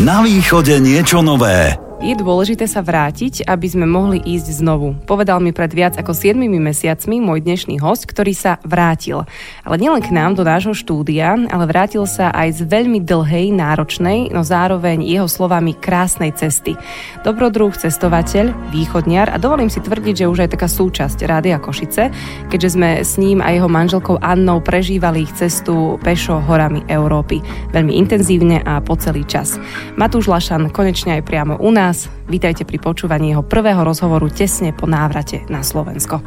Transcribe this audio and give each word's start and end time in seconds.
Na 0.00 0.24
východe 0.24 0.80
niečo 0.80 1.20
nové. 1.20 1.89
Je 2.00 2.16
dôležité 2.16 2.64
sa 2.64 2.80
vrátiť, 2.80 3.44
aby 3.44 3.68
sme 3.68 3.84
mohli 3.84 4.24
ísť 4.24 4.64
znovu. 4.64 4.96
Povedal 5.04 5.36
mi 5.44 5.52
pred 5.52 5.68
viac 5.68 6.00
ako 6.00 6.16
7 6.16 6.32
mesiacmi 6.48 7.20
môj 7.20 7.44
dnešný 7.44 7.76
host, 7.76 8.08
ktorý 8.08 8.32
sa 8.32 8.56
vrátil. 8.64 9.28
Ale 9.68 9.76
nielen 9.76 10.00
k 10.00 10.08
nám 10.08 10.32
do 10.32 10.40
nášho 10.40 10.72
štúdia, 10.72 11.36
ale 11.36 11.64
vrátil 11.68 12.08
sa 12.08 12.32
aj 12.32 12.56
z 12.56 12.60
veľmi 12.64 13.04
dlhej, 13.04 13.52
náročnej, 13.52 14.32
no 14.32 14.40
zároveň 14.40 15.04
jeho 15.04 15.28
slovami 15.28 15.76
krásnej 15.76 16.32
cesty. 16.32 16.72
Dobrodruh, 17.20 17.76
cestovateľ, 17.76 18.72
východniar 18.72 19.28
a 19.28 19.36
dovolím 19.36 19.68
si 19.68 19.84
tvrdiť, 19.84 20.24
že 20.24 20.30
už 20.32 20.48
aj 20.48 20.56
taká 20.56 20.72
súčasť 20.72 21.28
Rádia 21.28 21.60
Košice, 21.60 22.08
keďže 22.48 22.80
sme 22.80 23.04
s 23.04 23.20
ním 23.20 23.44
a 23.44 23.52
jeho 23.52 23.68
manželkou 23.68 24.24
Annou 24.24 24.64
prežívali 24.64 25.28
ich 25.28 25.36
cestu 25.36 26.00
pešo 26.00 26.40
horami 26.48 26.80
Európy. 26.88 27.44
Veľmi 27.76 27.92
intenzívne 28.00 28.64
a 28.64 28.80
po 28.80 28.96
celý 28.96 29.28
čas. 29.28 29.60
Matúš 30.00 30.32
Lašan 30.32 30.72
konečne 30.72 31.20
aj 31.20 31.28
priamo 31.28 31.60
u 31.60 31.68
nás 31.68 31.89
nás. 31.90 32.06
Vítajte 32.30 32.62
pri 32.62 32.78
počúvaní 32.78 33.34
jeho 33.34 33.42
prvého 33.42 33.82
rozhovoru 33.82 34.30
tesne 34.30 34.70
po 34.70 34.86
návrate 34.86 35.42
na 35.50 35.66
Slovensko. 35.66 36.22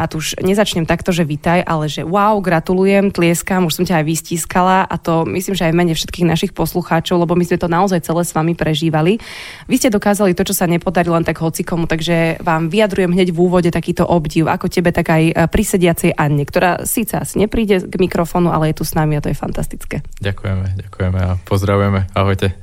Matúš, 0.00 0.32
nezačnem 0.40 0.88
takto, 0.88 1.12
že 1.12 1.28
vítaj, 1.28 1.60
ale 1.60 1.84
že 1.84 2.00
wow, 2.00 2.40
gratulujem, 2.40 3.12
tlieskam, 3.12 3.68
už 3.68 3.76
som 3.76 3.84
ťa 3.84 4.00
aj 4.00 4.04
vystískala 4.08 4.88
a 4.88 4.96
to 4.96 5.28
myslím, 5.28 5.52
že 5.52 5.68
aj 5.68 5.76
mene 5.76 5.92
všetkých 5.92 6.24
našich 6.24 6.52
poslucháčov, 6.56 7.20
lebo 7.20 7.36
my 7.36 7.44
sme 7.44 7.60
to 7.60 7.68
naozaj 7.68 8.00
celé 8.00 8.24
s 8.24 8.32
vami 8.32 8.56
prežívali. 8.56 9.20
Vy 9.68 9.76
ste 9.76 9.92
dokázali 9.92 10.32
to, 10.32 10.48
čo 10.48 10.56
sa 10.56 10.64
nepodarilo 10.64 11.20
len 11.20 11.28
tak 11.28 11.44
hocikomu, 11.44 11.84
takže 11.84 12.40
vám 12.40 12.72
vyjadrujem 12.72 13.12
hneď 13.12 13.36
v 13.36 13.44
úvode 13.44 13.68
takýto 13.68 14.08
obdiv, 14.08 14.48
ako 14.48 14.72
tebe, 14.72 14.88
tak 14.88 15.12
aj 15.12 15.52
pri 15.52 15.62
sediacej 15.68 16.16
Anne, 16.16 16.48
ktorá 16.48 16.88
síce 16.88 17.20
asi 17.20 17.36
nepríde 17.36 17.84
k 17.84 17.94
mikrofónu, 18.00 18.48
ale 18.48 18.72
je 18.72 18.80
tu 18.80 18.88
s 18.88 18.96
nami 18.96 19.20
a 19.20 19.22
to 19.22 19.28
je 19.28 19.36
fantastické. 19.36 20.00
Ďakujeme, 20.24 20.80
ďakujeme 20.80 21.18
a 21.20 21.36
pozdravujeme. 21.44 22.08
Ahojte. 22.16 22.56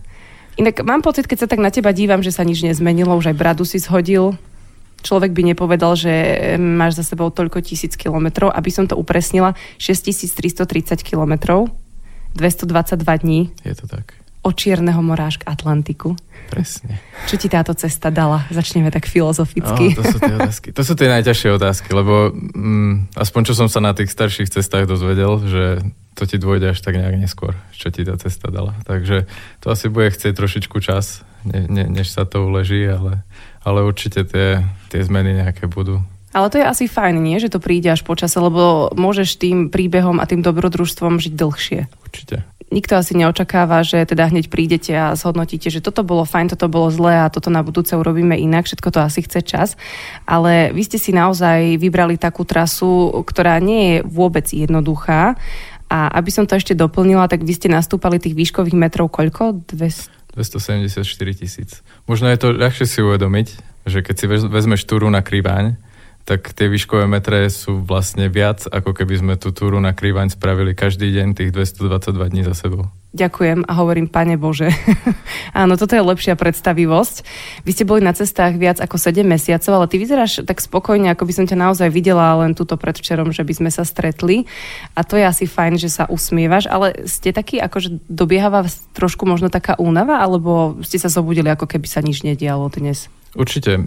Inak 0.58 0.81
mám 0.81 1.06
pocit, 1.06 1.30
keď 1.30 1.45
sa 1.45 1.47
tak 1.53 1.62
na 1.62 1.69
teba 1.69 1.94
dívam, 1.94 2.25
že 2.25 2.34
sa 2.34 2.42
nič 2.42 2.66
nezmenilo, 2.66 3.14
už 3.14 3.30
aj 3.30 3.38
bradu 3.38 3.62
si 3.62 3.78
shodil, 3.78 4.34
človek 5.02 5.34
by 5.34 5.53
nepovedal, 5.53 5.94
že 5.98 6.14
máš 6.58 6.98
za 7.00 7.03
sebou 7.06 7.30
toľko 7.30 7.62
tisíc 7.62 7.94
kilometrov. 7.98 8.53
Aby 8.53 8.70
som 8.73 8.86
to 8.90 8.98
upresnila, 8.98 9.53
6330 9.78 11.02
kilometrov, 11.06 11.70
222 12.38 13.23
dní. 13.23 13.42
Je 13.66 13.75
to 13.75 13.86
tak. 13.90 14.14
Od 14.45 14.53
Čierneho 14.56 15.02
mora 15.03 15.28
až 15.28 15.42
k 15.42 15.50
Atlantiku. 15.50 16.16
Presne. 16.48 17.03
Čo 17.28 17.36
ti 17.36 17.52
táto 17.52 17.75
cesta 17.75 18.08
dala? 18.08 18.48
Začneme 18.48 18.88
tak 18.88 19.09
filozoficky. 19.09 19.92
No, 19.92 20.00
to 20.00 20.03
sú 20.08 20.18
tie 20.23 20.36
otázky. 20.40 20.68
To 20.72 20.84
sú 20.86 20.94
tie 20.95 21.09
najťažšie 21.12 21.50
otázky, 21.59 21.90
lebo 21.92 22.31
mm, 22.31 23.12
aspoň 23.20 23.42
čo 23.52 23.53
som 23.58 23.68
sa 23.68 23.84
na 23.84 23.92
tých 23.92 24.08
starších 24.08 24.48
cestách 24.48 24.88
dozvedel, 24.88 25.44
že 25.44 25.64
to 26.18 26.26
ti 26.26 26.42
dôjde 26.42 26.73
až 26.73 26.82
tak 26.82 26.98
nejak 26.98 27.22
neskôr, 27.22 27.54
čo 27.78 27.94
ti 27.94 28.02
tá 28.02 28.18
cesta 28.18 28.50
dala. 28.50 28.73
Takže 28.90 29.30
to 29.62 29.70
asi 29.70 29.86
bude 29.88 30.10
chcieť 30.10 30.34
trošičku 30.34 30.82
čas, 30.82 31.22
ne, 31.46 31.70
ne, 31.70 31.86
než 31.86 32.09
sa 32.09 32.26
to 32.26 32.50
uleží, 32.50 32.82
ale 32.90 33.22
ale 33.68 33.84
určite 33.84 34.24
tie, 34.24 34.64
tie 34.88 35.02
zmeny 35.04 35.44
nejaké 35.44 35.68
budú. 35.68 36.00
Ale 36.32 36.48
to 36.48 36.59
je 36.59 36.66
asi 36.70 36.86
fajn, 36.88 37.20
nie? 37.20 37.36
Že 37.36 37.58
to 37.58 37.59
príde 37.59 37.92
až 37.92 38.08
počase, 38.08 38.40
lebo 38.40 38.94
môžeš 38.96 39.36
tým 39.36 39.68
príbehom 39.68 40.24
a 40.24 40.30
tým 40.30 40.40
dobrodružstvom 40.40 41.20
žiť 41.20 41.34
dlhšie. 41.36 41.80
Určite. 42.08 42.48
Nikto 42.68 43.00
asi 43.00 43.16
neočakáva, 43.16 43.80
že 43.88 44.04
teda 44.04 44.28
hneď 44.28 44.52
prídete 44.52 44.92
a 44.92 45.16
zhodnotíte, 45.16 45.72
že 45.72 45.80
toto 45.80 46.04
bolo 46.04 46.28
fajn, 46.28 46.52
toto 46.52 46.68
bolo 46.68 46.92
zlé 46.92 47.24
a 47.24 47.31
toto 47.31 47.48
na 47.48 47.64
budúce 47.64 47.96
urobíme 47.96 48.36
inak. 48.36 48.68
Všetko 48.68 48.92
to 48.92 49.00
asi 49.00 49.24
chce 49.24 49.40
čas. 49.44 49.70
Ale 50.28 50.76
vy 50.76 50.84
ste 50.84 51.00
si 51.00 51.16
naozaj 51.16 51.80
vybrali 51.80 52.20
takú 52.20 52.44
trasu, 52.44 53.24
ktorá 53.24 53.59
nie 53.64 53.84
je 53.88 53.98
vôbec 54.04 54.52
jednoduchá. 54.52 55.40
A 55.88 56.12
aby 56.20 56.30
som 56.32 56.44
to 56.44 56.60
ešte 56.60 56.76
doplnila, 56.76 57.32
tak 57.32 57.48
vy 57.48 57.54
ste 57.56 57.72
nastúpali 57.72 58.20
tých 58.20 58.36
výškových 58.36 58.76
metrov 58.76 59.08
koľko? 59.08 59.64
200? 59.72 60.36
274 60.38 61.02
tisíc. 61.34 61.82
Možno 62.06 62.30
je 62.30 62.38
to 62.38 62.54
ľahšie 62.54 62.86
si 62.86 63.00
uvedomiť, 63.02 63.48
že 63.90 64.06
keď 64.06 64.16
si 64.16 64.26
vezmeš 64.30 64.86
túru 64.86 65.09
na 65.09 65.26
Kriváň, 65.26 65.80
tak 66.28 66.52
tie 66.52 66.68
výškové 66.68 67.08
metre 67.08 67.48
sú 67.48 67.80
vlastne 67.80 68.28
viac, 68.28 68.68
ako 68.68 68.92
keby 68.92 69.24
sme 69.24 69.34
tú 69.40 69.56
túru 69.56 69.80
na 69.80 69.96
Kriváň 69.96 70.36
spravili 70.36 70.76
každý 70.76 71.08
deň 71.16 71.28
tých 71.40 71.50
222 71.56 72.32
dní 72.36 72.44
za 72.44 72.52
sebou 72.52 72.92
ďakujem 73.18 73.66
a 73.66 73.74
hovorím, 73.74 74.06
pane 74.06 74.38
Bože. 74.38 74.70
Áno, 75.58 75.74
toto 75.74 75.98
je 75.98 76.06
lepšia 76.06 76.38
predstavivosť. 76.38 77.26
Vy 77.66 77.72
ste 77.74 77.90
boli 77.90 78.06
na 78.06 78.14
cestách 78.14 78.54
viac 78.62 78.78
ako 78.78 79.02
7 79.02 79.26
mesiacov, 79.26 79.74
ale 79.74 79.90
ty 79.90 79.98
vyzeráš 79.98 80.46
tak 80.46 80.62
spokojne, 80.62 81.10
ako 81.10 81.26
by 81.26 81.34
som 81.34 81.46
ťa 81.50 81.58
naozaj 81.58 81.90
videla 81.90 82.38
len 82.46 82.54
túto 82.54 82.78
predvčerom, 82.78 83.34
že 83.34 83.42
by 83.42 83.54
sme 83.58 83.70
sa 83.74 83.82
stretli. 83.82 84.46
A 84.94 85.02
to 85.02 85.18
je 85.18 85.26
asi 85.26 85.50
fajn, 85.50 85.82
že 85.82 85.90
sa 85.90 86.06
usmievaš, 86.06 86.70
ale 86.70 87.09
ste 87.09 87.34
taký, 87.34 87.58
akože 87.58 88.06
dobieháva 88.06 88.70
trošku 88.94 89.26
možno 89.26 89.50
taká 89.50 89.74
únava, 89.82 90.22
alebo 90.22 90.78
ste 90.86 91.02
sa 91.02 91.09
zobudili, 91.09 91.50
ako 91.50 91.66
keby 91.66 91.90
sa 91.90 92.06
nič 92.06 92.22
nedialo 92.22 92.70
dnes? 92.70 93.09
Určite. 93.38 93.78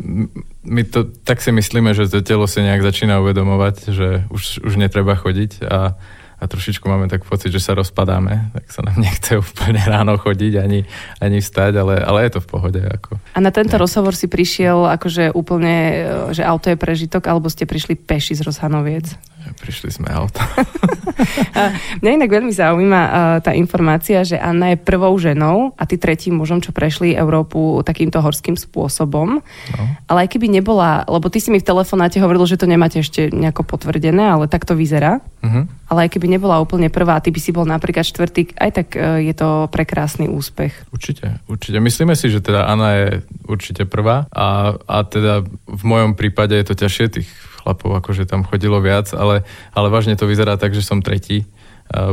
My 0.63 0.87
to 0.87 1.11
tak 1.27 1.43
si 1.43 1.51
myslíme, 1.51 1.91
že 1.91 2.07
to 2.07 2.23
telo 2.23 2.47
si 2.47 2.63
nejak 2.63 2.87
začína 2.87 3.19
uvedomovať, 3.19 3.77
že 3.91 4.09
už, 4.31 4.63
už 4.63 4.79
netreba 4.79 5.19
chodiť 5.19 5.67
a 5.67 5.99
a 6.41 6.49
trošičku 6.49 6.89
máme 6.89 7.05
tak 7.13 7.29
pocit, 7.29 7.53
že 7.53 7.61
sa 7.61 7.77
rozpadáme, 7.77 8.57
tak 8.57 8.65
sa 8.73 8.81
nám 8.81 8.97
nechce 9.07 9.37
úplne 9.37 9.85
ráno 9.85 10.17
chodiť 10.17 10.53
ani, 10.57 10.89
ani 11.21 11.39
vstať, 11.45 11.77
ale, 11.77 12.01
ale 12.01 12.25
je 12.27 12.31
to 12.33 12.41
v 12.41 12.49
pohode. 12.49 12.81
Ako. 12.81 13.21
A 13.37 13.39
na 13.45 13.53
tento 13.53 13.77
rozhovor 13.77 14.17
si 14.17 14.27
prišiel 14.27 14.89
akože 14.97 15.37
úplne, 15.37 15.77
e, 15.77 15.97
že 16.33 16.43
auto 16.43 16.73
je 16.73 16.81
prežitok, 16.81 17.29
alebo 17.29 17.53
ste 17.53 17.69
prišli 17.69 17.95
peši 18.01 18.41
z 18.41 18.43
Rozhanoviec? 18.43 19.13
Prišli 19.61 19.93
sme 19.93 20.09
auto. 20.09 20.41
Mňa 22.01 22.11
inak 22.17 22.31
veľmi 22.33 22.53
zaujíma 22.53 23.01
tá 23.45 23.53
informácia, 23.53 24.25
že 24.25 24.41
Anna 24.41 24.73
je 24.73 24.81
prvou 24.81 25.13
ženou 25.21 25.77
a 25.77 25.85
ty 25.85 26.01
tretím 26.01 26.41
mužom, 26.41 26.65
čo 26.65 26.73
prešli 26.73 27.13
Európu 27.13 27.85
takýmto 27.85 28.25
horským 28.25 28.57
spôsobom. 28.57 29.45
No. 29.45 29.85
Ale 30.09 30.25
aj 30.25 30.33
keby 30.33 30.49
nebola, 30.49 31.05
lebo 31.05 31.29
ty 31.29 31.39
si 31.39 31.53
mi 31.53 31.61
v 31.61 31.69
telefonáte 31.69 32.19
hovoril, 32.25 32.49
že 32.49 32.57
to 32.57 32.65
nemáte 32.65 33.05
ešte 33.05 33.29
nejako 33.29 33.69
potvrdené, 33.69 34.33
ale 34.33 34.49
tak 34.49 34.65
to 34.65 34.73
vyzerá. 34.73 35.21
Uh-huh. 35.45 35.69
Ale 35.93 36.09
aj 36.09 36.17
keby 36.17 36.27
nebola 36.37 36.61
úplne 36.61 36.89
prvá 36.89 37.21
ty 37.21 37.29
by 37.29 37.41
si 37.41 37.53
bol 37.53 37.69
napríklad 37.69 38.05
štvrtý, 38.05 38.57
aj 38.57 38.71
tak 38.73 38.89
uh, 38.97 39.21
je 39.21 39.35
to 39.37 39.69
prekrásny 39.69 40.29
úspech. 40.29 40.73
Určite, 40.93 41.41
určite. 41.49 41.77
Myslíme 41.81 42.17
si, 42.17 42.33
že 42.33 42.41
teda 42.41 42.69
Anna 42.69 42.97
je 42.97 43.09
určite 43.45 43.85
prvá 43.85 44.25
a, 44.33 44.77
a 44.77 44.97
teda 45.05 45.45
v 45.69 45.83
mojom 45.85 46.17
prípade 46.17 46.57
je 46.57 46.67
to 46.67 46.75
ťažšie 46.77 47.07
tých 47.21 47.31
chlapov, 47.71 48.03
akože 48.03 48.27
tam 48.27 48.43
chodilo 48.43 48.83
viac, 48.83 49.15
ale, 49.15 49.47
ale 49.71 49.87
vážne 49.95 50.19
to 50.19 50.27
vyzerá 50.27 50.59
tak, 50.59 50.75
že 50.75 50.83
som 50.83 50.99
tretí, 50.99 51.47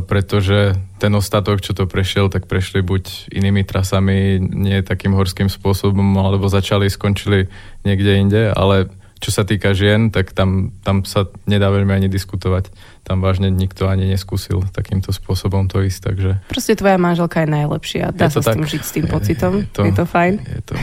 pretože 0.06 0.78
ten 1.01 1.09
ostatok, 1.18 1.66
čo 1.66 1.73
to 1.73 1.90
prešiel, 1.90 2.29
tak 2.29 2.45
prešli 2.45 2.85
buď 2.85 3.34
inými 3.34 3.66
trasami, 3.66 4.38
nie 4.38 4.85
takým 4.85 5.17
horským 5.17 5.50
spôsobom, 5.50 6.06
alebo 6.22 6.46
začali, 6.46 6.85
skončili 6.85 7.50
niekde 7.81 8.12
inde, 8.22 8.44
ale 8.53 8.94
čo 9.17 9.29
sa 9.33 9.44
týka 9.44 9.73
žien, 9.73 10.13
tak 10.13 10.31
tam, 10.33 10.72
tam 10.85 11.01
sa 11.01 11.25
nedá 11.50 11.73
veľmi 11.73 11.89
ani 11.89 12.07
diskutovať. 12.07 12.69
Tam 13.01 13.23
vážne 13.23 13.50
nikto 13.50 13.89
ani 13.89 14.05
neskúsil 14.05 14.67
takýmto 14.69 15.09
spôsobom 15.09 15.66
to 15.66 15.81
ísť, 15.81 16.00
takže... 16.11 16.31
Proste 16.51 16.78
tvoja 16.78 17.01
manželka 17.01 17.41
je 17.41 17.50
najlepšia. 17.50 18.13
Dá 18.13 18.29
je 18.29 18.38
sa 18.38 18.41
tak, 18.45 18.53
s 18.53 18.55
tým 18.55 18.66
žiť, 18.67 18.81
s 18.83 18.91
tým 18.94 19.05
pocitom? 19.09 19.53
Je, 19.57 19.66
je, 19.66 19.73
to, 19.73 19.81
je 19.89 19.94
to 19.95 20.05
fajn? 20.05 20.33
Je 20.44 20.61
to 20.61 20.75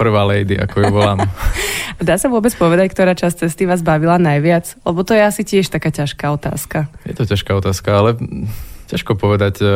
prvá 0.00 0.24
lady, 0.24 0.56
ako 0.56 0.76
ju 0.80 0.88
volám. 0.88 1.20
Dá 2.08 2.16
sa 2.16 2.32
vôbec 2.32 2.56
povedať, 2.56 2.96
ktorá 2.96 3.12
časť 3.12 3.44
cesty 3.44 3.68
vás 3.68 3.84
bavila 3.84 4.16
najviac? 4.16 4.80
Lebo 4.88 5.04
to 5.04 5.12
je 5.12 5.20
asi 5.20 5.44
tiež 5.44 5.68
taká 5.68 5.92
ťažká 5.92 6.32
otázka. 6.32 6.88
Je 7.04 7.12
to 7.12 7.28
ťažká 7.28 7.52
otázka, 7.52 7.92
ale 7.92 8.16
ťažko 8.88 9.20
povedať. 9.20 9.60
E, 9.60 9.66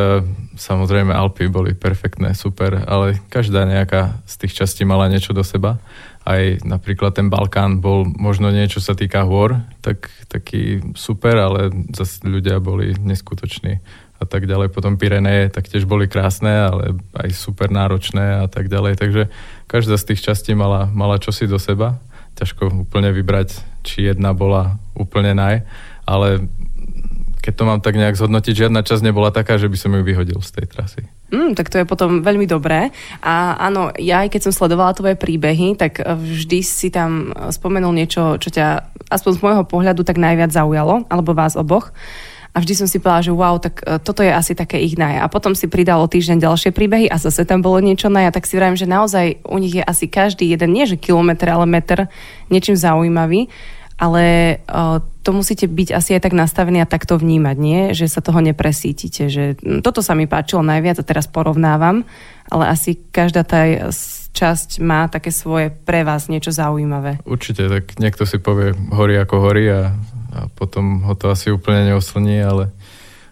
samozrejme, 0.56 1.12
Alpy 1.12 1.52
boli 1.52 1.76
perfektné, 1.76 2.32
super, 2.32 2.80
ale 2.88 3.20
každá 3.28 3.68
nejaká 3.68 4.18
z 4.24 4.34
tých 4.40 4.64
častí 4.64 4.88
mala 4.88 5.12
niečo 5.12 5.36
do 5.36 5.44
seba 5.44 5.76
aj 6.24 6.64
napríklad 6.64 7.12
ten 7.12 7.28
Balkán 7.28 7.84
bol 7.84 8.08
možno 8.08 8.48
niečo 8.48 8.80
sa 8.80 8.96
týka 8.96 9.28
hôr, 9.28 9.60
tak 9.84 10.08
taký 10.32 10.80
super, 10.96 11.36
ale 11.36 11.68
zase 11.92 12.24
ľudia 12.24 12.64
boli 12.64 12.96
neskutoční 12.96 13.84
a 14.16 14.24
tak 14.24 14.48
ďalej. 14.48 14.72
Potom 14.72 14.96
Pireneje 14.96 15.52
tak 15.52 15.68
tiež 15.68 15.84
boli 15.84 16.08
krásne, 16.08 16.48
ale 16.48 16.96
aj 17.12 17.28
super 17.36 17.68
náročné 17.68 18.40
a 18.40 18.48
tak 18.48 18.72
ďalej. 18.72 18.96
Takže 18.96 19.22
každá 19.68 20.00
z 20.00 20.14
tých 20.14 20.24
častí 20.24 20.56
mala, 20.56 20.88
mala 20.88 21.20
čosi 21.20 21.44
do 21.44 21.60
seba. 21.60 22.00
Ťažko 22.40 22.88
úplne 22.88 23.12
vybrať, 23.12 23.60
či 23.84 24.08
jedna 24.08 24.32
bola 24.32 24.80
úplne 24.96 25.36
naj, 25.36 25.62
ale 26.08 26.48
keď 27.44 27.52
to 27.52 27.64
mám 27.68 27.80
tak 27.84 28.00
nejak 28.00 28.16
zhodnotiť, 28.16 28.66
žiadna 28.66 28.80
časť 28.80 29.04
nebola 29.04 29.28
taká, 29.28 29.60
že 29.60 29.68
by 29.68 29.76
som 29.76 29.92
ju 29.92 30.00
vyhodil 30.00 30.40
z 30.40 30.50
tej 30.56 30.66
trasy. 30.72 31.04
Mm, 31.34 31.58
tak 31.58 31.66
to 31.66 31.82
je 31.82 31.86
potom 31.88 32.22
veľmi 32.22 32.46
dobré. 32.46 32.94
A 33.18 33.58
áno, 33.58 33.90
ja 33.98 34.22
aj 34.22 34.30
keď 34.30 34.40
som 34.46 34.54
sledovala 34.54 34.94
tvoje 34.94 35.18
príbehy, 35.18 35.74
tak 35.74 35.98
vždy 35.98 36.62
si 36.62 36.94
tam 36.94 37.34
spomenul 37.50 37.90
niečo, 37.90 38.38
čo 38.38 38.54
ťa 38.54 38.94
aspoň 39.10 39.30
z 39.34 39.42
môjho 39.42 39.64
pohľadu 39.66 40.06
tak 40.06 40.22
najviac 40.22 40.54
zaujalo, 40.54 41.02
alebo 41.10 41.34
vás 41.34 41.58
oboch. 41.58 41.90
A 42.54 42.62
vždy 42.62 42.74
som 42.78 42.86
si 42.86 43.02
povedala, 43.02 43.26
že 43.26 43.34
wow, 43.34 43.58
tak 43.58 43.82
e, 43.82 43.98
toto 43.98 44.22
je 44.22 44.30
asi 44.30 44.54
také 44.54 44.78
ich 44.78 44.94
naj. 44.94 45.18
A 45.18 45.26
potom 45.26 45.58
si 45.58 45.66
pridalo 45.66 46.06
týždeň 46.06 46.38
ďalšie 46.38 46.70
príbehy 46.70 47.10
a 47.10 47.18
zase 47.18 47.42
tam 47.42 47.66
bolo 47.66 47.82
niečo 47.82 48.06
naj. 48.06 48.30
A 48.30 48.34
tak 48.34 48.46
si 48.46 48.54
vravím, 48.54 48.78
že 48.78 48.86
naozaj 48.86 49.42
u 49.42 49.58
nich 49.58 49.74
je 49.74 49.82
asi 49.82 50.06
každý 50.06 50.54
jeden, 50.54 50.70
nie 50.70 50.86
že 50.86 50.94
kilometr, 50.94 51.50
ale 51.50 51.66
meter 51.66 52.06
niečím 52.54 52.78
zaujímavý. 52.78 53.50
Ale 53.94 54.58
uh, 54.66 54.98
to 55.22 55.30
musíte 55.30 55.70
byť 55.70 55.94
asi 55.94 56.18
aj 56.18 56.28
tak 56.28 56.34
nastavení 56.34 56.82
a 56.82 56.90
takto 56.90 57.14
vnímať, 57.16 57.56
nie? 57.56 57.80
Že 57.94 58.06
sa 58.10 58.20
toho 58.20 58.42
nepresítite. 58.42 59.30
Že, 59.30 59.44
hm, 59.62 59.80
toto 59.80 60.02
sa 60.02 60.18
mi 60.18 60.26
páčilo 60.26 60.66
najviac 60.66 61.00
a 61.00 61.06
teraz 61.06 61.30
porovnávam, 61.30 62.02
ale 62.50 62.64
asi 62.68 62.98
každá 62.98 63.46
tá 63.46 63.64
časť 64.34 64.82
má 64.82 65.06
také 65.06 65.30
svoje 65.30 65.70
pre 65.70 66.02
vás 66.02 66.26
niečo 66.26 66.50
zaujímavé. 66.50 67.22
Určite, 67.22 67.70
tak 67.70 67.96
niekto 68.02 68.26
si 68.26 68.42
povie 68.42 68.74
horí 68.90 69.14
ako 69.14 69.36
horí 69.38 69.70
a, 69.70 69.94
a 70.34 70.50
potom 70.58 71.06
ho 71.06 71.14
to 71.14 71.30
asi 71.30 71.54
úplne 71.54 71.94
neoslní, 71.94 72.42
ale 72.42 72.74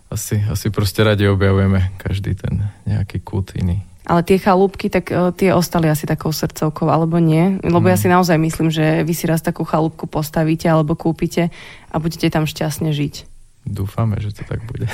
asi, 0.07 0.39
asi 0.47 0.71
proste 0.71 1.03
radi 1.03 1.27
objavujeme 1.27 1.91
každý 1.99 2.39
ten 2.39 2.71
nejaký 2.87 3.19
kút 3.21 3.59
iný. 3.59 3.83
Ale 4.03 4.27
tie 4.27 4.39
chalúbky, 4.43 4.91
tak 4.91 5.15
uh, 5.15 5.31
tie 5.31 5.55
ostali 5.55 5.87
asi 5.87 6.11
takou 6.11 6.35
srdcovkou, 6.35 6.91
alebo 6.91 7.23
nie? 7.23 7.63
Lebo 7.63 7.87
mm. 7.87 7.91
ja 7.95 7.97
si 7.99 8.11
naozaj 8.11 8.35
myslím, 8.39 8.69
že 8.75 9.07
vy 9.07 9.15
si 9.15 9.31
raz 9.31 9.43
takú 9.43 9.63
chalúbku 9.63 10.11
postavíte 10.11 10.67
alebo 10.67 10.99
kúpite 10.99 11.55
a 11.91 11.97
budete 12.03 12.27
tam 12.27 12.43
šťastne 12.43 12.91
žiť. 12.91 13.31
Dúfame, 13.63 14.19
že 14.19 14.35
to 14.35 14.43
tak 14.43 14.59
bude. 14.67 14.91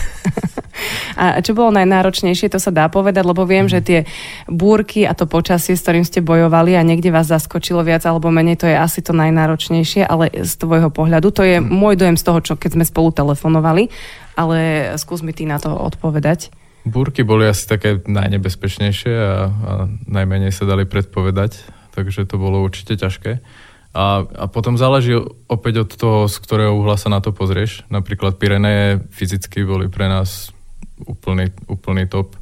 a 1.21 1.41
čo 1.41 1.57
bolo 1.57 1.73
najnáročnejšie, 1.73 2.53
to 2.53 2.61
sa 2.61 2.69
dá 2.69 2.93
povedať, 2.93 3.25
lebo 3.25 3.49
viem, 3.49 3.65
mm. 3.65 3.73
že 3.73 3.81
tie 3.81 4.01
búrky 4.45 5.09
a 5.09 5.17
to 5.17 5.25
počasie, 5.25 5.73
s 5.73 5.81
ktorým 5.81 6.05
ste 6.05 6.21
bojovali 6.21 6.77
a 6.77 6.85
niekde 6.85 7.09
vás 7.09 7.33
zaskočilo 7.33 7.81
viac 7.81 8.05
alebo 8.05 8.29
menej, 8.29 8.61
to 8.61 8.69
je 8.69 8.77
asi 8.77 9.01
to 9.01 9.17
najnáročnejšie, 9.17 10.05
ale 10.05 10.29
z 10.45 10.53
tvojho 10.61 10.93
pohľadu, 10.93 11.33
to 11.33 11.49
je 11.49 11.57
mm. 11.57 11.65
môj 11.65 11.97
dojem 11.97 12.21
z 12.21 12.25
toho, 12.29 12.45
čo 12.45 12.61
keď 12.61 12.77
sme 12.77 12.85
spolu 12.85 13.09
telefonovali, 13.17 13.89
ale 14.37 14.93
skús 15.01 15.25
mi 15.25 15.33
ty 15.33 15.49
na 15.49 15.57
to 15.57 15.73
odpovedať. 15.73 16.53
Búrky 16.89 17.23
boli 17.23 17.45
asi 17.47 17.69
také 17.69 18.01
najnebezpečnejšie 18.03 19.15
a, 19.15 19.37
a 19.49 19.73
najmenej 20.09 20.51
sa 20.51 20.65
dali 20.65 20.89
predpovedať, 20.89 21.61
takže 21.93 22.25
to 22.25 22.41
bolo 22.41 22.65
určite 22.65 22.97
ťažké. 22.97 23.45
A, 23.97 24.23
a 24.25 24.45
potom 24.49 24.77
záleží 24.77 25.17
opäť 25.49 25.89
od 25.89 25.91
toho, 25.93 26.19
z 26.29 26.37
ktorého 26.45 26.77
uhla 26.77 27.01
sa 27.01 27.09
na 27.09 27.25
to 27.25 27.33
pozrieš. 27.33 27.89
Napríklad 27.89 28.37
Pireneje 28.37 29.01
fyzicky 29.11 29.65
boli 29.65 29.89
pre 29.89 30.07
nás 30.07 30.53
úplný, 31.03 31.51
úplný 31.67 32.05
top. 32.09 32.37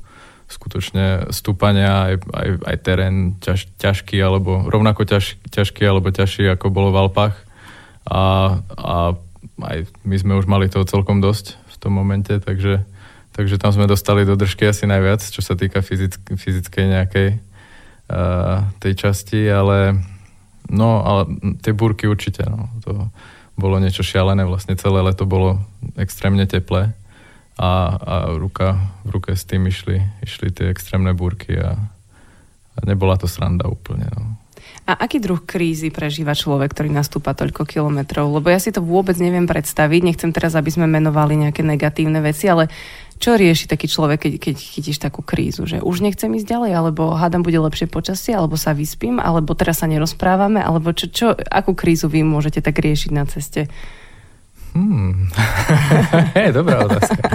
Skutočne 0.47 1.35
stúpania, 1.35 2.07
aj, 2.07 2.15
aj, 2.31 2.49
aj 2.71 2.77
terén 2.87 3.17
ťaž, 3.43 3.67
ťažký, 3.83 4.15
alebo 4.23 4.71
rovnako 4.71 5.03
ťaž, 5.03 5.43
ťažký, 5.51 5.83
alebo 5.83 6.15
ťažší, 6.15 6.47
ako 6.55 6.71
bolo 6.71 6.95
v 6.95 7.01
Alpách. 7.03 7.35
A, 8.07 8.23
a 8.63 9.19
aj 9.59 9.79
my 10.07 10.17
sme 10.19 10.39
už 10.39 10.47
mali 10.47 10.71
toho 10.71 10.87
celkom 10.87 11.19
dosť 11.19 11.59
v 11.67 11.77
tom 11.83 11.99
momente, 11.99 12.31
takže 12.39 12.87
Takže 13.37 13.61
tam 13.61 13.69
sme 13.69 13.85
dostali 13.85 14.25
do 14.25 14.33
držky 14.33 14.65
asi 14.65 14.89
najviac, 14.89 15.21
čo 15.21 15.45
sa 15.45 15.53
týka 15.53 15.85
fyzick- 15.85 16.25
fyzickej 16.25 16.85
nejakej 16.89 17.29
uh, 18.09 18.65
tej 18.81 18.93
časti, 18.97 19.45
ale 19.45 20.01
no, 20.73 21.05
ale 21.05 21.37
tie 21.61 21.77
búrky 21.77 22.09
určite, 22.09 22.49
no, 22.49 22.73
to 22.81 23.13
bolo 23.61 23.77
niečo 23.77 24.01
šialené, 24.01 24.49
vlastne 24.49 24.73
celé 24.81 25.05
leto 25.05 25.29
bolo 25.29 25.61
extrémne 26.01 26.49
teplé 26.49 26.97
a, 27.61 27.97
a 27.97 28.15
ruka 28.37 28.81
v 29.05 29.21
ruke 29.21 29.33
s 29.37 29.45
tým 29.45 29.69
išli, 29.69 30.01
išli 30.25 30.53
tie 30.53 30.73
extrémne 30.73 31.13
búrky 31.13 31.61
a, 31.61 31.77
a 32.73 32.79
nebola 32.89 33.21
to 33.21 33.29
sranda 33.29 33.69
úplne. 33.69 34.09
No. 34.17 34.37
A 34.87 34.95
aký 35.03 35.19
druh 35.19 35.43
krízy 35.43 35.91
prežíva 35.91 36.31
človek, 36.31 36.71
ktorý 36.71 36.95
nastúpa 36.95 37.35
toľko 37.35 37.67
kilometrov? 37.67 38.31
Lebo 38.39 38.55
ja 38.55 38.63
si 38.63 38.71
to 38.71 38.79
vôbec 38.79 39.19
neviem 39.19 39.43
predstaviť. 39.43 40.01
Nechcem 40.07 40.31
teraz, 40.31 40.55
aby 40.55 40.71
sme 40.71 40.87
menovali 40.87 41.35
nejaké 41.35 41.67
negatívne 41.67 42.23
veci, 42.23 42.47
ale 42.47 42.71
čo 43.19 43.35
rieši 43.35 43.67
taký 43.67 43.91
človek, 43.91 44.23
keď, 44.23 44.33
keď 44.39 44.57
chytíš 44.63 45.03
takú 45.03 45.27
krízu? 45.27 45.67
Že 45.67 45.83
už 45.83 46.07
nechcem 46.07 46.31
ísť 46.39 46.47
ďalej, 46.47 46.73
alebo 46.79 47.19
hádam 47.19 47.43
bude 47.43 47.59
lepšie 47.59 47.91
počasie, 47.91 48.39
alebo 48.39 48.55
sa 48.55 48.79
vyspím, 48.79 49.19
alebo 49.19 49.59
teraz 49.59 49.83
sa 49.83 49.91
nerozprávame, 49.91 50.63
alebo 50.63 50.95
čo, 50.95 51.11
čo, 51.11 51.27
akú 51.35 51.75
krízu 51.75 52.07
vy 52.07 52.23
môžete 52.23 52.63
tak 52.63 52.79
riešiť 52.79 53.11
na 53.11 53.27
ceste? 53.27 53.67
Hmm. 54.71 55.33
je 56.47 56.53
dobrá 56.55 56.87
otázka. 56.87 57.27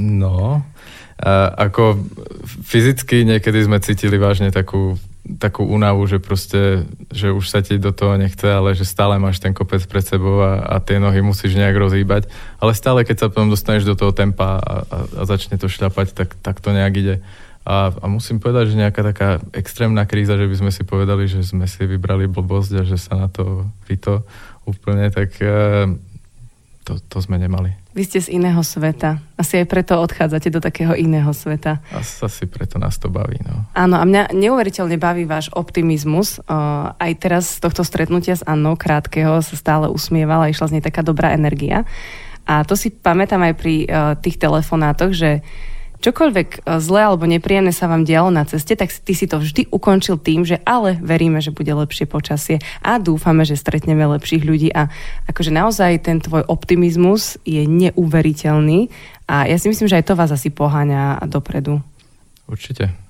No, 0.00 0.64
ako 1.58 2.00
fyzicky 2.64 3.28
niekedy 3.28 3.66
sme 3.66 3.82
cítili 3.84 4.16
vážne 4.16 4.48
takú 4.54 4.96
takú 5.38 5.68
únavu, 5.68 6.02
že 6.08 6.18
proste, 6.18 6.88
že 7.12 7.30
už 7.30 7.44
sa 7.46 7.60
ti 7.60 7.76
do 7.76 7.92
toho 7.92 8.16
nechce, 8.16 8.44
ale 8.48 8.72
že 8.72 8.88
stále 8.88 9.20
máš 9.20 9.38
ten 9.38 9.52
kopec 9.52 9.84
pred 9.84 10.02
sebou 10.02 10.40
a, 10.40 10.64
a 10.64 10.76
tie 10.80 10.96
nohy 10.96 11.20
musíš 11.20 11.54
nejak 11.54 11.76
rozhýbať. 11.76 12.26
Ale 12.58 12.72
stále, 12.72 13.04
keď 13.04 13.16
sa 13.16 13.26
potom 13.28 13.52
dostaneš 13.52 13.84
do 13.84 13.94
toho 13.94 14.16
tempa 14.16 14.58
a, 14.58 14.74
a, 14.82 14.96
a 15.20 15.22
začne 15.28 15.60
to 15.60 15.68
šľapať, 15.68 16.16
tak, 16.16 16.30
tak 16.40 16.56
to 16.64 16.72
nejak 16.72 16.94
ide. 16.96 17.16
A, 17.68 17.92
a 17.92 18.06
musím 18.08 18.40
povedať, 18.40 18.72
že 18.72 18.80
nejaká 18.80 19.04
taká 19.04 19.28
extrémna 19.52 20.08
kríza, 20.08 20.40
že 20.40 20.48
by 20.48 20.56
sme 20.56 20.70
si 20.72 20.82
povedali, 20.88 21.28
že 21.28 21.44
sme 21.44 21.68
si 21.68 21.84
vybrali 21.84 22.24
blbosť 22.24 22.72
a 22.80 22.82
že 22.88 22.96
sa 22.96 23.20
na 23.20 23.28
to 23.28 23.68
vyto 23.84 24.24
úplne, 24.64 25.12
tak 25.12 25.36
e, 25.44 25.86
to, 26.88 26.96
to 27.12 27.16
sme 27.20 27.36
nemali. 27.36 27.79
Vy 27.90 28.02
ste 28.06 28.18
z 28.22 28.38
iného 28.38 28.62
sveta. 28.62 29.18
Asi 29.34 29.58
aj 29.58 29.66
preto 29.66 29.98
odchádzate 29.98 30.46
do 30.54 30.62
takého 30.62 30.94
iného 30.94 31.26
sveta. 31.34 31.82
Asi, 31.90 32.46
preto 32.46 32.78
nás 32.78 33.02
to 33.02 33.10
baví. 33.10 33.42
No. 33.42 33.66
Áno, 33.74 33.98
a 33.98 34.04
mňa 34.06 34.30
neuveriteľne 34.30 34.94
baví 34.94 35.26
váš 35.26 35.50
optimizmus. 35.50 36.38
Uh, 36.46 36.94
aj 37.02 37.12
teraz 37.18 37.58
z 37.58 37.66
tohto 37.66 37.82
stretnutia 37.82 38.38
s 38.38 38.46
Annou 38.46 38.78
Krátkeho 38.78 39.42
sa 39.42 39.54
stále 39.58 39.90
usmievala, 39.90 40.46
išla 40.46 40.70
z 40.70 40.74
nej 40.78 40.84
taká 40.86 41.02
dobrá 41.02 41.34
energia. 41.34 41.82
A 42.46 42.62
to 42.62 42.78
si 42.78 42.94
pamätám 42.94 43.42
aj 43.42 43.54
pri 43.58 43.74
uh, 43.90 44.14
tých 44.22 44.38
telefonátoch, 44.38 45.10
že 45.10 45.42
čokoľvek 46.00 46.48
e, 46.64 46.80
zlé 46.80 47.00
alebo 47.04 47.28
nepríjemné 47.28 47.70
sa 47.70 47.86
vám 47.86 48.08
dialo 48.08 48.32
na 48.32 48.48
ceste, 48.48 48.72
tak 48.74 48.88
ty 48.88 49.12
si 49.12 49.28
to 49.28 49.38
vždy 49.38 49.68
ukončil 49.68 50.16
tým, 50.16 50.48
že 50.48 50.58
ale 50.64 50.96
veríme, 50.98 51.44
že 51.44 51.52
bude 51.52 51.70
lepšie 51.70 52.08
počasie 52.08 52.56
a 52.80 52.96
dúfame, 52.96 53.44
že 53.44 53.60
stretneme 53.60 54.02
lepších 54.16 54.42
ľudí 54.42 54.72
a 54.72 54.88
akože 55.28 55.52
naozaj 55.52 56.08
ten 56.08 56.18
tvoj 56.24 56.48
optimizmus 56.48 57.36
je 57.44 57.62
neuveriteľný 57.68 58.88
a 59.28 59.44
ja 59.46 59.56
si 59.60 59.68
myslím, 59.68 59.86
že 59.86 60.00
aj 60.00 60.08
to 60.08 60.18
vás 60.18 60.32
asi 60.32 60.48
poháňa 60.48 61.22
dopredu. 61.28 61.84
Určite 62.48 63.09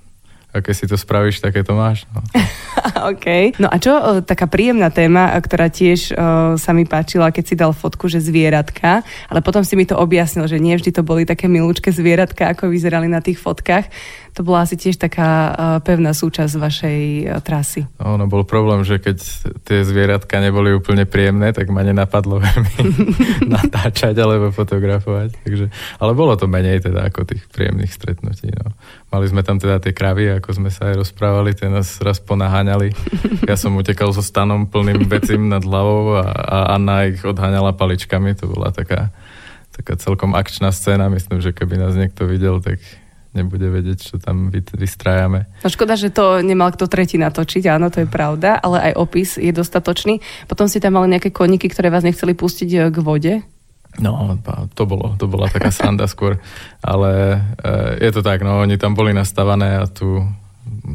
aké 0.51 0.75
si 0.75 0.85
to 0.87 0.99
spravíš, 0.99 1.39
také 1.39 1.63
to 1.63 1.71
máš. 1.71 2.03
No. 2.11 2.19
OK. 3.11 3.55
No 3.57 3.71
a 3.71 3.79
čo 3.79 4.21
taká 4.23 4.51
príjemná 4.51 4.91
téma, 4.91 5.31
ktorá 5.39 5.71
tiež 5.71 6.11
o, 6.11 6.15
sa 6.59 6.71
mi 6.75 6.83
páčila, 6.83 7.31
keď 7.31 7.43
si 7.47 7.55
dal 7.55 7.71
fotku, 7.71 8.11
že 8.11 8.19
zvieratka, 8.19 9.03
ale 9.31 9.39
potom 9.39 9.63
si 9.63 9.79
mi 9.79 9.87
to 9.87 9.95
objasnil, 9.95 10.45
že 10.45 10.59
nie 10.59 10.75
vždy 10.75 10.91
to 10.91 11.01
boli 11.07 11.23
také 11.23 11.47
milúčke 11.47 11.89
zvieratka, 11.89 12.51
ako 12.51 12.67
vyzerali 12.67 13.07
na 13.07 13.23
tých 13.23 13.39
fotkách 13.39 13.87
to 14.31 14.47
bola 14.47 14.63
asi 14.63 14.79
tiež 14.79 14.95
taká 14.95 15.29
uh, 15.51 15.53
pevná 15.83 16.15
súčasť 16.15 16.53
vašej 16.55 17.01
uh, 17.27 17.43
trasy. 17.43 17.83
No, 17.99 18.15
no 18.15 18.31
bol 18.31 18.47
problém, 18.47 18.87
že 18.87 18.97
keď 18.97 19.17
tie 19.67 19.83
zvieratka 19.83 20.39
neboli 20.39 20.71
úplne 20.71 21.03
príjemné, 21.03 21.51
tak 21.51 21.67
ma 21.67 21.83
nenapadlo 21.83 22.39
veľmi 22.47 22.75
natáčať 23.55 24.15
alebo 24.15 24.55
fotografovať. 24.55 25.35
Takže, 25.43 25.65
ale 25.99 26.11
bolo 26.15 26.39
to 26.39 26.47
menej 26.47 26.79
teda 26.79 27.11
ako 27.11 27.27
tých 27.27 27.43
príjemných 27.51 27.91
stretnutí. 27.91 28.55
No. 28.55 28.71
Mali 29.11 29.25
sme 29.27 29.43
tam 29.43 29.59
teda 29.59 29.83
tie 29.83 29.91
kravy, 29.91 30.31
ako 30.41 30.57
sme 30.57 30.73
sa 30.73 30.89
aj 30.89 31.05
rozprávali, 31.05 31.53
tie 31.53 31.69
nás 31.69 32.01
raz 32.01 32.17
ponaháňali. 32.17 32.89
Ja 33.45 33.53
som 33.53 33.77
utekal 33.77 34.09
so 34.09 34.25
stanom 34.25 34.65
plným 34.65 35.05
vecím 35.05 35.53
nad 35.53 35.61
hlavou 35.61 36.17
a, 36.17 36.25
a 36.33 36.57
Anna 36.73 37.05
ich 37.05 37.21
odháňala 37.21 37.77
paličkami. 37.77 38.33
To 38.41 38.49
bola 38.49 38.73
taká, 38.73 39.13
taká 39.69 39.93
celkom 40.01 40.33
akčná 40.33 40.73
scéna. 40.73 41.13
Myslím, 41.13 41.45
že 41.45 41.53
keby 41.53 41.77
nás 41.77 41.93
niekto 41.93 42.25
videl, 42.25 42.57
tak 42.57 42.81
nebude 43.31 43.63
vedieť, 43.71 43.99
čo 44.11 44.15
tam 44.19 44.51
vystrájame. 44.51 45.47
No 45.63 45.69
škoda, 45.71 45.95
že 45.95 46.11
to 46.11 46.43
nemal 46.43 46.73
kto 46.73 46.91
tretí 46.91 47.15
natočiť, 47.15 47.63
áno, 47.71 47.87
to 47.87 48.03
je 48.03 48.09
pravda, 48.09 48.59
ale 48.59 48.91
aj 48.91 48.93
opis 48.99 49.39
je 49.39 49.51
dostatočný. 49.55 50.19
Potom 50.51 50.67
ste 50.67 50.83
tam 50.83 50.99
mali 50.99 51.15
nejaké 51.15 51.31
koníky, 51.31 51.71
ktoré 51.71 51.87
vás 51.87 52.03
nechceli 52.03 52.35
pustiť 52.35 52.69
e, 52.75 52.77
k 52.91 52.97
vode? 52.99 53.33
No, 53.99 54.39
to 54.71 54.87
bolo, 54.87 55.19
to 55.19 55.27
bola 55.27 55.51
taká 55.51 55.67
sranda 55.67 56.07
skôr, 56.07 56.39
ale 56.79 57.43
e, 57.59 58.07
je 58.07 58.11
to 58.15 58.23
tak, 58.23 58.39
no, 58.39 58.63
oni 58.63 58.79
tam 58.79 58.95
boli 58.95 59.11
nastavané 59.11 59.83
a 59.83 59.85
tu 59.89 60.23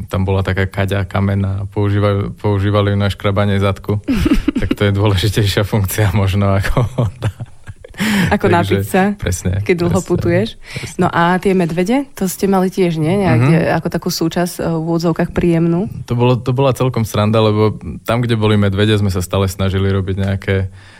tam 0.09 0.25
bola 0.25 0.41
taká 0.41 0.65
kaďa, 0.65 1.05
kamen 1.05 1.41
a 1.45 1.53
používali, 1.69 2.33
používali 2.33 2.95
ju 2.95 2.97
na 2.97 3.13
škrabanie 3.13 3.61
zadku, 3.61 4.01
tak 4.61 4.73
to 4.73 4.89
je 4.89 4.91
dôležitejšia 4.97 5.61
funkcia 5.61 6.09
možno 6.17 6.57
ako 6.57 6.89
tá 7.21 7.29
Ako 8.29 8.45
napiť 8.49 8.85
sa, 8.85 9.03
presne, 9.17 9.61
keď 9.65 9.75
dlho 9.85 10.01
presne, 10.01 10.09
putuješ. 10.09 10.47
Presne. 10.57 10.97
No 11.01 11.07
a 11.09 11.41
tie 11.41 11.57
medvede, 11.57 12.05
to 12.13 12.29
ste 12.29 12.45
mali 12.45 12.69
tiež, 12.69 13.01
nie? 13.01 13.09
Nejak, 13.25 13.41
mm-hmm. 13.41 13.73
Ako 13.81 13.87
takú 13.89 14.09
súčasť 14.13 14.61
eh, 14.61 14.69
v 14.69 14.85
úvodzovkách 14.85 15.33
príjemnú? 15.33 15.89
To, 16.05 16.13
bolo, 16.13 16.37
to 16.37 16.53
bola 16.53 16.77
celkom 16.77 17.09
sranda, 17.09 17.41
lebo 17.41 17.77
tam, 18.05 18.21
kde 18.21 18.37
boli 18.37 18.53
medvede, 18.53 18.93
sme 19.01 19.09
sa 19.09 19.25
stále 19.25 19.49
snažili 19.49 19.89
robiť 19.89 20.13
nejaké 20.13 20.55
uh, 20.69 20.96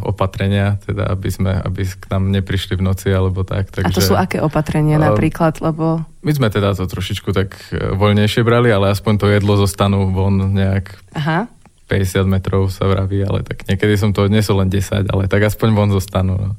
opatrenia, 0.00 0.80
teda 0.80 1.12
aby 1.12 1.28
sme, 1.28 1.52
aby 1.60 1.84
k 1.84 2.04
nám 2.08 2.32
neprišli 2.32 2.80
v 2.80 2.82
noci 2.88 3.12
alebo 3.12 3.44
tak. 3.44 3.68
Takže, 3.68 3.92
a 3.92 3.92
to 3.92 4.00
sú 4.00 4.16
aké 4.16 4.40
opatrenia 4.40 4.96
uh, 4.96 5.12
napríklad, 5.12 5.60
lebo... 5.60 6.00
My 6.24 6.32
sme 6.32 6.48
teda 6.48 6.72
to 6.72 6.88
trošičku 6.88 7.36
tak 7.36 7.52
voľnejšie 7.72 8.40
brali, 8.40 8.72
ale 8.72 8.90
aspoň 8.96 9.14
to 9.20 9.26
jedlo 9.28 9.60
zostanú 9.60 10.08
von 10.08 10.56
nejak 10.56 10.96
Aha. 11.12 11.52
50 11.86 12.26
metrov 12.26 12.66
sa 12.72 12.88
vraví, 12.90 13.22
ale 13.22 13.46
tak 13.46 13.62
niekedy 13.68 13.94
som 13.94 14.10
to 14.10 14.26
odnesol 14.26 14.58
len 14.58 14.72
10, 14.72 15.06
ale 15.06 15.30
tak 15.30 15.46
aspoň 15.46 15.68
von 15.70 15.90
zostanú. 15.94 16.34
No. 16.34 16.52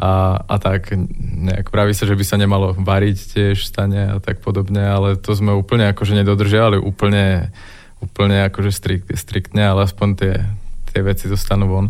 A, 0.00 0.40
a 0.46 0.56
tak 0.56 0.96
nejak 1.20 1.68
praví 1.68 1.92
sa, 1.92 2.08
že 2.08 2.16
by 2.16 2.24
sa 2.24 2.40
nemalo 2.40 2.72
variť 2.72 3.18
tiež 3.36 3.68
stane 3.68 4.16
a 4.16 4.16
tak 4.22 4.40
podobne, 4.40 4.80
ale 4.80 5.18
to 5.18 5.34
sme 5.36 5.52
úplne 5.52 5.92
akože 5.92 6.16
nedodržiavali 6.22 6.80
úplne, 6.80 7.52
úplne 8.00 8.48
akože 8.48 8.72
strikt, 8.72 9.12
striktne, 9.12 9.60
ale 9.60 9.84
aspoň 9.84 10.08
tie, 10.16 10.32
tie 10.90 11.02
veci 11.06 11.30
dostanú 11.30 11.70
von. 11.70 11.86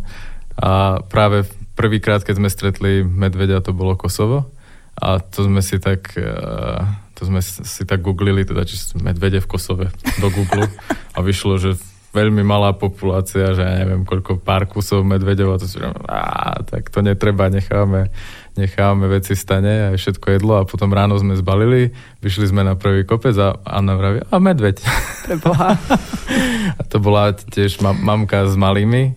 A 0.61 1.00
práve 1.00 1.49
prvýkrát, 1.73 2.21
keď 2.21 2.35
sme 2.37 2.52
stretli 2.52 3.00
medvedia, 3.00 3.64
to 3.64 3.73
bolo 3.73 3.97
Kosovo. 3.97 4.52
A 5.00 5.16
to 5.16 5.49
sme 5.49 5.64
si 5.64 5.80
tak, 5.80 6.12
uh, 6.21 6.85
to 7.16 7.25
sme 7.25 7.40
si 7.45 7.83
tak 7.88 8.04
googlili, 8.04 8.45
teda 8.45 8.69
či 8.69 8.76
medvede 9.00 9.40
v 9.40 9.49
Kosove 9.49 9.88
do 10.21 10.28
Google 10.28 10.69
a 11.16 11.19
vyšlo, 11.25 11.57
že 11.57 11.80
veľmi 12.11 12.42
malá 12.42 12.75
populácia, 12.75 13.54
že 13.54 13.62
ja 13.62 13.75
neviem, 13.87 14.02
koľko 14.02 14.42
pár 14.42 14.66
kusov 14.66 15.07
medvedov 15.07 15.54
a 15.54 15.61
to 15.62 15.66
si 15.71 15.78
á, 16.11 16.59
tak 16.66 16.90
to 16.90 17.07
netreba, 17.07 17.47
necháme, 17.47 18.11
necháme 18.59 19.07
veci 19.07 19.38
stane 19.38 19.90
a 19.90 19.97
všetko 19.97 20.26
jedlo 20.38 20.59
a 20.59 20.66
potom 20.66 20.90
ráno 20.90 21.19
sme 21.19 21.38
zbalili, 21.38 21.95
vyšli 22.25 22.50
sme 22.50 22.66
na 22.66 22.75
prvý 22.75 23.07
kopec 23.07 23.35
a 23.38 23.59
Anna 23.62 23.95
vraví, 23.95 24.26
a 24.26 24.37
medveď. 24.38 24.83
Preboha. 25.26 25.78
a 26.80 26.83
to 26.87 26.99
bola 26.99 27.35
tiež 27.35 27.83
ma- 27.85 27.97
mamka 27.97 28.47
s 28.47 28.54
malými, 28.59 29.14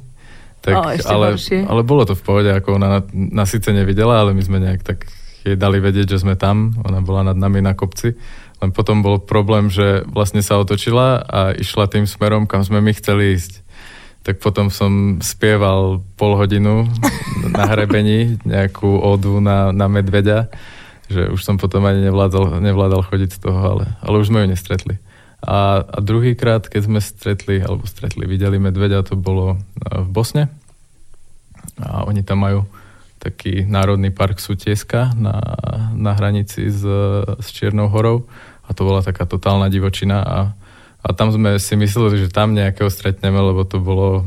tak, 0.63 0.75
o, 0.79 0.81
ale, 1.11 1.35
ale 1.43 1.81
bolo 1.83 2.07
to 2.07 2.15
v 2.15 2.23
pohode, 2.23 2.49
ako 2.49 2.79
ona 2.79 3.03
nás 3.11 3.51
síce 3.51 3.73
nevidela, 3.75 4.23
ale 4.23 4.31
my 4.31 4.41
sme 4.41 4.63
nejak 4.63 4.81
tak 4.85 5.11
jej 5.43 5.59
dali 5.59 5.83
vedieť, 5.83 6.15
že 6.15 6.23
sme 6.23 6.39
tam, 6.39 6.71
ona 6.87 7.03
bola 7.03 7.27
nad 7.27 7.35
nami 7.35 7.59
na 7.59 7.75
kopci 7.75 8.15
len 8.63 8.71
potom 8.71 9.03
bol 9.03 9.19
problém, 9.19 9.67
že 9.67 10.07
vlastne 10.07 10.39
sa 10.39 10.55
otočila 10.55 11.19
a 11.19 11.51
išla 11.51 11.91
tým 11.91 12.07
smerom, 12.07 12.47
kam 12.47 12.63
sme 12.63 12.79
my 12.79 12.95
chceli 12.95 13.35
ísť. 13.35 13.59
Tak 14.23 14.39
potom 14.39 14.71
som 14.71 15.19
spieval 15.19 15.99
pol 16.15 16.39
hodinu 16.39 16.87
na 17.55 17.67
hrebení 17.67 18.39
nejakú 18.47 18.87
odu 19.03 19.43
na, 19.43 19.75
na 19.75 19.91
medveďa, 19.91 20.47
že 21.11 21.27
už 21.27 21.43
som 21.43 21.59
potom 21.59 21.83
ani 21.83 22.07
nevládal, 22.07 22.63
nevládal 22.63 23.03
chodiť 23.03 23.29
z 23.35 23.39
toho, 23.43 23.59
ale, 23.59 23.85
ale 23.99 24.15
už 24.23 24.31
sme 24.31 24.47
ju 24.47 24.47
nestretli. 24.47 24.95
A, 25.43 25.83
a 25.83 25.97
druhýkrát, 25.99 26.71
keď 26.71 26.81
sme 26.87 26.99
stretli, 27.03 27.59
alebo 27.59 27.83
stretli, 27.83 28.23
videli 28.23 28.55
medveďa, 28.63 29.11
to 29.11 29.19
bolo 29.19 29.59
v 29.83 30.07
Bosne. 30.07 30.47
A 31.83 32.07
oni 32.07 32.23
tam 32.23 32.47
majú 32.47 32.63
taký 33.19 33.67
národný 33.67 34.11
park 34.11 34.39
Sutieska 34.39 35.11
na, 35.15 35.39
na 35.95 36.11
hranici 36.15 36.67
s, 36.67 36.83
s 37.39 37.47
Čiernou 37.51 37.87
horou 37.87 38.27
a 38.67 38.75
to 38.75 38.83
bola 38.83 38.99
taká 38.99 39.23
totálna 39.23 39.71
divočina 39.71 40.23
a, 40.23 40.39
a 41.03 41.11
tam 41.11 41.35
sme 41.35 41.59
si 41.59 41.75
mysleli, 41.75 42.15
že 42.23 42.31
tam 42.31 42.55
nejakého 42.55 42.87
stretneme, 42.87 43.35
lebo 43.35 43.67
to 43.67 43.83
bolo 43.83 44.23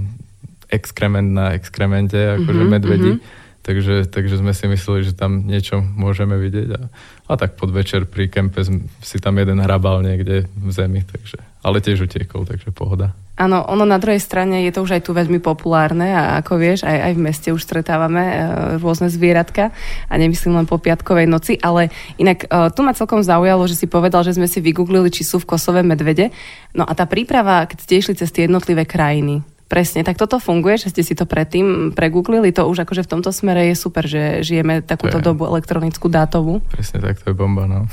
exkrement 0.69 1.33
na 1.33 1.57
exkremente, 1.57 2.37
akože 2.37 2.53
mm-hmm, 2.53 2.75
medvedi. 2.77 3.13
Mm-hmm. 3.17 3.45
Takže, 3.67 4.07
takže 4.07 4.39
sme 4.39 4.55
si 4.55 4.71
mysleli, 4.71 5.03
že 5.03 5.19
tam 5.19 5.43
niečo 5.43 5.83
môžeme 5.83 6.39
vidieť. 6.39 6.69
A, 6.79 6.83
a 7.27 7.33
tak 7.35 7.59
podvečer 7.59 8.07
pri 8.07 8.31
kempe 8.31 8.63
si 9.03 9.17
tam 9.19 9.43
jeden 9.43 9.59
hrabal 9.59 10.07
niekde 10.07 10.47
v 10.55 10.71
zemi, 10.71 11.03
takže, 11.03 11.43
ale 11.67 11.83
tiež 11.83 12.07
utiekol, 12.07 12.47
takže 12.47 12.71
pohoda. 12.71 13.11
Áno, 13.35 13.67
ono 13.67 13.83
na 13.83 13.99
druhej 13.99 14.23
strane 14.23 14.63
je 14.65 14.73
to 14.73 14.87
už 14.87 14.97
aj 14.97 15.03
tu 15.03 15.13
veľmi 15.13 15.43
populárne 15.43 16.15
a 16.15 16.39
ako 16.41 16.57
vieš, 16.57 16.87
aj, 16.87 17.11
aj 17.11 17.13
v 17.19 17.21
meste 17.21 17.49
už 17.51 17.59
stretávame 17.59 18.23
e, 18.23 18.37
rôzne 18.79 19.11
zvieratka 19.11 19.75
a 20.07 20.15
nemyslím 20.15 20.57
len 20.57 20.65
po 20.71 20.79
piatkovej 20.79 21.27
noci, 21.27 21.59
ale 21.59 21.91
inak 22.23 22.47
e, 22.47 22.71
tu 22.71 22.81
ma 22.87 22.95
celkom 22.95 23.27
zaujalo, 23.27 23.67
že 23.67 23.77
si 23.77 23.91
povedal, 23.91 24.23
že 24.23 24.39
sme 24.39 24.47
si 24.47 24.63
vygooglili, 24.63 25.11
či 25.11 25.27
sú 25.27 25.43
v 25.43 25.53
Kosove 25.53 25.83
medvede. 25.83 26.31
No 26.73 26.87
a 26.87 26.95
tá 26.95 27.05
príprava, 27.05 27.67
keď 27.67 27.79
ste 27.83 27.99
išli 27.99 28.15
cez 28.15 28.31
tie 28.31 28.47
jednotlivé 28.47 28.87
krajiny, 28.87 29.43
Presne, 29.67 30.07
tak 30.07 30.15
toto 30.15 30.39
funguje, 30.39 30.79
že 30.79 30.95
ste 30.95 31.03
si 31.03 31.19
to 31.19 31.27
predtým 31.27 31.91
pregooglili, 31.91 32.55
to 32.55 32.63
už 32.71 32.87
akože 32.87 33.03
v 33.03 33.11
tomto 33.19 33.35
smere 33.35 33.67
je 33.67 33.75
super, 33.75 34.07
že 34.07 34.47
žijeme 34.47 34.79
takúto 34.79 35.19
dobu 35.19 35.43
elektronickú 35.43 36.07
dátovú. 36.07 36.63
Presne 36.71 37.03
tak, 37.03 37.19
to 37.19 37.35
je 37.35 37.35
bomba, 37.35 37.67
no. 37.67 37.91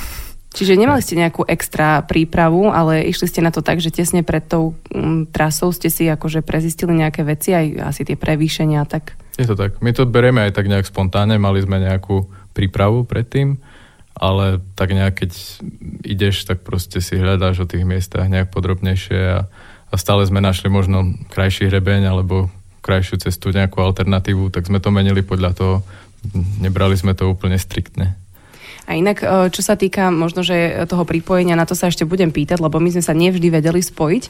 Čiže 0.53 0.77
nemali 0.77 1.01
ste 1.01 1.17
nejakú 1.17 1.49
extra 1.49 2.05
prípravu, 2.05 2.69
ale 2.69 3.09
išli 3.09 3.25
ste 3.25 3.41
na 3.41 3.49
to 3.49 3.65
tak, 3.65 3.81
že 3.81 3.89
tesne 3.89 4.21
pred 4.21 4.45
tou 4.45 4.77
um, 4.93 5.25
trasou 5.25 5.73
ste 5.73 5.89
si 5.89 6.05
akože 6.05 6.45
prezistili 6.45 6.93
nejaké 6.93 7.25
veci, 7.25 7.57
aj 7.57 7.89
asi 7.89 8.01
tie 8.05 8.13
prevýšenia, 8.13 8.85
tak... 8.85 9.17
Je 9.41 9.49
to 9.49 9.57
tak. 9.57 9.81
My 9.81 9.97
to 9.97 10.05
berieme 10.05 10.45
aj 10.45 10.53
tak 10.53 10.69
nejak 10.69 10.85
spontánne, 10.85 11.41
mali 11.41 11.57
sme 11.65 11.81
nejakú 11.81 12.29
prípravu 12.53 13.01
predtým, 13.01 13.57
ale 14.13 14.61
tak 14.77 14.93
nejak 14.93 15.25
keď 15.25 15.31
ideš, 16.05 16.45
tak 16.45 16.61
proste 16.61 17.01
si 17.01 17.17
hľadáš 17.17 17.65
o 17.65 17.69
tých 17.69 17.81
miestach 17.81 18.29
nejak 18.29 18.53
podrobnejšie 18.53 19.19
a, 19.41 19.49
a 19.89 19.95
stále 19.97 20.21
sme 20.29 20.37
našli 20.37 20.69
možno 20.69 21.17
krajší 21.33 21.65
hrebeň 21.65 22.13
alebo 22.13 22.53
krajšiu 22.85 23.25
cestu, 23.25 23.49
nejakú 23.49 23.81
alternatívu, 23.81 24.53
tak 24.53 24.69
sme 24.69 24.77
to 24.77 24.93
menili 24.93 25.25
podľa 25.25 25.51
toho. 25.57 25.75
Nebrali 26.61 26.93
sme 26.93 27.17
to 27.17 27.25
úplne 27.31 27.57
striktne. 27.57 28.21
A 28.83 28.99
inak, 28.99 29.23
e, 29.23 29.25
čo 29.47 29.63
sa 29.63 29.79
týka 29.79 30.11
možno, 30.11 30.43
že 30.43 30.83
toho 30.91 31.07
pripojenia, 31.07 31.55
na 31.55 31.63
to 31.63 31.71
sa 31.71 31.87
ešte 31.87 32.03
budem 32.03 32.35
pýtať, 32.35 32.59
lebo 32.59 32.83
my 32.83 32.91
sme 32.91 33.03
sa 33.03 33.15
nevždy 33.15 33.47
vedeli 33.47 33.79
spojiť, 33.79 34.23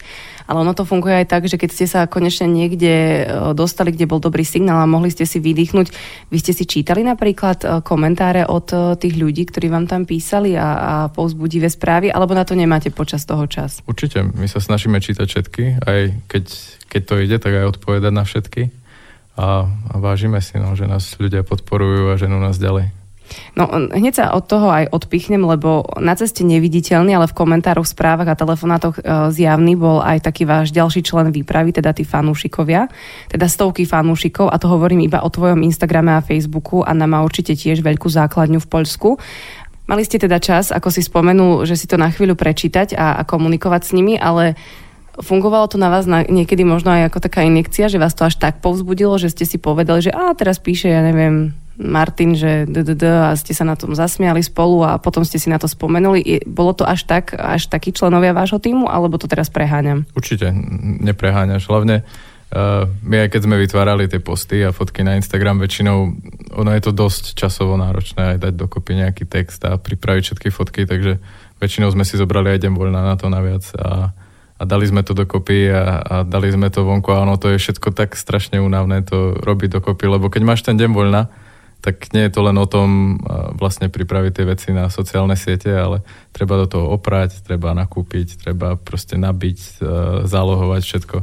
ale 0.46 0.58
ono 0.62 0.78
to 0.78 0.86
funguje 0.86 1.26
aj 1.26 1.28
tak, 1.30 1.50
že 1.50 1.58
keď 1.58 1.70
ste 1.74 1.86
sa 1.90 2.06
konečne 2.06 2.46
niekde 2.46 2.94
e, 2.94 3.24
dostali, 3.58 3.90
kde 3.90 4.06
bol 4.06 4.22
dobrý 4.22 4.46
signál 4.46 4.86
a 4.86 4.90
mohli 4.90 5.10
ste 5.10 5.26
si 5.26 5.42
vydýchnuť, 5.42 5.88
vy 6.30 6.38
ste 6.38 6.54
si 6.54 6.70
čítali 6.70 7.02
napríklad 7.02 7.60
e, 7.66 7.68
komentáre 7.82 8.46
od 8.46 8.98
tých 9.02 9.16
ľudí, 9.18 9.50
ktorí 9.50 9.74
vám 9.74 9.90
tam 9.90 10.06
písali 10.06 10.54
a, 10.54 10.70
a 10.78 10.94
povzbudivé 11.10 11.68
správy, 11.68 12.14
alebo 12.14 12.38
na 12.38 12.46
to 12.46 12.54
nemáte 12.54 12.94
počas 12.94 13.26
toho 13.26 13.50
čas? 13.50 13.82
Určite, 13.90 14.22
my 14.22 14.46
sa 14.46 14.62
snažíme 14.62 15.02
čítať 15.02 15.26
všetky, 15.26 15.64
aj 15.82 16.00
keď, 16.30 16.46
keď 16.94 17.02
to 17.02 17.14
ide, 17.20 17.38
tak 17.42 17.54
aj 17.58 17.78
odpovedať 17.78 18.14
na 18.14 18.22
všetky 18.22 18.84
a, 19.34 19.66
a 19.66 19.96
vážime 19.98 20.38
si, 20.46 20.62
no, 20.62 20.78
že 20.78 20.86
nás 20.86 21.18
ľudia 21.18 21.42
podporujú 21.42 22.14
a 22.14 22.20
ženú 22.22 22.38
nás 22.38 22.62
ďalej. 22.62 23.03
No 23.54 23.70
hneď 23.70 24.14
sa 24.14 24.26
od 24.34 24.46
toho 24.46 24.70
aj 24.70 24.90
odpichnem, 24.92 25.42
lebo 25.42 25.86
na 25.98 26.14
ceste 26.14 26.42
neviditeľný, 26.46 27.14
ale 27.14 27.30
v 27.30 27.38
komentároch, 27.38 27.88
správach 27.88 28.34
a 28.34 28.40
telefonátoch 28.40 29.00
e, 29.00 29.02
zjavný 29.34 29.78
bol 29.78 30.02
aj 30.02 30.26
taký 30.26 30.44
váš 30.46 30.74
ďalší 30.74 31.02
člen 31.06 31.30
výpravy, 31.30 31.74
teda 31.74 31.94
tí 31.94 32.06
fanúšikovia, 32.06 32.90
teda 33.30 33.46
stovky 33.46 33.86
fanúšikov 33.86 34.50
a 34.50 34.60
to 34.60 34.68
hovorím 34.70 35.06
iba 35.06 35.22
o 35.22 35.30
tvojom 35.30 35.62
Instagrame 35.66 36.18
a 36.18 36.26
Facebooku 36.26 36.82
a 36.84 36.92
má 36.94 37.20
určite 37.22 37.54
tiež 37.58 37.84
veľkú 37.84 38.08
základňu 38.10 38.60
v 38.62 38.70
Poľsku. 38.70 39.10
Mali 39.84 40.08
ste 40.08 40.16
teda 40.16 40.40
čas, 40.40 40.72
ako 40.72 40.90
si 40.90 41.04
spomenul, 41.04 41.68
že 41.68 41.76
si 41.76 41.86
to 41.92 42.00
na 42.00 42.08
chvíľu 42.08 42.40
prečítať 42.40 42.96
a, 42.96 43.20
a 43.20 43.22
komunikovať 43.28 43.82
s 43.84 43.92
nimi, 43.92 44.16
ale 44.16 44.56
Fungovalo 45.14 45.70
to 45.70 45.78
na 45.78 45.94
vás 45.94 46.10
na, 46.10 46.26
niekedy 46.26 46.66
možno 46.66 46.90
aj 46.90 47.14
ako 47.14 47.20
taká 47.22 47.46
injekcia, 47.46 47.86
že 47.86 48.02
vás 48.02 48.18
to 48.18 48.26
až 48.26 48.42
tak 48.42 48.66
povzbudilo, 48.66 49.14
že 49.22 49.30
ste 49.30 49.46
si 49.46 49.62
povedali, 49.62 50.02
že 50.02 50.10
a 50.10 50.34
teraz 50.34 50.58
píše, 50.58 50.90
ja 50.90 51.06
neviem, 51.06 51.54
Martin, 51.74 52.38
že 52.38 52.70
a 53.02 53.34
ste 53.34 53.54
sa 53.58 53.66
na 53.66 53.74
tom 53.74 53.98
zasmiali 53.98 54.46
spolu 54.46 54.86
a 54.86 55.02
potom 55.02 55.26
ste 55.26 55.42
si 55.42 55.50
na 55.50 55.58
to 55.58 55.66
spomenuli. 55.66 56.46
Bolo 56.46 56.78
to 56.78 56.86
až 56.86 57.10
tak, 57.10 57.34
až 57.34 57.66
takí 57.66 57.90
členovia 57.90 58.30
vášho 58.30 58.62
týmu, 58.62 58.86
alebo 58.86 59.18
to 59.18 59.26
teraz 59.26 59.50
preháňam? 59.50 60.06
Určite 60.14 60.54
nepreháňaš. 61.02 61.66
Hlavne 61.66 62.06
uh, 62.06 62.86
my 63.02 63.26
aj 63.26 63.30
keď 63.34 63.42
sme 63.42 63.56
vytvárali 63.58 64.06
tie 64.06 64.22
posty 64.22 64.62
a 64.62 64.70
fotky 64.70 65.02
na 65.02 65.18
Instagram, 65.18 65.58
väčšinou 65.58 65.98
ono 66.54 66.70
je 66.78 66.82
to 66.86 66.94
dosť 66.94 67.34
časovo 67.34 67.74
náročné 67.74 68.38
aj 68.38 68.50
dať 68.50 68.54
dokopy 68.54 69.02
nejaký 69.02 69.26
text 69.26 69.66
a 69.66 69.82
pripraviť 69.82 70.24
všetky 70.30 70.50
fotky, 70.54 70.86
takže 70.86 71.18
väčšinou 71.58 71.90
sme 71.90 72.06
si 72.06 72.22
zobrali 72.22 72.54
aj 72.54 72.70
deň 72.70 72.74
voľna 72.78 73.02
na 73.02 73.18
to 73.18 73.34
naviac 73.34 73.66
a, 73.82 74.14
a 74.62 74.64
dali 74.70 74.86
sme 74.86 75.02
to 75.02 75.18
dokopy 75.18 75.74
a, 75.74 76.06
a 76.06 76.16
dali 76.22 76.54
sme 76.54 76.70
to 76.70 76.86
vonku 76.86 77.10
a 77.10 77.26
ono 77.26 77.42
to 77.42 77.50
je 77.50 77.58
všetko 77.58 77.98
tak 77.98 78.14
strašne 78.14 78.62
únavné 78.62 79.02
to 79.02 79.34
robiť 79.42 79.82
dokopy, 79.82 80.06
lebo 80.06 80.30
keď 80.30 80.42
máš 80.46 80.62
ten 80.62 80.78
deň 80.78 80.94
voľna, 80.94 81.34
tak 81.84 82.16
nie 82.16 82.24
je 82.26 82.32
to 82.32 82.48
len 82.48 82.56
o 82.56 82.64
tom 82.64 83.20
vlastne 83.60 83.92
pripraviť 83.92 84.32
tie 84.32 84.46
veci 84.48 84.70
na 84.72 84.88
sociálne 84.88 85.36
siete, 85.36 85.68
ale 85.68 86.00
treba 86.32 86.56
do 86.56 86.68
toho 86.72 86.96
oprať, 86.96 87.44
treba 87.44 87.76
nakúpiť, 87.76 88.40
treba 88.40 88.80
proste 88.80 89.20
nabiť, 89.20 89.60
e, 89.60 89.72
zálohovať 90.24 90.82
všetko. 90.82 91.18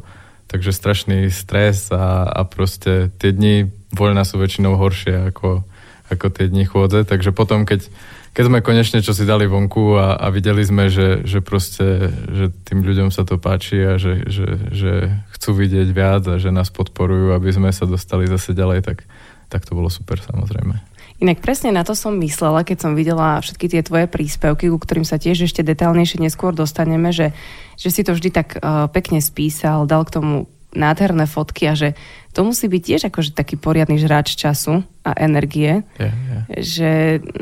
Takže 0.53 0.77
strašný 0.77 1.33
stres 1.33 1.89
a, 1.89 2.29
a 2.29 2.45
proste 2.45 3.09
tie 3.17 3.33
dni 3.33 3.73
voľna 3.89 4.29
sú 4.29 4.37
väčšinou 4.37 4.77
horšie 4.77 5.33
ako, 5.33 5.65
ako 6.13 6.27
tie 6.29 6.53
dni 6.53 6.69
chôdze, 6.69 7.09
takže 7.09 7.33
potom, 7.33 7.65
keď, 7.65 7.89
keď 8.37 8.45
sme 8.45 8.61
konečne 8.61 9.01
čo 9.01 9.17
si 9.17 9.25
dali 9.25 9.49
vonku 9.49 9.97
a, 9.97 10.21
a 10.21 10.29
videli 10.29 10.61
sme, 10.61 10.93
že, 10.93 11.25
že 11.25 11.41
proste, 11.41 12.13
že 12.29 12.53
tým 12.69 12.85
ľuďom 12.85 13.09
sa 13.09 13.25
to 13.25 13.41
páči 13.41 13.81
a 13.81 13.97
že, 13.97 14.29
že, 14.29 14.61
že 14.69 14.93
chcú 15.41 15.57
vidieť 15.57 15.89
viac 15.89 16.29
a 16.29 16.37
že 16.37 16.53
nás 16.53 16.69
podporujú, 16.69 17.33
aby 17.33 17.49
sme 17.49 17.73
sa 17.73 17.89
dostali 17.89 18.29
zase 18.29 18.53
ďalej, 18.53 18.85
tak, 18.85 19.09
tak 19.51 19.67
to 19.67 19.75
bolo 19.75 19.91
super 19.91 20.23
samozrejme. 20.23 20.79
Inak 21.21 21.45
presne 21.45 21.69
na 21.69 21.85
to 21.85 21.93
som 21.93 22.17
myslela, 22.17 22.65
keď 22.65 22.79
som 22.81 22.93
videla 22.97 23.37
všetky 23.45 23.67
tie 23.69 23.85
tvoje 23.85 24.09
príspevky, 24.09 24.73
ku 24.73 24.81
ktorým 24.81 25.05
sa 25.05 25.21
tiež 25.21 25.45
ešte 25.45 25.61
detálnejšie 25.61 26.17
neskôr 26.17 26.57
dostaneme, 26.57 27.13
že, 27.13 27.37
že 27.77 27.93
si 27.93 28.01
to 28.01 28.17
vždy 28.17 28.33
tak 28.33 28.57
uh, 28.57 28.89
pekne 28.89 29.21
spísal, 29.21 29.85
dal 29.85 30.09
k 30.09 30.17
tomu 30.17 30.49
nádherné 30.71 31.27
fotky 31.27 31.67
a 31.67 31.75
že 31.75 31.99
to 32.31 32.47
musí 32.47 32.71
byť 32.71 32.83
tiež 32.83 33.03
akože 33.11 33.35
taký 33.35 33.59
poriadny 33.59 33.99
žráč 33.99 34.39
času 34.39 34.87
a 35.03 35.11
energie. 35.19 35.83
Yeah, 35.99 36.15
yeah. 36.15 36.43
Že 36.47 36.91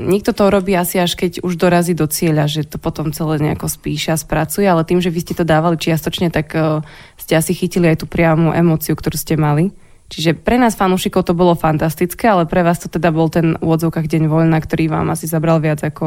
nikto 0.00 0.33
to 0.33 0.49
robí 0.49 0.73
asi 0.73 0.97
až 0.97 1.12
keď 1.12 1.45
už 1.45 1.61
dorazí 1.61 1.93
do 1.93 2.09
cieľa, 2.09 2.49
že 2.49 2.65
to 2.65 2.81
potom 2.81 3.12
celé 3.12 3.37
nejako 3.37 3.69
spíša, 3.69 4.17
spracuje, 4.17 4.65
ale 4.65 4.88
tým, 4.88 5.05
že 5.05 5.12
vy 5.12 5.21
ste 5.21 5.37
to 5.37 5.45
dávali 5.45 5.77
čiastočne, 5.77 6.33
tak 6.33 6.57
uh, 6.57 6.81
ste 7.21 7.37
asi 7.37 7.53
chytili 7.53 7.93
aj 7.93 8.03
tú 8.03 8.07
priamu 8.09 8.57
emóciu, 8.57 8.97
ktorú 8.97 9.15
ste 9.21 9.37
mali. 9.37 9.77
Čiže 10.09 10.41
pre 10.41 10.57
nás 10.57 10.73
fanúšikov 10.73 11.29
to 11.29 11.37
bolo 11.37 11.53
fantastické, 11.53 12.33
ale 12.33 12.49
pre 12.49 12.65
vás 12.65 12.81
to 12.81 12.88
teda 12.88 13.12
bol 13.12 13.29
ten 13.29 13.61
úvodzovkách 13.61 14.09
deň 14.09 14.33
voľna, 14.33 14.57
ktorý 14.57 14.88
vám 14.88 15.12
asi 15.12 15.29
zabral 15.29 15.61
viac 15.61 15.85
ako 15.85 16.07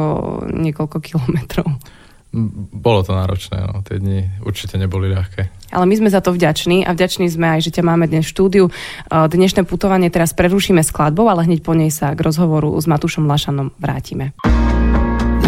niekoľko 0.50 0.98
kilometrov. 0.98 1.70
Bolo 2.72 3.04
to 3.04 3.12
náročné, 3.12 3.60
no. 3.60 3.84
tie 3.84 4.00
dni 4.00 4.40
určite 4.40 4.80
neboli 4.80 5.12
ľahké. 5.12 5.68
Ale 5.68 5.84
my 5.84 5.94
sme 6.00 6.08
za 6.08 6.24
to 6.24 6.32
vďační 6.32 6.88
a 6.88 6.96
vďační 6.96 7.28
sme 7.28 7.46
aj, 7.56 7.60
že 7.68 7.74
ťa 7.76 7.84
máme 7.84 8.08
dnes 8.08 8.24
v 8.24 8.32
štúdiu. 8.32 8.64
Dnešné 9.12 9.68
putovanie 9.68 10.08
teraz 10.08 10.32
prerušíme 10.32 10.80
skladbou, 10.80 11.28
ale 11.28 11.44
hneď 11.44 11.60
po 11.60 11.76
nej 11.76 11.92
sa 11.92 12.16
k 12.16 12.24
rozhovoru 12.24 12.72
s 12.80 12.88
Matúšom 12.88 13.28
Lašanom 13.28 13.76
vrátime. 13.76 14.32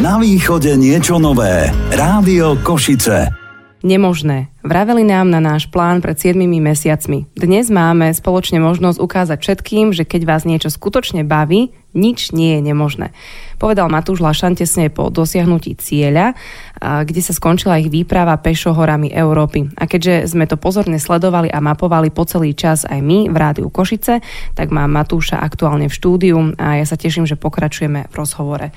Na 0.05 0.21
východe 0.21 0.77
niečo 0.77 1.17
nové. 1.17 1.73
Rádio 1.89 2.61
Košice 2.61 3.44
nemožné. 3.85 4.49
Vraveli 4.65 5.05
nám 5.05 5.29
na 5.29 5.45
náš 5.45 5.69
plán 5.69 6.01
pred 6.01 6.17
7 6.17 6.41
mesiacmi. 6.41 7.29
Dnes 7.37 7.69
máme 7.69 8.09
spoločne 8.17 8.57
možnosť 8.65 8.97
ukázať 8.97 9.39
všetkým, 9.45 9.93
že 9.93 10.09
keď 10.09 10.25
vás 10.25 10.49
niečo 10.49 10.73
skutočne 10.73 11.21
baví, 11.21 11.69
nič 11.93 12.33
nie 12.33 12.59
je 12.59 12.61
nemožné. 12.65 13.13
Povedal 13.61 13.93
Matúš 13.93 14.25
Lašan 14.25 14.57
tesne 14.57 14.89
po 14.89 15.13
dosiahnutí 15.13 15.77
cieľa, 15.79 16.35
kde 16.81 17.21
sa 17.23 17.37
skončila 17.37 17.79
ich 17.79 17.93
výprava 17.93 18.35
pešo 18.41 18.73
horami 18.73 19.13
Európy. 19.13 19.71
A 19.79 19.85
keďže 19.87 20.33
sme 20.33 20.49
to 20.49 20.57
pozorne 20.57 20.97
sledovali 20.97 21.53
a 21.53 21.63
mapovali 21.63 22.09
po 22.09 22.25
celý 22.25 22.57
čas 22.57 22.89
aj 22.89 22.99
my 22.99 23.31
v 23.31 23.37
rádiu 23.37 23.69
Košice, 23.69 24.25
tak 24.57 24.73
mám 24.73 24.91
Matúša 24.91 25.39
aktuálne 25.39 25.87
v 25.87 25.95
štúdiu 25.95 26.57
a 26.57 26.81
ja 26.81 26.87
sa 26.89 26.97
teším, 26.97 27.29
že 27.29 27.39
pokračujeme 27.39 28.09
v 28.11 28.15
rozhovore. 28.17 28.73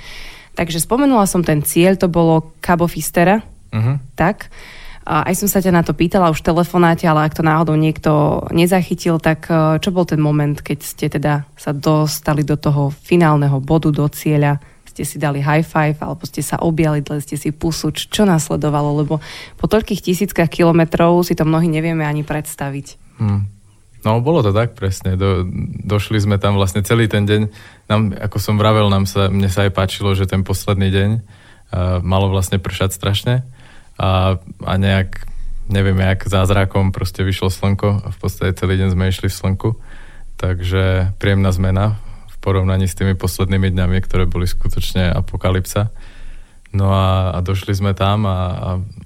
Takže 0.54 0.84
spomenula 0.84 1.26
som 1.26 1.42
ten 1.42 1.64
cieľ, 1.64 1.96
to 1.96 2.12
bolo 2.12 2.54
Cabo 2.62 2.86
Fistera, 2.86 3.42
uh-huh. 3.72 3.98
tak? 4.14 4.52
Aj 5.08 5.32
som 5.40 5.48
sa 5.48 5.64
ťa 5.64 5.72
na 5.72 5.88
to 5.88 5.96
pýtala 5.96 6.28
už 6.28 6.44
v 6.44 6.52
telefonáte, 6.52 7.08
ale 7.08 7.24
ak 7.24 7.40
to 7.40 7.48
náhodou 7.48 7.80
niekto 7.80 8.44
nezachytil, 8.52 9.24
tak 9.24 9.48
e, 9.48 9.80
čo 9.80 9.96
bol 9.96 10.04
ten 10.04 10.20
moment, 10.20 10.60
keď 10.60 10.80
ste 10.84 11.08
teda 11.08 11.48
sa 11.56 11.72
dostali 11.72 12.44
do 12.44 12.60
toho 12.60 12.92
finálneho 12.92 13.64
bodu, 13.64 13.88
do 13.88 14.04
cieľa, 14.12 14.60
ste 14.84 15.08
si 15.08 15.16
dali 15.16 15.40
high 15.40 15.64
five, 15.64 15.96
alebo 16.04 16.28
ste 16.28 16.44
sa 16.44 16.60
objali, 16.60 17.00
dali 17.00 17.24
ste 17.24 17.40
si 17.40 17.56
pusu, 17.56 17.96
čo 17.96 18.28
následovalo, 18.28 19.00
lebo 19.00 19.24
po 19.56 19.66
toľkých 19.72 20.04
tisíckach 20.04 20.52
kilometrov 20.52 21.24
si 21.24 21.40
to 21.40 21.48
mnohí 21.48 21.72
nevieme 21.72 22.04
ani 22.04 22.28
predstaviť. 22.28 23.00
Hmm. 23.24 23.48
No, 24.04 24.20
bolo 24.20 24.44
to 24.44 24.52
tak 24.52 24.76
presne. 24.76 25.16
Do, 25.16 25.48
došli 25.88 26.20
sme 26.20 26.36
tam 26.36 26.60
vlastne 26.60 26.84
celý 26.84 27.08
ten 27.08 27.24
deň. 27.24 27.42
Nám, 27.88 28.02
ako 28.28 28.38
som 28.44 28.60
vravel, 28.60 28.92
nám 28.92 29.08
sa, 29.08 29.32
mne 29.32 29.48
sa 29.48 29.64
aj 29.64 29.72
páčilo, 29.72 30.12
že 30.20 30.28
ten 30.28 30.44
posledný 30.44 30.92
deň 30.92 31.10
uh, 31.18 31.22
malo 32.04 32.28
vlastne 32.28 32.60
pršať 32.60 32.92
strašne 32.92 33.48
a, 33.98 34.38
a 34.64 34.74
nejak, 34.78 35.26
neviem, 35.68 35.98
jak 35.98 36.30
zázrakom 36.30 36.94
proste 36.94 37.26
vyšlo 37.26 37.50
slnko 37.50 38.06
a 38.06 38.08
v 38.14 38.18
podstate 38.18 38.54
celý 38.54 38.78
deň 38.78 38.94
sme 38.94 39.10
išli 39.10 39.28
v 39.28 39.38
slnku. 39.38 39.70
Takže 40.38 41.18
príjemná 41.18 41.50
zmena 41.50 41.98
v 42.30 42.36
porovnaní 42.38 42.86
s 42.86 42.94
tými 42.94 43.18
poslednými 43.18 43.74
dňami, 43.74 43.98
ktoré 44.06 44.30
boli 44.30 44.46
skutočne 44.46 45.10
apokalypsa. 45.10 45.90
No 46.78 46.94
a, 46.94 47.34
a 47.34 47.42
došli 47.42 47.74
sme 47.74 47.98
tam 47.98 48.30
a, 48.30 48.30
a, 48.30 48.40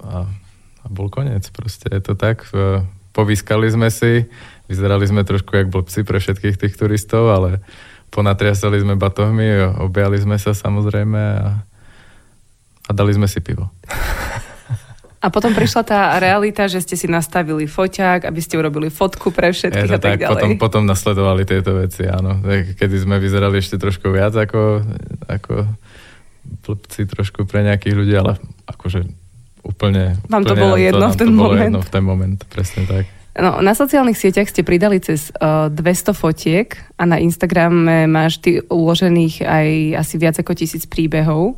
a, 0.04 0.16
a 0.84 0.86
bol 0.92 1.08
koniec. 1.08 1.48
Proste 1.48 1.88
je 1.88 2.02
to 2.04 2.12
tak. 2.12 2.44
Povyskali 3.16 3.72
sme 3.72 3.88
si, 3.88 4.28
vyzerali 4.68 5.08
sme 5.08 5.24
trošku 5.24 5.56
jak 5.56 5.72
blbci 5.72 6.04
pre 6.04 6.20
všetkých 6.20 6.60
tých 6.60 6.74
turistov, 6.76 7.32
ale 7.32 7.64
ponatriasali 8.12 8.76
sme 8.84 9.00
batohmi, 9.00 9.80
objali 9.80 10.20
sme 10.20 10.36
sa 10.36 10.52
samozrejme 10.52 11.22
a, 11.40 11.64
a 12.84 12.90
dali 12.92 13.16
sme 13.16 13.24
si 13.24 13.40
pivo. 13.40 13.72
A 15.22 15.30
potom 15.30 15.54
prišla 15.54 15.82
tá 15.86 16.00
realita, 16.18 16.66
že 16.66 16.82
ste 16.82 16.98
si 16.98 17.06
nastavili 17.06 17.70
foťák, 17.70 18.26
aby 18.26 18.40
ste 18.42 18.58
urobili 18.58 18.90
fotku 18.90 19.30
pre 19.30 19.54
všetkých 19.54 19.90
Je 19.90 19.94
a 19.94 20.02
tak, 20.02 20.18
tak 20.18 20.26
ďalej. 20.26 20.34
Potom, 20.34 20.50
potom 20.58 20.82
nasledovali 20.82 21.46
tieto 21.46 21.78
veci, 21.78 22.10
áno. 22.10 22.42
Kedy 22.74 23.06
sme 23.06 23.22
vyzerali 23.22 23.62
ešte 23.62 23.78
trošku 23.78 24.10
viac 24.10 24.34
ako, 24.34 24.82
ako 25.30 25.70
blbci 26.66 27.06
trošku 27.06 27.46
pre 27.46 27.62
nejakých 27.62 27.94
ľudí, 27.94 28.14
ale 28.18 28.42
akože 28.66 29.06
úplne... 29.62 30.18
Vám 30.26 30.42
to 30.42 30.58
bolo 30.58 30.74
jedno 30.74 31.06
to, 31.06 31.14
v 31.14 31.16
ten 31.22 31.30
to 31.30 31.38
moment? 31.38 31.70
jedno 31.70 31.80
v 31.86 31.90
ten 31.94 32.02
moment, 32.02 32.40
presne 32.50 32.82
tak. 32.90 33.06
No, 33.32 33.64
na 33.64 33.72
sociálnych 33.72 34.18
sieťach 34.18 34.50
ste 34.50 34.60
pridali 34.60 35.00
cez 35.00 35.32
uh, 35.40 35.72
200 35.72 36.12
fotiek 36.12 36.76
a 37.00 37.08
na 37.08 37.16
Instagrame 37.16 38.04
máš 38.04 38.36
ty 38.44 38.60
uložených 38.60 39.34
aj 39.40 39.68
asi 40.04 40.14
viac 40.20 40.36
ako 40.36 40.52
tisíc 40.52 40.84
príbehov. 40.84 41.56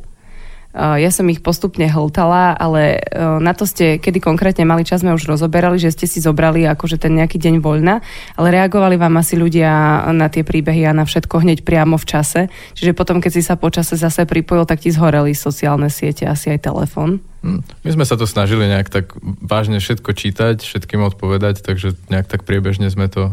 Ja 0.75 1.07
som 1.07 1.31
ich 1.31 1.39
postupne 1.39 1.87
hltala, 1.87 2.51
ale 2.51 2.99
na 3.39 3.55
to 3.55 3.63
ste, 3.63 3.95
kedy 3.95 4.19
konkrétne 4.19 4.67
mali 4.67 4.83
čas, 4.83 4.99
sme 5.07 5.15
už 5.15 5.23
rozoberali, 5.23 5.79
že 5.79 5.95
ste 5.95 6.03
si 6.03 6.19
zobrali 6.19 6.67
akože 6.67 6.99
ten 6.99 7.15
nejaký 7.15 7.39
deň 7.39 7.63
voľna, 7.63 8.03
ale 8.35 8.47
reagovali 8.51 8.99
vám 8.99 9.15
asi 9.15 9.39
ľudia 9.39 10.03
na 10.11 10.27
tie 10.27 10.43
príbehy 10.43 10.83
a 10.83 10.91
na 10.91 11.07
všetko 11.07 11.47
hneď 11.47 11.63
priamo 11.63 11.95
v 11.95 12.05
čase. 12.05 12.41
Čiže 12.75 12.91
potom, 12.91 13.23
keď 13.23 13.31
si 13.39 13.41
sa 13.41 13.55
počase 13.55 13.95
zase 13.95 14.27
pripojil, 14.27 14.67
tak 14.67 14.83
ti 14.83 14.91
zhoreli 14.91 15.31
sociálne 15.31 15.87
siete, 15.87 16.27
asi 16.27 16.51
aj 16.51 16.67
telefón. 16.67 17.23
Hm, 17.39 17.63
my 17.63 17.89
sme 17.95 18.03
sa 18.03 18.19
to 18.19 18.27
snažili 18.27 18.67
nejak 18.67 18.91
tak 18.91 19.15
vážne 19.23 19.79
všetko 19.79 20.11
čítať, 20.11 20.59
všetkým 20.59 20.99
odpovedať, 21.07 21.63
takže 21.63 21.95
nejak 22.11 22.27
tak 22.27 22.43
priebežne 22.43 22.91
sme 22.91 23.07
to 23.07 23.31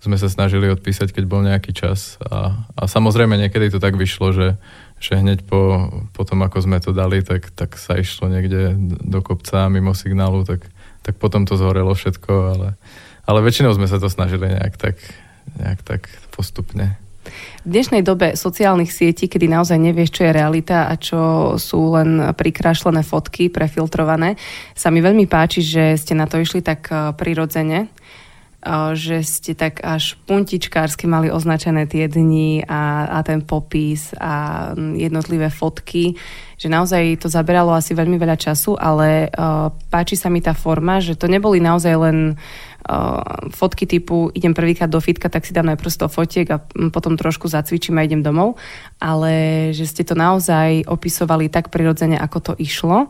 sme 0.00 0.16
sa 0.16 0.32
snažili 0.32 0.64
odpísať, 0.72 1.12
keď 1.12 1.24
bol 1.28 1.44
nejaký 1.44 1.76
čas. 1.76 2.16
A, 2.24 2.56
a 2.72 2.82
samozrejme 2.88 3.36
niekedy 3.36 3.68
to 3.68 3.76
tak 3.76 4.00
vyšlo, 4.00 4.32
že 4.32 4.46
že 5.00 5.16
hneď 5.16 5.48
po, 5.48 5.88
po 6.12 6.22
tom, 6.28 6.44
ako 6.44 6.60
sme 6.60 6.78
to 6.78 6.92
dali, 6.92 7.24
tak, 7.24 7.48
tak 7.56 7.80
sa 7.80 7.96
išlo 7.96 8.28
niekde 8.28 8.76
do 9.00 9.24
kopca 9.24 9.72
mimo 9.72 9.96
signálu, 9.96 10.44
tak, 10.44 10.68
tak 11.00 11.16
potom 11.16 11.48
to 11.48 11.56
zhorelo 11.56 11.96
všetko, 11.96 12.32
ale, 12.52 12.68
ale 13.24 13.38
väčšinou 13.40 13.72
sme 13.72 13.88
sa 13.88 13.96
to 13.96 14.12
snažili 14.12 14.52
nejak 14.52 14.76
tak, 14.76 15.00
nejak 15.56 15.80
tak 15.80 16.12
postupne. 16.36 17.00
V 17.64 17.68
dnešnej 17.68 18.00
dobe 18.00 18.36
sociálnych 18.36 18.92
sietí, 18.92 19.28
kedy 19.28 19.48
naozaj 19.48 19.76
nevieš, 19.76 20.20
čo 20.20 20.22
je 20.28 20.36
realita 20.36 20.88
a 20.88 20.96
čo 20.96 21.54
sú 21.60 21.96
len 21.96 22.32
prikrášlené 22.32 23.04
fotky, 23.04 23.52
prefiltrované, 23.52 24.40
sa 24.72 24.88
mi 24.88 25.04
veľmi 25.04 25.28
páči, 25.28 25.60
že 25.60 25.96
ste 26.00 26.16
na 26.16 26.24
to 26.28 26.40
išli 26.40 26.60
tak 26.60 26.88
eh, 26.92 27.12
prirodzene 27.16 27.88
že 28.92 29.24
ste 29.24 29.56
tak 29.56 29.80
až 29.80 30.20
puntičkársky 30.28 31.08
mali 31.08 31.32
označené 31.32 31.88
tie 31.88 32.12
dni 32.12 32.68
a, 32.68 33.08
a 33.08 33.18
ten 33.24 33.40
popis 33.40 34.12
a 34.20 34.72
jednotlivé 34.76 35.48
fotky, 35.48 36.20
že 36.60 36.68
naozaj 36.68 37.24
to 37.24 37.32
zaberalo 37.32 37.72
asi 37.72 37.96
veľmi 37.96 38.20
veľa 38.20 38.36
času, 38.36 38.76
ale 38.76 39.32
uh, 39.32 39.72
páči 39.88 40.12
sa 40.12 40.28
mi 40.28 40.44
tá 40.44 40.52
forma, 40.52 41.00
že 41.00 41.16
to 41.16 41.24
neboli 41.24 41.56
naozaj 41.56 41.94
len 41.96 42.36
uh, 42.36 43.48
fotky 43.48 43.88
typu 43.88 44.28
idem 44.36 44.52
prvýkrát 44.52 44.92
do 44.92 45.00
fitka, 45.00 45.32
tak 45.32 45.48
si 45.48 45.56
dám 45.56 45.72
najprv 45.72 45.96
100 45.96 46.12
fotiek 46.12 46.48
a 46.52 46.60
potom 46.92 47.16
trošku 47.16 47.48
zacvičím 47.48 47.96
a 47.96 48.04
idem 48.04 48.20
domov, 48.20 48.60
ale 49.00 49.72
že 49.72 49.88
ste 49.88 50.04
to 50.04 50.12
naozaj 50.12 50.84
opisovali 50.84 51.48
tak 51.48 51.72
prirodzene, 51.72 52.20
ako 52.20 52.52
to 52.52 52.52
išlo 52.60 53.08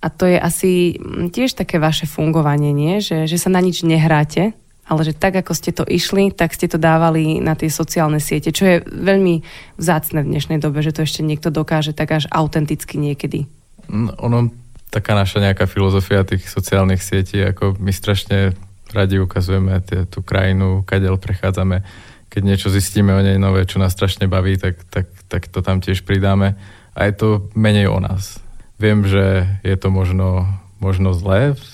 a 0.00 0.06
to 0.12 0.28
je 0.28 0.38
asi 0.38 0.96
mm, 1.00 1.32
tiež 1.32 1.56
také 1.56 1.80
vaše 1.80 2.04
fungovanie, 2.04 2.70
nie? 2.70 3.00
Že, 3.00 3.26
že 3.26 3.36
sa 3.40 3.48
na 3.48 3.64
nič 3.64 3.80
nehráte, 3.82 4.52
ale 4.86 5.00
že 5.02 5.16
tak, 5.16 5.34
ako 5.40 5.52
ste 5.56 5.74
to 5.74 5.82
išli, 5.82 6.30
tak 6.30 6.54
ste 6.54 6.70
to 6.70 6.78
dávali 6.78 7.42
na 7.42 7.58
tie 7.58 7.72
sociálne 7.72 8.22
siete, 8.22 8.54
čo 8.54 8.64
je 8.68 8.76
veľmi 8.86 9.42
vzácne 9.80 10.22
v 10.22 10.30
dnešnej 10.30 10.62
dobe, 10.62 10.84
že 10.84 10.94
to 10.94 11.02
ešte 11.02 11.26
niekto 11.26 11.50
dokáže 11.50 11.96
tak 11.96 12.14
až 12.14 12.24
autenticky 12.30 13.00
niekedy. 13.00 13.50
No, 13.90 14.14
ono, 14.22 14.54
taká 14.94 15.18
naša 15.18 15.42
nejaká 15.42 15.66
filozofia 15.66 16.22
tých 16.22 16.46
sociálnych 16.46 17.02
sietí, 17.02 17.42
ako 17.42 17.74
my 17.82 17.90
strašne 17.90 18.54
radi 18.94 19.18
ukazujeme 19.18 19.82
tie, 19.82 20.06
tú 20.06 20.22
krajinu, 20.22 20.86
kadeľ 20.86 21.18
prechádzame. 21.18 21.82
Keď 22.30 22.42
niečo 22.46 22.68
zistíme 22.70 23.10
o 23.10 23.24
nej 23.24 23.42
nové, 23.42 23.66
čo 23.66 23.82
nás 23.82 23.90
strašne 23.90 24.30
baví, 24.30 24.54
tak, 24.54 24.78
tak, 24.86 25.10
tak 25.26 25.50
to 25.50 25.66
tam 25.66 25.82
tiež 25.82 26.06
pridáme. 26.06 26.54
A 26.94 27.10
je 27.10 27.12
to 27.18 27.28
menej 27.58 27.90
o 27.90 27.98
nás 27.98 28.45
Viem, 28.76 29.08
že 29.08 29.48
je 29.64 29.76
to 29.80 29.88
možno, 29.88 30.44
možno 30.84 31.16
zlé 31.16 31.56
v, 31.56 31.64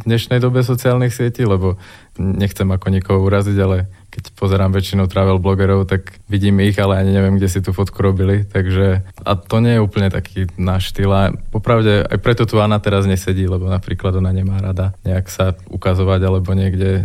v 0.00 0.02
dnešnej 0.08 0.40
dobe 0.40 0.64
sociálnych 0.64 1.12
sietí, 1.12 1.44
lebo 1.44 1.76
nechcem 2.16 2.64
ako 2.64 2.88
nikoho 2.88 3.20
uraziť, 3.20 3.58
ale 3.60 3.92
keď 4.08 4.32
pozerám 4.32 4.72
väčšinou 4.72 5.04
travel 5.06 5.36
blogerov, 5.36 5.84
tak 5.84 6.16
vidím 6.26 6.64
ich, 6.64 6.80
ale 6.80 6.98
ani 6.98 7.12
neviem, 7.12 7.36
kde 7.36 7.52
si 7.52 7.60
tú 7.60 7.76
fotku 7.76 8.00
robili, 8.00 8.48
takže 8.48 9.04
a 9.20 9.36
to 9.36 9.60
nie 9.60 9.76
je 9.76 9.84
úplne 9.84 10.08
taký 10.08 10.48
náš 10.56 10.96
štýl 10.96 11.12
a 11.12 11.36
popravde 11.52 12.08
aj 12.08 12.18
preto 12.18 12.48
tu 12.48 12.56
Anna 12.58 12.80
teraz 12.80 13.04
nesedí, 13.04 13.44
lebo 13.44 13.68
napríklad 13.68 14.16
ona 14.16 14.32
nemá 14.32 14.56
rada 14.58 14.96
nejak 15.04 15.28
sa 15.28 15.52
ukazovať 15.68 16.20
alebo 16.24 16.56
niekde, 16.56 17.04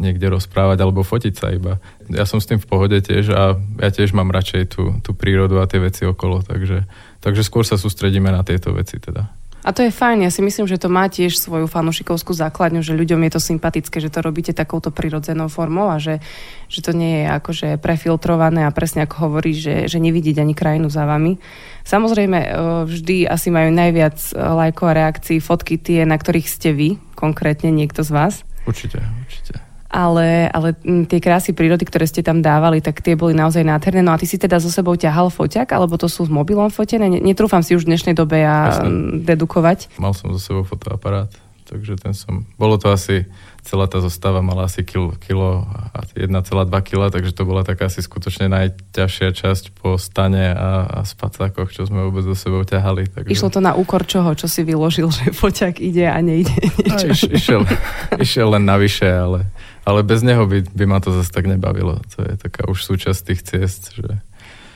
niekde 0.00 0.32
rozprávať 0.32 0.80
alebo 0.80 1.04
fotiť 1.04 1.34
sa 1.36 1.52
iba. 1.52 1.76
Ja 2.08 2.24
som 2.24 2.40
s 2.40 2.48
tým 2.48 2.58
v 2.58 2.66
pohode 2.66 2.96
tiež 2.98 3.36
a 3.36 3.60
ja 3.78 3.90
tiež 3.92 4.16
mám 4.16 4.32
radšej 4.32 4.62
tú, 4.72 4.96
tú 5.04 5.12
prírodu 5.12 5.60
a 5.60 5.68
tie 5.68 5.78
veci 5.78 6.08
okolo, 6.08 6.40
takže 6.40 6.88
Takže 7.22 7.46
skôr 7.46 7.62
sa 7.62 7.78
sústredíme 7.78 8.34
na 8.34 8.42
tieto 8.42 8.74
veci 8.74 8.98
teda. 8.98 9.30
A 9.62 9.70
to 9.70 9.86
je 9.86 9.94
fajn, 9.94 10.26
ja 10.26 10.30
si 10.34 10.42
myslím, 10.42 10.66
že 10.66 10.74
to 10.74 10.90
má 10.90 11.06
tiež 11.06 11.38
svoju 11.38 11.70
fanušikovskú 11.70 12.34
základňu, 12.34 12.82
že 12.82 12.98
ľuďom 12.98 13.22
je 13.22 13.30
to 13.30 13.40
sympatické, 13.40 14.02
že 14.02 14.10
to 14.10 14.18
robíte 14.18 14.50
takouto 14.50 14.90
prirodzenou 14.90 15.46
formou 15.46 15.86
a 15.86 16.02
že, 16.02 16.18
že 16.66 16.82
to 16.82 16.90
nie 16.90 17.22
je 17.22 17.26
akože 17.30 17.68
prefiltrované 17.78 18.66
a 18.66 18.74
presne 18.74 19.06
ako 19.06 19.30
hovorí, 19.30 19.54
že, 19.54 19.86
že 19.86 20.02
nevidieť 20.02 20.42
ani 20.42 20.58
krajinu 20.58 20.90
za 20.90 21.06
vami. 21.06 21.38
Samozrejme, 21.86 22.38
e, 22.42 22.48
vždy 22.90 23.30
asi 23.30 23.54
majú 23.54 23.70
najviac 23.70 24.18
e, 24.18 24.30
lajkov 24.34 24.86
a 24.90 24.98
reakcií 24.98 25.38
fotky 25.38 25.78
tie, 25.78 26.02
na 26.02 26.18
ktorých 26.18 26.50
ste 26.50 26.74
vy, 26.74 26.98
konkrétne 27.14 27.70
niekto 27.70 28.02
z 28.02 28.10
vás. 28.10 28.34
Určite, 28.66 28.98
určite. 28.98 29.71
Ale, 29.92 30.48
ale 30.48 30.72
tie 31.04 31.20
krásy 31.20 31.52
prírody, 31.52 31.84
ktoré 31.84 32.08
ste 32.08 32.24
tam 32.24 32.40
dávali, 32.40 32.80
tak 32.80 33.04
tie 33.04 33.12
boli 33.12 33.36
naozaj 33.36 33.60
nádherné. 33.60 34.00
No 34.00 34.16
a 34.16 34.18
ty 34.18 34.24
si 34.24 34.40
teda 34.40 34.56
so 34.56 34.72
sebou 34.72 34.96
ťahal 34.96 35.28
foťak, 35.28 35.68
alebo 35.76 36.00
to 36.00 36.08
sú 36.08 36.24
s 36.24 36.32
mobilom 36.32 36.72
fotené? 36.72 37.12
Netrúfam 37.20 37.60
si 37.60 37.76
už 37.76 37.84
v 37.84 37.92
dnešnej 37.92 38.16
dobe 38.16 38.40
ja 38.40 38.72
Jasne. 38.72 39.20
dedukovať. 39.20 39.92
Mal 40.00 40.16
som 40.16 40.32
so 40.32 40.40
sebou 40.40 40.64
fotoaparát, 40.64 41.28
takže 41.68 42.00
ten 42.00 42.16
som... 42.16 42.48
Bolo 42.56 42.80
to 42.80 42.88
asi 42.88 43.28
celá 43.62 43.86
tá 43.86 44.02
zostava 44.02 44.42
mala 44.42 44.66
asi 44.66 44.82
kilo, 44.82 45.14
kilo 45.22 45.62
a 45.94 46.02
1,2 46.18 46.32
kg, 46.82 47.12
takže 47.12 47.30
to 47.30 47.46
bola 47.46 47.62
taká 47.62 47.86
asi 47.86 48.02
skutočne 48.02 48.50
najťažšia 48.50 49.28
časť 49.30 49.64
po 49.78 50.00
stane 50.00 50.50
a, 50.50 50.88
a 50.88 51.00
spacákoch, 51.06 51.70
čo 51.70 51.86
sme 51.86 52.02
vôbec 52.02 52.26
do 52.26 52.34
sebou 52.34 52.66
ťahali. 52.66 53.12
Takže... 53.12 53.30
Išlo 53.30 53.54
to 53.54 53.60
na 53.62 53.78
úkor 53.78 54.02
čoho? 54.02 54.34
Čo 54.34 54.50
si 54.50 54.66
vyložil, 54.66 55.12
že 55.20 55.30
foťak 55.30 55.78
ide 55.78 56.10
a 56.10 56.18
nejde 56.18 56.58
niečo? 56.80 57.06
A 57.06 57.12
iš, 57.14 57.22
išiel, 57.30 57.62
išiel 58.18 58.48
len 58.50 58.66
navyše, 58.66 59.06
ale, 59.06 59.46
ale 59.82 60.06
bez 60.06 60.22
neho 60.22 60.46
by, 60.46 60.66
by 60.72 60.84
ma 60.86 60.98
to 61.02 61.10
zase 61.10 61.30
tak 61.34 61.50
nebavilo. 61.50 61.98
To 62.16 62.18
je 62.22 62.34
taká 62.38 62.70
už 62.70 62.82
súčasť 62.86 63.20
tých 63.26 63.40
ciest, 63.42 63.82
že 63.98 64.22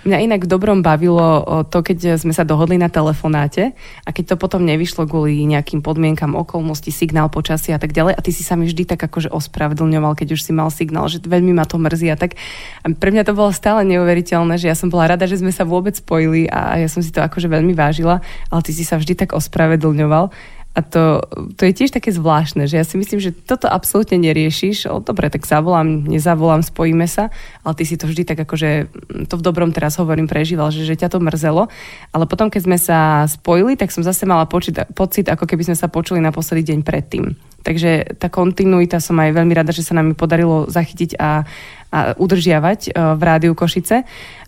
Mňa 0.07 0.23
inak 0.23 0.47
v 0.47 0.53
dobrom 0.55 0.87
bavilo 0.87 1.43
to, 1.67 1.83
keď 1.83 2.15
sme 2.15 2.31
sa 2.31 2.47
dohodli 2.47 2.79
na 2.79 2.87
telefonáte 2.87 3.75
a 4.07 4.15
keď 4.15 4.25
to 4.33 4.37
potom 4.39 4.63
nevyšlo 4.63 5.03
kvôli 5.03 5.43
nejakým 5.51 5.83
podmienkam 5.83 6.39
okolnosti, 6.39 6.95
signál 6.95 7.27
počasia 7.27 7.75
a 7.75 7.83
tak 7.83 7.91
ďalej 7.91 8.15
a 8.15 8.21
ty 8.23 8.31
si 8.31 8.47
sa 8.47 8.55
mi 8.55 8.71
vždy 8.71 8.87
tak 8.87 9.03
akože 9.03 9.35
ospravedlňoval, 9.35 10.15
keď 10.15 10.39
už 10.39 10.47
si 10.47 10.55
mal 10.55 10.71
signál, 10.71 11.11
že 11.11 11.19
veľmi 11.19 11.51
ma 11.51 11.67
to 11.67 11.83
mrzí 11.83 12.15
a 12.15 12.15
tak. 12.15 12.39
A 12.87 12.95
pre 12.95 13.11
mňa 13.11 13.27
to 13.27 13.35
bolo 13.35 13.51
stále 13.51 13.83
neuveriteľné, 13.83 14.63
že 14.63 14.71
ja 14.71 14.79
som 14.79 14.95
bola 14.95 15.11
rada, 15.11 15.27
že 15.27 15.43
sme 15.43 15.51
sa 15.51 15.67
vôbec 15.67 15.99
spojili 15.99 16.47
a 16.55 16.79
ja 16.79 16.87
som 16.87 17.03
si 17.03 17.11
to 17.11 17.19
akože 17.19 17.51
veľmi 17.51 17.75
vážila, 17.75 18.23
ale 18.47 18.63
ty 18.63 18.71
si 18.71 18.87
sa 18.87 19.03
vždy 19.03 19.19
tak 19.19 19.35
ospravedlňoval. 19.35 20.31
A 20.77 20.85
to, 20.85 21.25
to 21.57 21.65
je 21.65 21.73
tiež 21.73 21.89
také 21.89 22.13
zvláštne, 22.13 22.69
že 22.69 22.77
ja 22.77 22.85
si 22.85 23.01
myslím, 23.01 23.17
že 23.17 23.33
toto 23.33 23.65
absolútne 23.65 24.21
neriešiš. 24.21 24.93
O, 24.93 25.01
dobre, 25.01 25.33
tak 25.33 25.49
zavolám, 25.49 26.05
nezavolám, 26.05 26.61
spojíme 26.61 27.09
sa, 27.09 27.33
ale 27.65 27.73
ty 27.81 27.89
si 27.89 27.97
to 27.97 28.05
vždy 28.05 28.29
tak 28.29 28.45
akože, 28.45 28.93
to 29.25 29.35
v 29.41 29.45
dobrom 29.45 29.73
teraz 29.73 29.97
hovorím, 29.97 30.29
prežíval, 30.29 30.69
že, 30.69 30.85
že 30.85 31.01
ťa 31.01 31.17
to 31.17 31.25
mrzelo. 31.25 31.73
Ale 32.13 32.29
potom, 32.29 32.53
keď 32.53 32.61
sme 32.69 32.77
sa 32.77 33.25
spojili, 33.25 33.81
tak 33.81 33.89
som 33.89 34.05
zase 34.05 34.29
mala 34.29 34.45
počít, 34.45 34.77
pocit, 34.93 35.33
ako 35.33 35.49
keby 35.49 35.73
sme 35.73 35.81
sa 35.81 35.89
počuli 35.89 36.21
na 36.21 36.29
posledný 36.29 36.77
deň 36.77 36.79
predtým. 36.85 37.25
Takže 37.65 38.21
tá 38.21 38.29
kontinuita 38.29 39.01
som 39.01 39.17
aj 39.17 39.33
veľmi 39.33 39.57
rada, 39.57 39.73
že 39.73 39.83
sa 39.83 39.97
nám 39.97 40.13
podarilo 40.13 40.69
zachytiť 40.69 41.19
a, 41.19 41.43
a 41.91 41.99
udržiavať 42.15 42.81
e, 42.87 42.91
v 42.95 43.23
rádiu 43.25 43.59
Košice. 43.59 44.07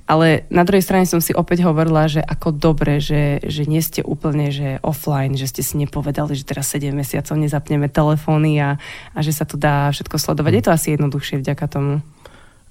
Ale 0.09 0.49
na 0.49 0.65
druhej 0.65 0.81
strane 0.81 1.05
som 1.05 1.21
si 1.21 1.37
opäť 1.37 1.69
hovorila, 1.69 2.09
že 2.09 2.25
ako 2.25 2.57
dobre, 2.57 2.97
že, 2.97 3.45
že 3.45 3.69
nie 3.69 3.85
ste 3.85 4.01
úplne 4.01 4.49
že 4.49 4.81
offline, 4.81 5.37
že 5.37 5.53
ste 5.53 5.61
si 5.61 5.77
nepovedali, 5.77 6.33
že 6.33 6.49
teraz 6.49 6.73
7 6.73 6.97
mesiacov 6.97 7.37
nezapneme 7.37 7.93
telefóny 7.93 8.57
a, 8.57 8.81
a 9.13 9.19
že 9.21 9.37
sa 9.37 9.45
to 9.45 9.61
dá 9.61 9.93
všetko 9.93 10.17
sledovať. 10.17 10.53
Je 10.57 10.65
to 10.65 10.73
asi 10.73 10.89
jednoduchšie 10.97 11.45
vďaka 11.45 11.65
tomu? 11.69 12.01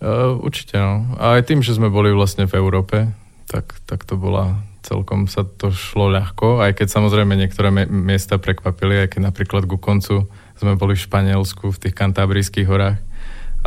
Uh, 0.02 0.34
určite, 0.42 0.82
no. 0.82 1.14
A 1.22 1.38
aj 1.38 1.54
tým, 1.54 1.62
že 1.62 1.78
sme 1.78 1.94
boli 1.94 2.10
vlastne 2.10 2.50
v 2.50 2.58
Európe, 2.58 3.14
tak, 3.46 3.78
tak 3.86 4.02
to 4.10 4.18
bola 4.18 4.58
celkom 4.88 5.28
sa 5.28 5.44
to 5.44 5.70
šlo 5.70 6.08
ľahko, 6.08 6.64
aj 6.64 6.80
keď 6.80 6.88
samozrejme 6.88 7.36
niektoré 7.36 7.68
miesta 7.92 8.40
prekvapili, 8.40 9.04
aj 9.04 9.14
keď 9.14 9.22
napríklad 9.30 9.68
ku 9.68 9.76
koncu 9.76 10.32
sme 10.56 10.80
boli 10.80 10.96
v 10.96 11.04
Španielsku, 11.04 11.76
v 11.76 11.82
tých 11.86 11.94
kantábrijských 11.94 12.66
horách, 12.66 12.98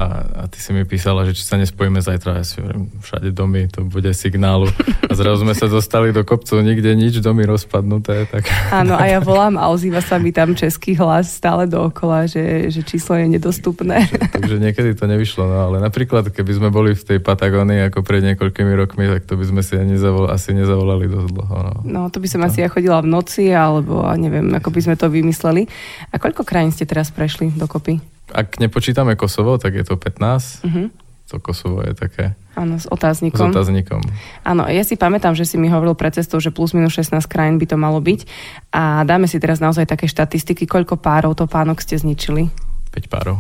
a, 0.01 0.07
a 0.25 0.43
ty 0.49 0.57
si 0.57 0.73
mi 0.73 0.89
písala, 0.89 1.29
že 1.29 1.37
či 1.37 1.45
sa 1.45 1.61
nespojíme 1.61 2.01
zajtra, 2.01 2.41
ja 2.41 2.45
si 2.49 2.65
hovorím, 2.65 2.89
všade 3.05 3.37
domy, 3.37 3.69
to 3.69 3.85
bude 3.85 4.09
signálu. 4.17 4.73
A 5.05 5.13
zrazu 5.13 5.45
sme 5.45 5.53
sa 5.53 5.69
dostali 5.69 6.09
do 6.09 6.25
kopcu, 6.25 6.57
nikde 6.65 6.89
nič, 6.97 7.21
domy 7.21 7.45
rozpadnuté. 7.45 8.25
Tak... 8.33 8.49
Áno, 8.73 8.97
a 8.97 9.05
ja 9.05 9.21
volám 9.21 9.61
a 9.61 9.69
ozýva 9.69 10.01
sa 10.01 10.17
mi 10.17 10.33
tam 10.33 10.57
český 10.57 10.97
hlas 10.97 11.37
stále 11.37 11.69
dookola, 11.69 12.25
že, 12.25 12.73
že 12.73 12.81
číslo 12.81 13.21
je 13.21 13.29
nedostupné. 13.29 14.09
Takže, 14.09 14.33
takže 14.41 14.57
niekedy 14.57 14.91
to 14.97 15.05
nevyšlo, 15.05 15.45
no 15.45 15.69
ale 15.69 15.77
napríklad, 15.85 16.33
keby 16.33 16.53
sme 16.57 16.69
boli 16.73 16.97
v 16.97 17.05
tej 17.05 17.19
Patagónii 17.21 17.93
ako 17.93 18.01
pred 18.01 18.25
niekoľkými 18.25 18.73
rokmi, 18.73 19.05
tak 19.05 19.29
to 19.29 19.37
by 19.37 19.45
sme 19.45 19.61
si 19.61 19.77
ani 19.77 20.01
zavol, 20.01 20.33
asi 20.33 20.57
nezavolali 20.57 21.13
dosť 21.13 21.29
dlho. 21.29 21.57
No. 21.61 21.73
no 21.85 22.01
to 22.09 22.25
by 22.25 22.29
som 22.31 22.41
to... 22.41 22.49
asi 22.49 22.65
ja 22.65 22.73
chodila 22.73 23.05
v 23.05 23.13
noci, 23.13 23.53
alebo 23.53 24.01
neviem, 24.17 24.49
ako 24.57 24.73
by 24.73 24.81
sme 24.81 24.95
to 24.97 25.13
vymysleli. 25.13 25.69
A 26.09 26.17
koľko 26.17 26.49
krajín 26.49 26.73
ste 26.73 26.89
teraz 26.89 27.13
prešli 27.13 27.53
dokopy? 27.53 28.01
Ak 28.33 28.59
nepočítame 28.63 29.15
Kosovo, 29.15 29.59
tak 29.59 29.75
je 29.75 29.85
to 29.85 29.95
15. 29.97 30.65
Uh-huh. 30.65 30.69
Mhm. 30.69 30.85
To 31.31 31.39
Kosovo 31.39 31.79
je 31.87 31.95
také... 31.95 32.35
Áno, 32.59 32.75
s 32.75 32.91
otáznikom. 32.91 33.55
S 33.55 33.55
otáznikom. 33.55 34.03
Áno, 34.43 34.67
ja 34.67 34.83
si 34.83 34.99
pamätám, 34.99 35.39
že 35.39 35.47
si 35.47 35.55
mi 35.63 35.71
hovoril 35.71 35.95
pred 35.95 36.11
cestou, 36.11 36.43
že 36.43 36.51
plus 36.51 36.75
minus 36.75 36.99
16 36.99 37.23
krajín 37.31 37.63
by 37.63 37.71
to 37.71 37.79
malo 37.79 38.03
byť. 38.03 38.27
A 38.75 39.07
dáme 39.07 39.31
si 39.31 39.39
teraz 39.39 39.63
naozaj 39.63 39.87
také 39.87 40.11
štatistiky, 40.11 40.67
koľko 40.67 40.99
párov 40.99 41.39
to 41.39 41.47
pánok 41.47 41.79
ste 41.79 42.03
zničili? 42.03 42.51
5 42.91 43.07
párov. 43.07 43.39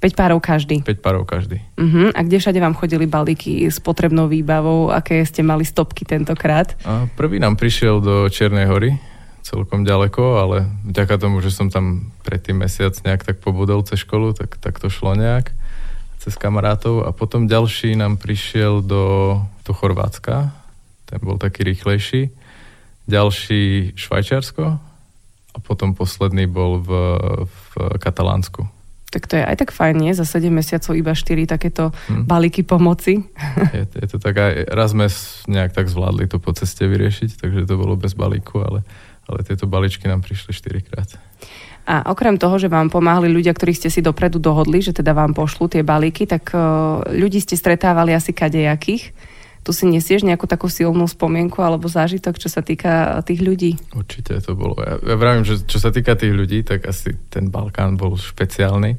5 0.00 0.16
párov 0.16 0.40
každý. 0.40 0.80
5 0.80 1.04
párov 1.04 1.28
každý. 1.28 1.60
Uh-huh. 1.76 2.08
A 2.16 2.24
kde 2.24 2.40
všade 2.40 2.56
vám 2.56 2.72
chodili 2.72 3.04
balíky 3.04 3.68
s 3.68 3.84
potrebnou 3.84 4.32
výbavou? 4.32 4.88
Aké 4.88 5.20
ste 5.28 5.44
mali 5.44 5.68
stopky 5.68 6.08
tentokrát? 6.08 6.72
A 6.88 7.04
prvý 7.20 7.36
nám 7.36 7.60
prišiel 7.60 8.00
do 8.00 8.32
Čiernej 8.32 8.64
hory 8.64 8.96
celkom 9.46 9.86
ďaleko, 9.86 10.42
ale 10.42 10.66
vďaka 10.90 11.22
tomu, 11.22 11.38
že 11.38 11.54
som 11.54 11.70
tam 11.70 12.10
predtým 12.26 12.66
mesiac 12.66 12.98
nejak 13.06 13.22
tak 13.22 13.38
pobudol 13.38 13.86
cez 13.86 14.02
školu, 14.02 14.34
tak, 14.34 14.58
tak 14.58 14.82
to 14.82 14.90
šlo 14.90 15.14
nejak 15.14 15.54
cez 16.18 16.34
kamarátov 16.34 17.06
a 17.06 17.14
potom 17.14 17.46
ďalší 17.46 17.94
nám 17.94 18.18
prišiel 18.18 18.82
do, 18.82 19.38
do 19.62 19.70
Chorvátska, 19.70 20.50
ten 21.06 21.22
bol 21.22 21.38
taký 21.38 21.62
rýchlejší, 21.62 22.34
ďalší 23.06 23.94
Švajčiarsko 23.94 24.64
a 25.54 25.58
potom 25.62 25.94
posledný 25.94 26.50
bol 26.50 26.82
v, 26.82 26.90
v 27.46 27.58
Katalánsku. 28.02 28.66
Tak 29.06 29.30
to 29.30 29.38
je 29.38 29.46
aj 29.46 29.56
tak 29.62 29.70
fajn, 29.70 30.02
nie? 30.02 30.12
Za 30.18 30.26
7 30.26 30.50
mesiacov 30.50 30.98
iba 30.98 31.14
4 31.14 31.46
takéto 31.46 31.94
hmm. 32.10 32.26
balíky 32.26 32.66
pomoci. 32.66 33.22
Je, 33.76 33.86
je 33.86 34.06
to 34.10 34.18
tak 34.18 34.34
aj, 34.34 34.66
raz 34.74 34.92
sme 34.92 35.06
nejak 35.46 35.72
tak 35.72 35.86
zvládli 35.86 36.26
to 36.26 36.42
po 36.42 36.50
ceste 36.52 36.82
vyriešiť, 36.84 37.38
takže 37.38 37.70
to 37.70 37.74
bolo 37.78 37.94
bez 37.94 38.18
balíku, 38.18 38.60
ale 38.66 38.82
ale 39.26 39.46
tieto 39.46 39.66
baličky 39.66 40.06
nám 40.06 40.22
prišli 40.22 40.54
4 40.54 40.88
krát. 40.88 41.10
A 41.86 42.02
okrem 42.10 42.34
toho, 42.34 42.58
že 42.58 42.66
vám 42.66 42.90
pomáhali 42.90 43.30
ľudia, 43.30 43.54
ktorých 43.54 43.86
ste 43.86 43.90
si 43.94 44.02
dopredu 44.02 44.42
dohodli, 44.42 44.82
že 44.82 44.90
teda 44.90 45.14
vám 45.14 45.38
pošlú 45.38 45.70
tie 45.70 45.86
balíky, 45.86 46.26
tak 46.26 46.50
uh, 46.50 46.98
ľudí 47.14 47.38
ste 47.38 47.54
stretávali 47.54 48.10
asi 48.10 48.34
kadejakých. 48.34 49.14
Tu 49.62 49.70
si 49.74 49.86
nesieš 49.86 50.26
nejakú 50.26 50.50
takú 50.50 50.66
silnú 50.66 51.06
spomienku 51.06 51.62
alebo 51.62 51.86
zážitok, 51.86 52.38
čo 52.38 52.50
sa 52.50 52.62
týka 52.62 53.22
tých 53.22 53.42
ľudí? 53.42 53.78
Určite 53.94 54.38
to 54.42 54.58
bolo. 54.58 54.78
Ja, 54.82 54.98
ja 54.98 55.14
vravím, 55.18 55.46
že 55.46 55.62
čo 55.62 55.78
sa 55.78 55.94
týka 55.94 56.18
tých 56.18 56.34
ľudí, 56.34 56.66
tak 56.66 56.86
asi 56.86 57.14
ten 57.30 57.50
Balkán 57.50 57.94
bol 57.98 58.18
špeciálny 58.18 58.98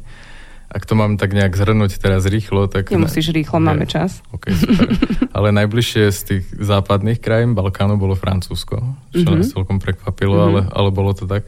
ak 0.67 0.84
to 0.84 0.99
mám 0.99 1.15
tak 1.15 1.32
nejak 1.32 1.56
zhrnúť 1.56 1.95
teraz 1.95 2.27
rýchlo, 2.27 2.67
tak... 2.67 2.91
Nemusíš 2.91 3.32
rýchlo, 3.32 3.63
ne, 3.63 3.71
máme 3.71 3.86
čas. 3.88 4.19
Okay, 4.36 4.51
super. 4.51 4.91
Ale 5.38 5.56
najbližšie 5.56 6.03
z 6.12 6.21
tých 6.27 6.43
západných 6.60 7.23
krajín 7.23 7.56
Balkánu 7.56 7.95
bolo 7.95 8.19
Francúzsko, 8.19 8.84
čo 9.15 9.23
mm-hmm. 9.23 9.38
nás 9.39 9.56
celkom 9.56 9.80
prekvapilo, 9.80 10.36
mm-hmm. 10.36 10.47
ale, 10.51 10.62
ale 10.67 10.89
bolo 10.91 11.15
to 11.15 11.23
tak. 11.23 11.47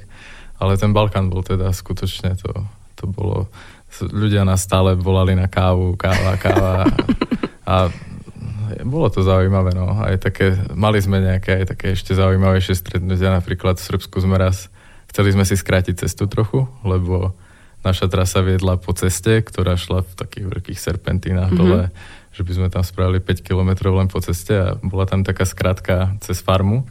Ale 0.56 0.80
ten 0.80 0.96
Balkán 0.96 1.28
bol 1.28 1.44
teda 1.44 1.72
skutočne 1.76 2.40
to, 2.40 2.52
to 2.96 3.06
bolo... 3.12 3.52
Ľudia 4.00 4.46
nás 4.46 4.62
stále 4.62 4.94
volali 4.94 5.34
na 5.34 5.50
kávu, 5.50 5.98
káva, 5.98 6.38
káva. 6.38 6.86
a, 6.86 6.86
a 7.66 7.76
bolo 8.86 9.10
to 9.10 9.26
zaujímavé, 9.26 9.74
no. 9.74 9.98
Aj 9.98 10.16
také, 10.22 10.54
mali 10.78 11.02
sme 11.02 11.20
nejaké 11.20 11.64
aj 11.64 11.66
také 11.76 11.98
ešte 11.98 12.14
zaujímavejšie 12.14 12.78
stretnutia, 12.78 13.34
napríklad 13.34 13.82
v 13.82 13.88
Srbsku 13.90 14.22
sme 14.22 14.38
raz, 14.38 14.70
chceli 15.10 15.34
sme 15.34 15.44
si 15.44 15.58
skrátiť 15.58 16.06
cestu 16.06 16.30
trochu, 16.30 16.70
lebo 16.86 17.34
naša 17.84 18.12
trasa 18.12 18.44
viedla 18.44 18.76
po 18.76 18.92
ceste, 18.92 19.40
ktorá 19.40 19.80
šla 19.80 20.04
v 20.04 20.14
takých 20.20 20.46
veľkých 20.52 20.80
serpentínach 20.80 21.52
mm-hmm. 21.52 21.62
dole, 21.64 21.82
že 22.36 22.42
by 22.44 22.52
sme 22.56 22.68
tam 22.68 22.84
spravili 22.84 23.20
5 23.24 23.44
km 23.44 23.96
len 23.96 24.08
po 24.12 24.20
ceste 24.20 24.56
a 24.56 24.70
bola 24.80 25.08
tam 25.08 25.24
taká 25.24 25.48
skratka 25.48 26.16
cez 26.20 26.44
farmu, 26.44 26.84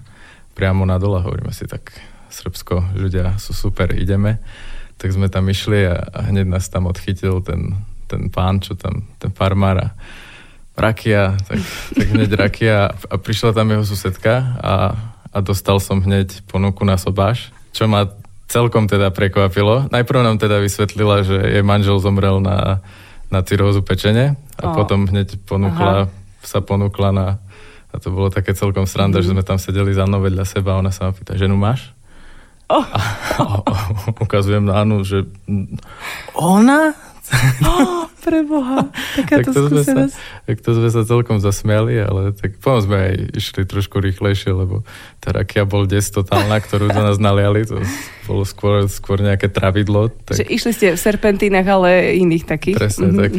priamo 0.57 0.83
na 0.89 0.99
dole, 0.99 1.21
hovoríme 1.23 1.53
si 1.55 1.69
tak, 1.69 1.95
Srbsko, 2.29 2.93
ľudia 2.99 3.41
sú 3.41 3.57
super, 3.57 3.97
ideme. 3.97 4.37
Tak 5.01 5.15
sme 5.15 5.33
tam 5.33 5.49
išli 5.49 5.89
a, 5.89 5.97
a 6.13 6.29
hneď 6.29 6.45
nás 6.45 6.69
tam 6.69 6.91
odchytil 6.91 7.41
ten, 7.41 7.79
ten 8.05 8.29
pán, 8.29 8.61
čo 8.61 8.77
tam, 8.77 9.09
ten 9.17 9.33
farmár 9.33 9.81
a 9.81 9.89
rakia, 10.77 11.39
tak, 11.49 11.61
tak 11.97 12.07
hneď 12.13 12.31
rakia 12.43 12.93
a 12.93 13.15
prišla 13.17 13.57
tam 13.57 13.73
jeho 13.73 13.85
susedka 13.87 14.61
a, 14.61 14.75
a 15.33 15.39
dostal 15.41 15.81
som 15.81 16.05
hneď 16.05 16.43
ponuku 16.51 16.85
na 16.85 17.01
sobáš, 17.01 17.55
čo 17.73 17.89
ma 17.89 18.11
celkom 18.49 18.89
teda 18.89 19.13
prekvapilo. 19.13 19.93
Najprv 19.93 20.21
nám 20.25 20.41
teda 20.41 20.59
vysvetlila, 20.59 21.23
že 21.23 21.37
jej 21.37 21.65
manžel 21.65 22.01
zomrel 22.01 22.41
na, 22.41 22.81
na 23.29 23.45
cyrózu 23.45 23.85
pečene 23.85 24.41
a 24.57 24.73
oh. 24.73 24.75
potom 24.75 25.05
hneď 25.05 25.37
ponúkla, 25.45 26.09
sa 26.41 26.65
ponúkla 26.65 27.11
na 27.13 27.27
a 27.89 27.97
to 27.97 28.13
bolo 28.13 28.29
také 28.29 28.53
celkom 28.53 28.85
sranda, 28.85 29.21
mm. 29.21 29.25
že 29.25 29.33
sme 29.33 29.45
tam 29.45 29.57
sedeli 29.57 29.97
za 29.97 30.05
mnou 30.05 30.21
vedľa 30.21 30.45
seba 30.45 30.77
a 30.77 30.81
ona 30.81 30.93
sa 30.93 31.09
ma 31.09 31.13
pýta, 31.17 31.41
ženu 31.41 31.57
máš? 31.57 31.97
Oh. 32.69 32.85
A, 32.85 33.01
a, 33.41 33.45
a 33.65 33.75
ukazujem 34.21 34.61
na 34.61 34.85
Anu, 34.85 35.01
že 35.01 35.25
ona? 36.37 36.93
Oh, 37.65 38.09
preboha, 38.25 38.89
takáto 39.17 39.53
tak 39.53 39.69
skúsenosť. 39.73 40.15
Sa, 40.15 40.47
tak 40.49 40.57
to 40.65 40.71
sme 40.77 40.89
sa 40.89 41.03
celkom 41.05 41.39
zasmiali, 41.41 41.97
ale 42.01 42.33
tak 42.37 42.61
potom 42.61 42.81
sme 42.85 42.97
aj 42.97 43.15
išli 43.37 43.63
trošku 43.65 44.01
rýchlejšie, 44.01 44.53
lebo 44.53 44.85
tá 45.21 45.33
rakia 45.33 45.65
bol 45.69 45.85
des 45.89 46.05
totálna, 46.09 46.61
ktorú 46.61 46.93
za 46.93 47.03
nás 47.05 47.17
naliali, 47.21 47.65
to 47.69 47.81
bolo 48.29 48.45
skôr, 48.45 48.89
skôr 48.89 49.21
nejaké 49.21 49.49
travidlo. 49.49 50.13
Tak... 50.13 50.41
Že 50.41 50.47
išli 50.49 50.73
ste 50.77 50.87
v 50.97 51.01
serpentínach, 51.01 51.67
ale 51.69 52.17
iných 52.21 52.45
takých. 52.45 52.77
Presne, 52.77 53.13
mm-hmm. 53.13 53.21
tak. 53.21 53.33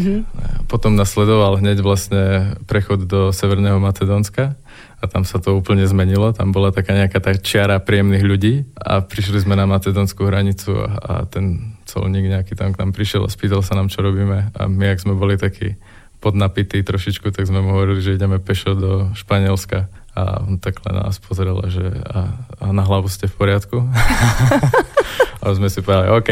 Potom 0.70 0.98
nasledoval 0.98 1.62
hneď 1.62 1.82
vlastne 1.82 2.56
prechod 2.66 3.06
do 3.06 3.30
Severného 3.34 3.78
Macedónska 3.82 4.58
a 5.00 5.04
tam 5.08 5.24
sa 5.24 5.40
to 5.40 5.56
úplne 5.56 5.88
zmenilo. 5.88 6.36
Tam 6.36 6.52
bola 6.52 6.76
taká 6.76 6.92
nejaká 6.92 7.24
tá 7.24 7.32
čiara 7.36 7.80
príjemných 7.80 8.26
ľudí 8.26 8.54
a 8.76 9.00
prišli 9.00 9.48
sme 9.48 9.56
na 9.56 9.64
macedónskú 9.64 10.28
hranicu 10.28 10.76
a, 10.76 10.88
a 11.00 11.14
ten 11.24 11.76
colník 11.88 12.28
nejaký 12.28 12.54
tam 12.60 12.76
k 12.76 12.80
nám 12.84 12.92
prišiel 12.92 13.24
a 13.24 13.32
spýtal 13.32 13.64
sa 13.64 13.80
nám, 13.80 13.88
čo 13.88 14.04
robíme 14.04 14.52
a 14.52 14.62
my, 14.68 14.86
ak 14.92 15.04
sme 15.04 15.16
boli 15.16 15.40
takí 15.40 15.80
podnapití 16.20 16.84
trošičku, 16.84 17.32
tak 17.32 17.48
sme 17.48 17.64
mu 17.64 17.72
hovorili, 17.72 18.04
že 18.04 18.20
ideme 18.20 18.44
pešo 18.44 18.76
do 18.76 18.92
Španielska 19.16 19.88
a 20.20 20.44
on 20.44 20.60
takhle 20.60 20.92
na 20.92 21.08
nás 21.08 21.16
pozrel, 21.16 21.56
že 21.72 21.96
a, 22.04 22.44
a 22.60 22.66
na 22.76 22.84
hlavu 22.84 23.08
ste 23.08 23.32
v 23.32 23.36
poriadku? 23.40 23.88
a 25.42 25.44
sme 25.56 25.72
si 25.72 25.80
povedali, 25.80 26.12
OK, 26.12 26.30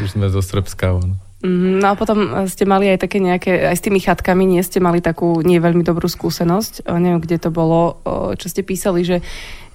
už 0.00 0.16
sme 0.16 0.32
zo 0.32 0.40
Srbska. 0.40 0.96
On. 0.96 1.25
Mhm, 1.44 1.84
no 1.84 1.92
a 1.92 1.94
potom 2.00 2.48
ste 2.48 2.64
mali 2.64 2.88
aj 2.88 3.04
také 3.04 3.20
nejaké, 3.20 3.68
aj 3.68 3.76
s 3.76 3.84
tými 3.84 4.00
chatkami 4.00 4.48
nie 4.48 4.64
ste 4.64 4.80
mali 4.80 5.04
takú 5.04 5.44
nie 5.44 5.60
veľmi 5.60 5.84
dobrú 5.84 6.08
skúsenosť. 6.08 6.88
Neviem, 6.96 7.20
kde 7.20 7.36
to 7.36 7.50
bolo, 7.52 8.00
čo 8.40 8.48
ste 8.48 8.64
písali, 8.64 9.04
že, 9.04 9.20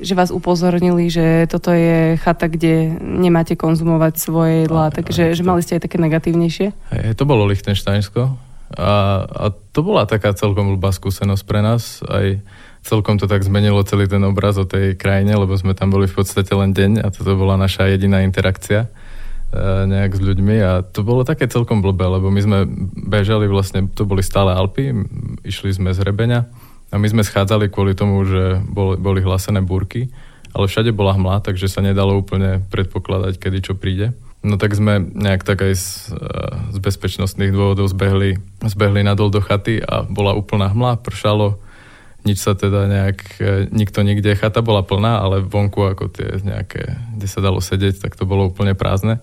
že 0.01 0.17
vás 0.17 0.33
upozornili, 0.33 1.13
že 1.13 1.45
toto 1.45 1.69
je 1.69 2.17
chata, 2.17 2.49
kde 2.49 2.97
nemáte 2.97 3.53
konzumovať 3.53 4.13
svoje 4.17 4.65
jedlá, 4.65 4.89
takže 4.89 5.37
že 5.37 5.43
mali 5.45 5.61
ste 5.61 5.77
aj 5.77 5.85
také 5.85 6.01
negatívnejšie. 6.01 6.67
Hej, 6.97 7.13
to 7.13 7.29
bolo 7.29 7.45
Lichtensteinsko 7.45 8.51
a, 8.73 8.91
a 9.27 9.45
to 9.51 9.79
bola 9.83 10.07
taká 10.07 10.31
celkom 10.31 10.71
ľubá 10.71 10.95
skúsenosť 10.95 11.43
pre 11.43 11.59
nás. 11.59 11.99
Aj 12.07 12.39
celkom 12.81 13.19
to 13.19 13.29
tak 13.29 13.43
zmenilo 13.45 13.83
celý 13.83 14.07
ten 14.09 14.23
obraz 14.23 14.57
o 14.57 14.65
tej 14.65 14.97
krajine, 14.97 15.37
lebo 15.37 15.53
sme 15.53 15.77
tam 15.77 15.91
boli 15.93 16.07
v 16.09 16.15
podstate 16.17 16.49
len 16.55 16.73
deň 16.73 17.05
a 17.05 17.07
toto 17.13 17.37
bola 17.37 17.59
naša 17.59 17.91
jediná 17.91 18.23
interakcia. 18.25 18.89
E, 19.51 19.83
nejak 19.83 20.15
s 20.15 20.23
ľuďmi 20.23 20.55
a 20.63 20.79
to 20.79 21.03
bolo 21.03 21.27
také 21.27 21.43
celkom 21.43 21.83
blbé, 21.83 22.07
lebo 22.07 22.31
my 22.31 22.39
sme 22.39 22.59
bežali 23.03 23.51
vlastne, 23.51 23.83
to 23.91 24.07
boli 24.07 24.23
stále 24.23 24.55
Alpy, 24.55 24.95
išli 25.43 25.75
sme 25.75 25.91
z 25.91 26.07
Rebeňa 26.07 26.39
a 26.87 26.95
my 26.95 27.07
sme 27.11 27.19
schádzali 27.19 27.67
kvôli 27.67 27.91
tomu, 27.91 28.23
že 28.23 28.63
boli, 28.63 28.95
boli 28.95 29.19
hlasené 29.19 29.59
búrky, 29.59 30.07
ale 30.55 30.71
všade 30.71 30.95
bola 30.95 31.19
hmla, 31.19 31.43
takže 31.43 31.67
sa 31.67 31.83
nedalo 31.83 32.15
úplne 32.15 32.63
predpokladať, 32.71 33.43
kedy 33.43 33.59
čo 33.59 33.73
príde. 33.75 34.15
No 34.39 34.55
tak 34.55 34.71
sme 34.71 35.03
nejak 35.03 35.43
tak 35.43 35.67
aj 35.67 35.73
z, 35.75 36.15
z 36.71 36.77
bezpečnostných 36.79 37.51
dôvodov 37.51 37.91
zbehli, 37.91 38.39
zbehli 38.63 39.03
nadol 39.03 39.35
do 39.35 39.43
chaty 39.43 39.83
a 39.83 40.07
bola 40.07 40.31
úplná 40.31 40.71
hmla, 40.71 41.03
pršalo, 41.03 41.59
nič 42.23 42.39
sa 42.39 42.55
teda 42.55 42.87
nejak, 42.87 43.19
e, 43.43 43.67
nikto 43.67 43.99
nikde, 43.99 44.31
chata 44.39 44.63
bola 44.63 44.79
plná, 44.79 45.19
ale 45.19 45.43
vonku 45.43 45.91
ako 45.91 46.07
tie 46.07 46.39
nejaké, 46.39 46.95
kde 47.19 47.27
sa 47.27 47.43
dalo 47.43 47.59
sedieť, 47.59 47.99
tak 47.99 48.15
to 48.15 48.23
bolo 48.23 48.47
úplne 48.47 48.79
prázdne. 48.79 49.19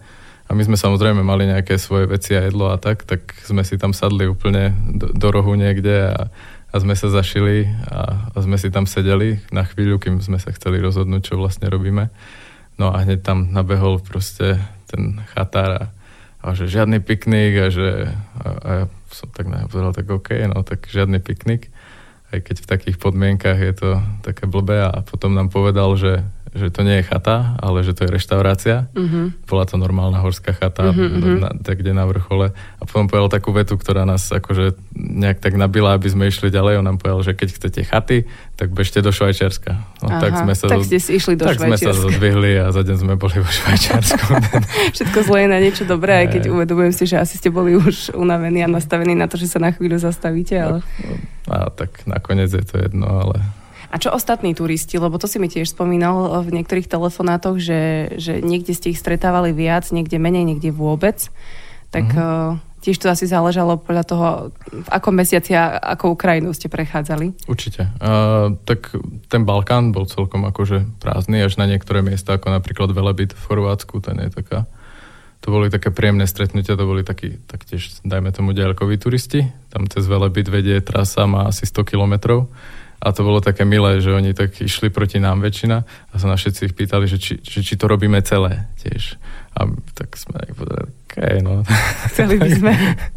A 0.49 0.57
my 0.57 0.65
sme 0.65 0.81
samozrejme 0.81 1.21
mali 1.21 1.45
nejaké 1.45 1.77
svoje 1.77 2.09
veci 2.09 2.33
a 2.33 2.49
jedlo 2.49 2.73
a 2.73 2.81
tak, 2.81 3.05
tak 3.05 3.37
sme 3.45 3.61
si 3.69 3.77
tam 3.77 3.93
sadli 3.93 4.25
úplne 4.25 4.73
do, 4.97 5.13
do 5.13 5.29
rohu 5.29 5.53
niekde 5.53 6.09
a, 6.09 6.33
a 6.73 6.77
sme 6.81 6.97
sa 6.97 7.13
zašili 7.13 7.69
a, 7.93 8.33
a 8.33 8.39
sme 8.41 8.57
si 8.57 8.73
tam 8.73 8.89
sedeli 8.89 9.45
na 9.53 9.69
chvíľu, 9.69 10.01
kým 10.01 10.25
sme 10.25 10.41
sa 10.41 10.49
chceli 10.57 10.81
rozhodnúť, 10.81 11.33
čo 11.33 11.35
vlastne 11.37 11.69
robíme. 11.69 12.09
No 12.81 12.97
a 12.97 13.05
hneď 13.05 13.21
tam 13.21 13.53
nabehol 13.53 14.01
proste 14.01 14.57
ten 14.89 15.21
chatár 15.37 15.71
a, 15.77 15.85
a 16.41 16.57
že 16.57 16.65
žiadny 16.65 17.05
piknik 17.05 17.53
a 17.61 17.67
že 17.69 18.09
a, 18.41 18.47
a 18.49 18.69
ja 18.73 18.85
som 19.13 19.29
tak 19.29 19.53
povedal, 19.69 19.93
tak 19.93 20.09
OK, 20.09 20.33
no 20.49 20.65
tak 20.65 20.89
žiadny 20.89 21.21
piknik 21.21 21.69
aj 22.29 22.45
keď 22.45 22.57
v 22.61 22.71
takých 22.71 22.97
podmienkach 23.01 23.57
je 23.57 23.73
to 23.73 23.91
také 24.21 24.45
blbé 24.45 24.85
a 24.85 25.01
potom 25.01 25.33
nám 25.33 25.49
povedal, 25.49 25.97
že 25.97 26.21
že 26.55 26.73
to 26.73 26.81
nie 26.87 27.01
je 27.01 27.09
chata, 27.09 27.57
ale 27.61 27.85
že 27.85 27.93
to 27.93 28.09
je 28.09 28.11
reštaurácia. 28.11 28.89
Uh-huh. 28.97 29.35
Bola 29.45 29.65
to 29.69 29.77
normálna 29.77 30.21
horská 30.25 30.57
chata, 30.57 30.93
uh-huh, 30.93 31.41
na, 31.41 31.51
tak 31.61 31.85
kde 31.85 31.93
na 31.93 32.09
vrchole. 32.09 32.53
A 32.53 32.83
potom 32.89 33.11
povedal 33.11 33.29
takú 33.29 33.53
vetu, 33.53 33.77
ktorá 33.77 34.09
nás 34.09 34.33
akože 34.33 34.77
nejak 34.97 35.45
tak 35.45 35.61
nabila, 35.61 35.93
aby 35.97 36.09
sme 36.09 36.29
išli 36.29 36.49
ďalej. 36.49 36.81
On 36.81 36.87
nám 36.87 36.99
povedal, 37.01 37.21
že 37.21 37.33
keď 37.37 37.49
chcete 37.53 37.81
chaty, 37.85 38.19
tak 38.57 38.73
bežte 38.73 39.05
do 39.05 39.13
Švajčiarska. 39.13 39.73
No, 40.01 40.09
Aha, 40.09 40.21
tak 40.25 40.33
sme 40.41 40.55
sa 40.57 40.67
tak 40.73 40.83
ste 40.89 40.99
si 40.99 41.21
išli 41.21 41.35
do 41.37 41.45
tak 41.45 41.61
sme 41.61 41.77
sa 41.77 41.93
zodvihli 41.93 42.59
a 42.59 42.73
za 42.73 42.83
deň 42.83 42.97
sme 42.97 43.15
boli 43.21 43.39
vo 43.39 43.51
Švajčiarsku. 43.51 44.33
Všetko 44.97 45.19
zlé 45.29 45.39
je 45.45 45.49
na 45.53 45.59
niečo 45.61 45.85
dobré, 45.85 46.27
aj 46.27 46.39
keď 46.39 46.43
uvedomujem 46.51 46.93
si, 46.97 47.05
že 47.05 47.21
asi 47.21 47.37
ste 47.37 47.53
boli 47.53 47.77
už 47.77 48.17
unavení 48.17 48.65
a 48.65 48.69
nastavení 48.69 49.13
na 49.13 49.29
to, 49.29 49.37
že 49.37 49.53
sa 49.53 49.59
na 49.61 49.71
chvíľu 49.75 50.01
zastavíte. 50.01 50.57
Ale... 50.57 50.79
A 51.49 51.69
tak 51.73 52.05
nakoniec 52.09 52.53
je 52.53 52.65
to 52.65 52.81
jedno, 52.81 53.09
ale 53.09 53.58
a 53.89 53.97
čo 53.97 54.13
ostatní 54.13 54.53
turisti? 54.53 55.01
Lebo 55.01 55.17
to 55.17 55.25
si 55.25 55.41
mi 55.41 55.49
tiež 55.49 55.73
spomínal 55.73 56.45
v 56.45 56.53
niektorých 56.53 56.89
telefonátoch, 56.89 57.57
že, 57.57 58.13
že 58.21 58.45
niekde 58.45 58.77
ste 58.77 58.93
ich 58.93 59.01
stretávali 59.01 59.57
viac, 59.57 59.89
niekde 59.89 60.21
menej, 60.21 60.45
niekde 60.45 60.69
vôbec. 60.69 61.33
Tak 61.89 62.05
mm-hmm. 62.13 62.85
tiež 62.85 63.01
to 63.01 63.09
asi 63.09 63.25
záležalo 63.25 63.81
podľa 63.81 64.05
toho, 64.05 64.27
v 64.69 64.89
akom 64.93 65.17
mesiaci 65.17 65.57
a 65.57 65.81
akou 65.97 66.13
krajinu 66.21 66.53
ste 66.53 66.69
prechádzali. 66.69 67.49
Určite. 67.49 67.89
Uh, 67.97 68.61
tak 68.69 68.93
ten 69.33 69.49
Balkán 69.49 69.97
bol 69.97 70.05
celkom 70.05 70.45
akože 70.45 70.85
prázdny 71.01 71.41
až 71.41 71.57
na 71.57 71.65
niektoré 71.65 72.05
miesta, 72.05 72.37
ako 72.37 72.53
napríklad 72.53 72.93
Velebit 72.93 73.33
v 73.33 73.41
Chorvátsku, 73.41 74.05
ten 74.05 74.21
je 74.21 74.33
taká 74.37 74.69
to 75.39 75.55
boli 75.55 75.71
také 75.71 75.95
príjemné 75.95 76.27
stretnutia, 76.27 76.75
to 76.75 76.83
boli 76.83 77.07
takí, 77.07 77.39
taktiež, 77.47 78.03
dajme 78.03 78.35
tomu, 78.35 78.51
diaľkoví 78.51 78.99
turisti. 78.99 79.47
Tam 79.71 79.87
cez 79.87 80.03
Velebit 80.11 80.51
vedie 80.51 80.83
trasa, 80.83 81.31
má 81.31 81.47
asi 81.47 81.63
100 81.63 81.95
kilometrov 81.95 82.51
a 82.99 83.15
to 83.15 83.23
bolo 83.23 83.39
také 83.39 83.63
milé, 83.63 84.03
že 84.03 84.11
oni 84.11 84.35
tak 84.35 84.59
išli 84.59 84.91
proti 84.91 85.23
nám 85.23 85.39
väčšina 85.39 85.77
a 85.87 86.15
sa 86.19 86.27
nás 86.27 86.43
všetci 86.43 86.61
ich 86.67 86.75
pýtali, 86.75 87.07
že 87.07 87.23
či, 87.23 87.39
že 87.39 87.63
či 87.63 87.79
to 87.79 87.87
robíme 87.87 88.19
celé 88.27 88.67
tiež. 88.83 89.15
A 89.55 89.71
tak 89.95 90.19
sme 90.19 90.43
aj 90.43 90.51
povedali, 90.59 90.91
okay, 91.07 91.39
no. 91.39 91.63
Chceli 92.11 92.43
by 92.43 92.51
sme. 92.51 92.73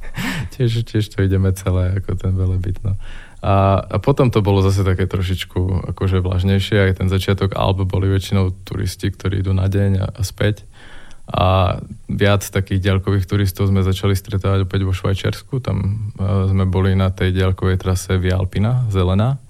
tiež, 0.53 0.85
tiež 0.85 1.09
to 1.09 1.25
ideme 1.25 1.49
celé, 1.57 1.97
ako 1.97 2.13
ten 2.13 2.33
velebit, 2.37 2.77
no. 2.85 2.93
A, 3.41 3.81
a 3.81 3.97
potom 3.97 4.29
to 4.29 4.45
bolo 4.45 4.61
zase 4.61 4.85
také 4.85 5.09
trošičku 5.09 5.89
akože 5.97 6.21
vlažnejšie, 6.21 6.77
aj 6.77 7.01
ten 7.01 7.09
začiatok 7.09 7.57
Alb 7.57 7.81
boli 7.89 8.05
väčšinou 8.05 8.53
turisti, 8.61 9.09
ktorí 9.09 9.41
idú 9.41 9.57
na 9.57 9.65
deň 9.65 9.91
a, 9.97 10.07
a 10.13 10.21
späť. 10.21 10.69
A 11.31 11.79
viac 12.05 12.45
takých 12.45 12.91
ďalkových 12.91 13.25
turistov 13.25 13.71
sme 13.71 13.81
začali 13.81 14.13
stretávať 14.13 14.67
opäť 14.67 14.85
vo 14.85 14.93
Švajčiarsku. 14.93 15.63
Tam 15.63 16.11
uh, 16.19 16.45
sme 16.51 16.67
boli 16.67 16.93
na 16.93 17.09
tej 17.09 17.33
ďalkovej 17.33 17.81
trase 17.81 18.19
Via 18.19 18.37
Alpina, 18.37 18.85
zelená. 18.91 19.41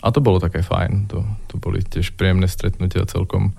A 0.00 0.08
to 0.08 0.24
bolo 0.24 0.40
také 0.40 0.64
fajn, 0.64 1.12
to, 1.12 1.20
to 1.48 1.60
boli 1.60 1.84
tiež 1.84 2.16
príjemné 2.16 2.48
stretnutia 2.48 3.04
celkom. 3.04 3.52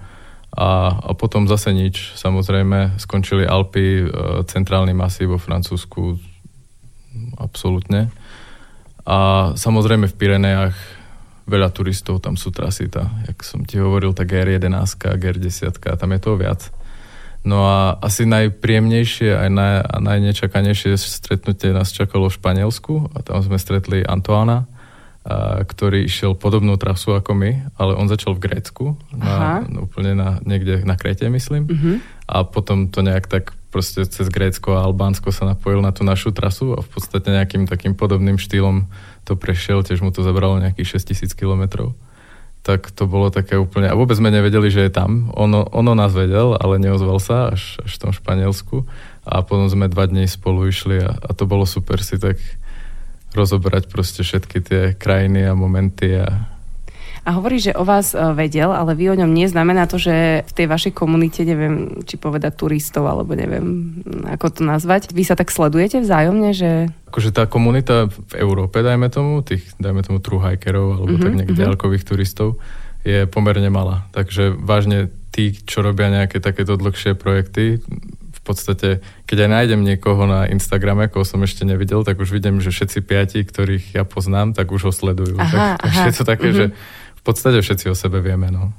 A, 0.52 1.00
a 1.00 1.12
potom 1.14 1.48
zase 1.48 1.72
nič, 1.72 2.18
samozrejme, 2.18 3.00
skončili 3.00 3.48
Alpy, 3.48 4.04
e, 4.04 4.06
centrálny 4.50 4.92
masív 4.92 5.38
vo 5.38 5.40
Francúzsku, 5.40 6.18
absolútne. 7.40 8.12
A 9.06 9.52
samozrejme 9.56 10.12
v 10.12 10.18
Pirenejach 10.18 10.76
veľa 11.48 11.70
turistov, 11.74 12.20
tam 12.20 12.36
sú 12.36 12.52
trasy, 12.52 12.92
tá, 12.92 13.10
jak 13.26 13.42
som 13.42 13.64
ti 13.64 13.80
hovoril, 13.80 14.12
tá 14.12 14.28
GR11, 14.28 15.18
GR10, 15.18 15.78
tam 15.78 16.10
je 16.14 16.20
toho 16.20 16.38
viac. 16.38 16.68
No 17.42 17.66
a 17.66 17.98
asi 17.98 18.30
najpríjemnejšie 18.30 19.34
aj 19.34 19.50
naj, 19.50 19.76
a 19.82 19.98
najnečakanejšie 19.98 20.94
stretnutie 20.94 21.74
nás 21.74 21.90
čakalo 21.90 22.30
v 22.30 22.38
Španielsku 22.38 23.18
a 23.18 23.26
tam 23.26 23.42
sme 23.42 23.58
stretli 23.58 24.06
Antoána, 24.06 24.70
a, 25.22 25.62
ktorý 25.62 26.06
išiel 26.06 26.34
podobnú 26.34 26.78
trasu 26.82 27.14
ako 27.14 27.38
my, 27.38 27.52
ale 27.78 27.94
on 27.94 28.10
začal 28.10 28.34
v 28.34 28.50
Grécku, 28.50 28.98
na, 29.14 29.62
úplne 29.78 30.18
na, 30.18 30.42
niekde 30.42 30.82
na 30.82 30.98
Krete, 30.98 31.30
myslím. 31.30 31.70
Uh-huh. 31.70 31.96
A 32.26 32.42
potom 32.42 32.90
to 32.90 33.06
nejak 33.06 33.30
tak 33.30 33.54
proste 33.72 34.04
cez 34.04 34.28
Grécko 34.28 34.76
a 34.76 34.84
Albánsko 34.84 35.32
sa 35.32 35.48
napojil 35.48 35.80
na 35.80 35.96
tú 35.96 36.04
našu 36.04 36.36
trasu 36.36 36.76
a 36.76 36.84
v 36.84 36.90
podstate 36.92 37.32
nejakým 37.32 37.66
takým 37.66 37.96
podobným 37.96 38.36
štýlom 38.36 38.92
to 39.24 39.40
prešiel, 39.40 39.86
tiež 39.86 40.04
mu 40.04 40.12
to 40.12 40.26
zabralo 40.26 40.60
nejakých 40.60 41.00
6000 41.00 41.32
kilometrov. 41.38 41.96
Tak 42.62 42.94
to 42.94 43.10
bolo 43.10 43.34
také 43.34 43.58
úplne... 43.58 43.90
A 43.90 43.98
vôbec 43.98 44.14
sme 44.14 44.30
nevedeli, 44.30 44.70
že 44.70 44.86
je 44.86 44.92
tam. 44.94 45.34
Ono, 45.34 45.66
ono 45.74 45.98
nás 45.98 46.14
vedel, 46.14 46.54
ale 46.62 46.78
neozval 46.78 47.18
sa 47.18 47.50
až, 47.50 47.82
až 47.82 47.98
v 47.98 48.02
tom 48.06 48.12
Španielsku. 48.14 48.86
A 49.26 49.42
potom 49.42 49.66
sme 49.66 49.90
dva 49.90 50.06
dní 50.06 50.30
spolu 50.30 50.70
išli 50.70 51.02
a, 51.02 51.10
a 51.10 51.30
to 51.34 51.50
bolo 51.50 51.66
super 51.66 51.98
si 52.06 52.22
tak 52.22 52.38
rozobrať 53.32 53.88
proste 53.88 54.22
všetky 54.24 54.58
tie 54.63 54.82
krajiny 54.96 55.48
a 55.48 55.56
momenty 55.56 56.20
a 56.20 56.52
a 57.22 57.38
hovorí, 57.38 57.62
že 57.62 57.78
o 57.78 57.86
vás 57.86 58.17
e, 58.17 58.20
vedel, 58.34 58.74
ale 58.74 58.98
vy 58.98 59.13
o 59.13 59.20
ňom 59.22 59.30
nie. 59.30 59.46
Znamená 59.46 59.86
to, 59.86 60.02
že 60.02 60.41
v 60.41 60.54
tej 60.58 60.65
vašej 60.65 60.94
komunite, 60.98 61.46
neviem, 61.46 62.02
či 62.02 62.17
povedať 62.17 62.58
turistov, 62.58 63.06
alebo 63.06 63.38
neviem, 63.38 63.94
ako 64.26 64.46
to 64.50 64.62
nazvať, 64.65 65.13
vy 65.13 65.22
sa 65.22 65.38
tak 65.38 65.54
sledujete 65.54 66.02
vzájomne, 66.02 66.50
že... 66.50 66.89
Akože 67.13 67.30
tá 67.30 67.46
komunita 67.46 68.10
v 68.10 68.41
Európe, 68.41 68.82
dajme 68.82 69.13
tomu, 69.13 69.46
tých, 69.46 69.70
dajme 69.78 70.02
tomu 70.02 70.17
truhajkerov, 70.17 70.98
alebo 70.98 71.13
mm-hmm, 71.13 71.26
tak 71.30 71.34
nejak 71.38 71.52
mm-hmm. 71.54 71.65
ďalkových 71.70 72.08
turistov, 72.10 72.58
je 73.06 73.30
pomerne 73.30 73.70
malá. 73.70 74.10
Takže 74.17 74.58
vážne 74.58 75.13
tí, 75.30 75.54
čo 75.54 75.86
robia 75.86 76.10
nejaké 76.10 76.41
takéto 76.41 76.74
dlhšie 76.74 77.13
projekty, 77.13 77.86
v 78.42 78.44
podstate, 78.44 79.06
keď 79.30 79.46
aj 79.46 79.50
nájdem 79.54 79.82
niekoho 79.86 80.26
na 80.26 80.50
Instagrame, 80.50 81.06
koho 81.14 81.22
som 81.22 81.46
ešte 81.46 81.62
nevidel, 81.62 82.02
tak 82.02 82.18
už 82.18 82.34
vidím, 82.34 82.58
že 82.58 82.74
všetci 82.74 83.00
piati, 83.06 83.40
ktorých 83.46 83.94
ja 83.94 84.04
poznám, 84.04 84.58
tak 84.58 84.74
už 84.74 84.90
ho 84.90 84.94
sledujú. 84.94 85.38
Aha, 85.38 85.78
tak, 85.78 85.86
aha. 85.86 86.04
je 86.10 86.14
to 86.18 86.24
také, 86.26 86.50
mm-hmm. 86.50 86.74
že 86.74 86.76
v 87.18 87.22
podstate 87.22 87.62
všetci 87.62 87.86
o 87.94 87.96
sebe 87.96 88.18
vieme. 88.18 88.50
No. 88.50 88.74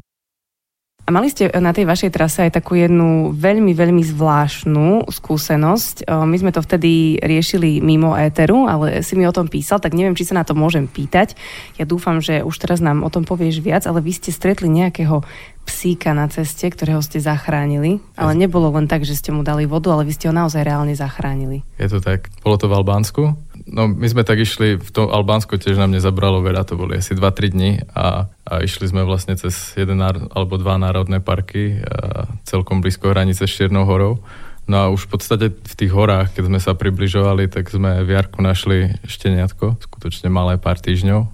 Mali 1.13 1.29
ste 1.29 1.53
na 1.61 1.77
tej 1.77 1.85
vašej 1.85 2.09
trase 2.09 2.49
aj 2.49 2.57
takú 2.57 2.73
jednu 2.73 3.37
veľmi, 3.37 3.77
veľmi 3.77 4.01
zvláštnu 4.01 5.13
skúsenosť. 5.13 6.09
My 6.09 6.37
sme 6.41 6.57
to 6.57 6.65
vtedy 6.65 7.21
riešili 7.21 7.85
mimo 7.85 8.17
éteru, 8.17 8.65
ale 8.65 9.05
si 9.05 9.13
mi 9.13 9.29
o 9.29 9.37
tom 9.37 9.53
písal, 9.53 9.77
tak 9.77 9.93
neviem, 9.93 10.17
či 10.17 10.25
sa 10.25 10.41
na 10.41 10.49
to 10.49 10.57
môžem 10.57 10.89
pýtať. 10.89 11.37
Ja 11.77 11.85
dúfam, 11.85 12.25
že 12.25 12.41
už 12.41 12.57
teraz 12.57 12.81
nám 12.81 13.05
o 13.05 13.13
tom 13.13 13.29
povieš 13.29 13.61
viac, 13.61 13.85
ale 13.85 14.01
vy 14.01 14.17
ste 14.17 14.33
stretli 14.33 14.73
nejakého 14.73 15.21
psíka 15.69 16.17
na 16.17 16.27
ceste, 16.33 16.65
ktorého 16.67 17.05
ste 17.05 17.21
zachránili, 17.21 18.01
ale 18.17 18.33
nebolo 18.35 18.73
len 18.75 18.89
tak, 18.89 19.05
že 19.05 19.15
ste 19.15 19.31
mu 19.31 19.45
dali 19.45 19.69
vodu, 19.69 19.93
ale 19.93 20.09
vy 20.09 20.17
ste 20.17 20.27
ho 20.27 20.35
naozaj 20.35 20.65
reálne 20.65 20.97
zachránili. 20.97 21.63
Je 21.77 21.93
to 21.93 22.01
tak. 22.01 22.33
Bolo 22.41 22.57
to 22.57 22.67
v 22.67 22.81
Albánsku. 22.81 23.23
No 23.67 23.87
my 23.87 24.07
sme 24.11 24.27
tak 24.27 24.43
išli, 24.43 24.75
v 24.81 24.91
tom 24.91 25.07
Albánsku 25.13 25.55
tiež 25.55 25.79
nám 25.79 25.95
nezabralo 25.95 26.43
veľa, 26.43 26.67
to 26.67 26.75
boli 26.75 26.99
asi 26.99 27.15
2-3 27.15 27.55
dní 27.55 27.71
a, 27.95 28.27
a 28.43 28.53
išli 28.59 28.91
sme 28.91 29.07
vlastne 29.07 29.39
cez 29.39 29.75
jeden 29.79 30.03
alebo 30.03 30.59
dva 30.59 30.81
národné 30.83 31.23
parky 31.23 31.79
a 31.79 32.27
celkom 32.43 32.83
blízko 32.83 33.15
hranice 33.15 33.47
s 33.47 33.55
Čiernou 33.55 33.87
horou. 33.87 34.19
No 34.67 34.77
a 34.79 34.85
už 34.91 35.07
v 35.07 35.11
podstate 35.15 35.47
v 35.51 35.75
tých 35.75 35.95
horách, 35.95 36.35
keď 36.35 36.45
sme 36.51 36.61
sa 36.63 36.75
približovali, 36.75 37.51
tak 37.51 37.71
sme 37.71 38.03
v 38.03 38.15
Jarku 38.15 38.43
našli 38.43 38.99
šteniatko, 39.07 39.79
skutočne 39.91 40.31
malé 40.31 40.59
pár 40.59 40.79
týždňov. 40.79 41.27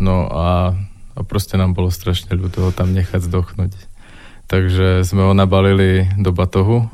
No 0.00 0.16
a 0.32 0.76
a 1.20 1.20
proste 1.26 1.60
nám 1.60 1.76
bolo 1.76 1.92
strašne 1.92 2.32
ľúto 2.32 2.64
ho 2.64 2.70
tam 2.72 2.96
nechať 2.96 3.26
zdochnúť. 3.28 3.76
Takže 4.48 5.04
sme 5.04 5.28
ho 5.28 5.32
nabalili 5.36 6.08
do 6.18 6.32
batohu, 6.32 6.88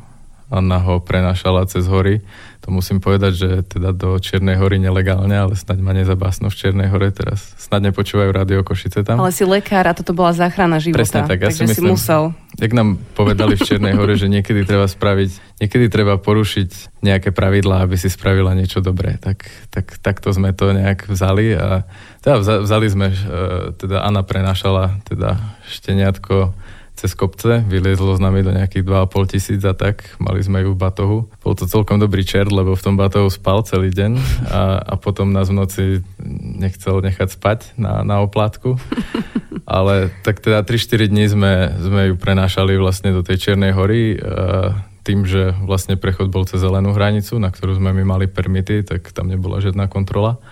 Anna 0.50 0.78
ho 0.78 1.02
prenašala 1.02 1.66
cez 1.66 1.86
hory. 1.90 2.22
To 2.66 2.74
musím 2.74 2.98
povedať, 2.98 3.32
že 3.38 3.50
teda 3.62 3.94
do 3.94 4.18
Čiernej 4.18 4.58
hory 4.58 4.82
nelegálne, 4.82 5.38
ale 5.38 5.54
snaď 5.54 5.78
ma 5.86 5.94
nezabásno 5.94 6.50
v 6.50 6.58
Čiernej 6.58 6.90
hore 6.90 7.14
teraz. 7.14 7.54
Snaď 7.62 7.94
nepočúvajú 7.94 8.26
rádio 8.34 8.66
Košice 8.66 9.06
tam. 9.06 9.22
Ale 9.22 9.30
si 9.30 9.46
lekár 9.46 9.86
a 9.86 9.94
toto 9.94 10.10
bola 10.10 10.34
záchrana 10.34 10.82
života. 10.82 10.98
Presne 10.98 11.30
tak, 11.30 11.46
ja 11.46 11.54
si 11.54 11.62
myslím, 11.62 11.94
si 11.94 12.02
musel. 12.02 12.34
Jak 12.58 12.74
nám 12.74 12.98
povedali 13.14 13.54
v 13.54 13.62
Čiernej 13.62 13.94
hore, 13.94 14.18
že 14.18 14.26
niekedy 14.26 14.66
treba 14.66 14.90
spraviť, 14.90 15.62
niekedy 15.62 15.86
treba 15.86 16.18
porušiť 16.18 16.98
nejaké 17.06 17.30
pravidlá, 17.30 17.86
aby 17.86 17.94
si 17.94 18.10
spravila 18.10 18.50
niečo 18.50 18.82
dobré. 18.82 19.14
Tak, 19.22 19.46
tak 19.70 20.02
takto 20.02 20.34
sme 20.34 20.50
to 20.50 20.74
nejak 20.74 21.06
vzali 21.06 21.54
a 21.54 21.86
teda 22.18 22.66
vzali 22.66 22.86
sme, 22.90 23.14
e, 23.14 23.18
teda 23.78 24.02
Anna 24.02 24.26
prenašala 24.26 25.06
teda 25.06 25.38
šteniatko 25.70 26.50
cez 26.96 27.12
kopce, 27.12 27.60
vyliezlo 27.68 28.16
s 28.16 28.20
nami 28.24 28.40
do 28.40 28.56
nejakých 28.56 28.88
2,5 28.88 29.32
tisíc 29.36 29.60
a 29.68 29.76
tak, 29.76 30.16
mali 30.16 30.40
sme 30.40 30.64
ju 30.64 30.72
v 30.72 30.80
batohu. 30.80 31.18
Bol 31.44 31.52
to 31.52 31.68
celkom 31.68 32.00
dobrý 32.00 32.24
čert, 32.24 32.48
lebo 32.48 32.72
v 32.72 32.82
tom 32.82 32.96
batohu 32.96 33.28
spal 33.28 33.60
celý 33.68 33.92
deň 33.92 34.12
a, 34.48 34.80
a 34.80 34.94
potom 34.96 35.28
nás 35.28 35.52
v 35.52 35.60
noci 35.60 35.84
nechcel 36.56 37.04
nechať 37.04 37.36
spať 37.36 37.58
na, 37.76 38.00
na 38.00 38.24
oplátku. 38.24 38.80
Ale 39.68 40.08
tak 40.24 40.40
teda 40.40 40.64
3-4 40.64 41.12
dní 41.12 41.24
sme, 41.28 41.52
sme 41.84 42.02
ju 42.10 42.14
prenášali 42.16 42.80
vlastne 42.80 43.12
do 43.12 43.20
tej 43.20 43.44
Čiernej 43.44 43.76
hory 43.76 44.16
tým, 45.06 45.22
že 45.22 45.54
vlastne 45.62 45.94
prechod 45.94 46.34
bol 46.34 46.42
cez 46.50 46.58
zelenú 46.58 46.90
hranicu, 46.90 47.38
na 47.38 47.54
ktorú 47.54 47.78
sme 47.78 47.94
my 47.94 48.02
mali 48.02 48.26
permity, 48.26 48.82
tak 48.82 49.14
tam 49.14 49.30
nebola 49.30 49.62
žiadna 49.62 49.86
kontrola. 49.86 50.42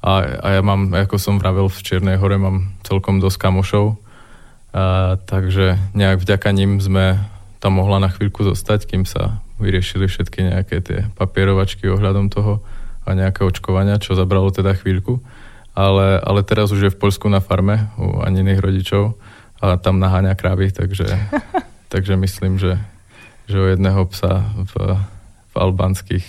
A, 0.00 0.24
a 0.24 0.48
ja 0.56 0.62
mám, 0.64 0.96
ako 0.96 1.20
som 1.20 1.36
vravel, 1.36 1.68
v 1.68 1.84
Čiernej 1.84 2.16
hore 2.16 2.40
mám 2.40 2.72
celkom 2.88 3.20
dosť 3.20 3.36
kamošov, 3.36 4.00
a, 4.72 5.16
takže 5.16 5.80
nejak 5.96 6.20
vďaka 6.20 6.48
ním 6.52 6.80
sme 6.82 7.18
tam 7.58 7.80
mohla 7.80 7.98
na 7.98 8.08
chvíľku 8.12 8.44
zostať, 8.46 8.86
kým 8.86 9.04
sa 9.08 9.42
vyriešili 9.58 10.06
všetky 10.06 10.54
nejaké 10.54 10.76
tie 10.80 10.98
papierovačky 11.18 11.90
ohľadom 11.90 12.30
toho 12.30 12.62
a 13.02 13.16
nejaké 13.16 13.42
očkovania, 13.42 13.98
čo 13.98 14.14
zabralo 14.14 14.52
teda 14.54 14.76
chvíľku. 14.76 15.18
Ale, 15.78 16.18
ale 16.18 16.42
teraz 16.42 16.74
už 16.74 16.90
je 16.90 16.94
v 16.94 17.00
Polsku 17.00 17.30
na 17.30 17.38
farme 17.38 17.90
u 17.98 18.18
Aniných 18.22 18.62
rodičov 18.62 19.14
a 19.62 19.78
tam 19.78 20.02
naháňa 20.02 20.34
krávy, 20.34 20.70
takže, 20.74 21.06
takže 21.92 22.14
myslím, 22.18 22.58
že, 22.58 22.78
že 23.46 23.56
o 23.58 23.66
jedného 23.66 24.06
psa 24.10 24.42
v, 24.54 24.74
v 25.50 25.54
albánskych 25.54 26.26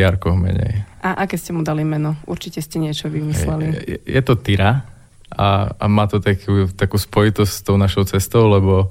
jarkoch 0.00 0.36
menej. 0.36 0.84
A 1.04 1.24
aké 1.24 1.36
ste 1.36 1.52
mu 1.52 1.60
dali 1.60 1.84
meno? 1.84 2.16
Určite 2.24 2.64
ste 2.64 2.80
niečo 2.80 3.12
vymysleli. 3.12 3.64
Je, 3.68 3.80
je, 3.84 3.98
je 4.16 4.22
to 4.24 4.36
Tyra, 4.40 4.84
a, 5.30 5.72
a 5.78 5.84
má 5.86 6.10
to 6.10 6.18
takú, 6.18 6.66
takú 6.74 6.98
spojitosť 6.98 7.52
s 7.52 7.62
tou 7.62 7.78
našou 7.78 8.02
cestou, 8.06 8.50
lebo 8.50 8.90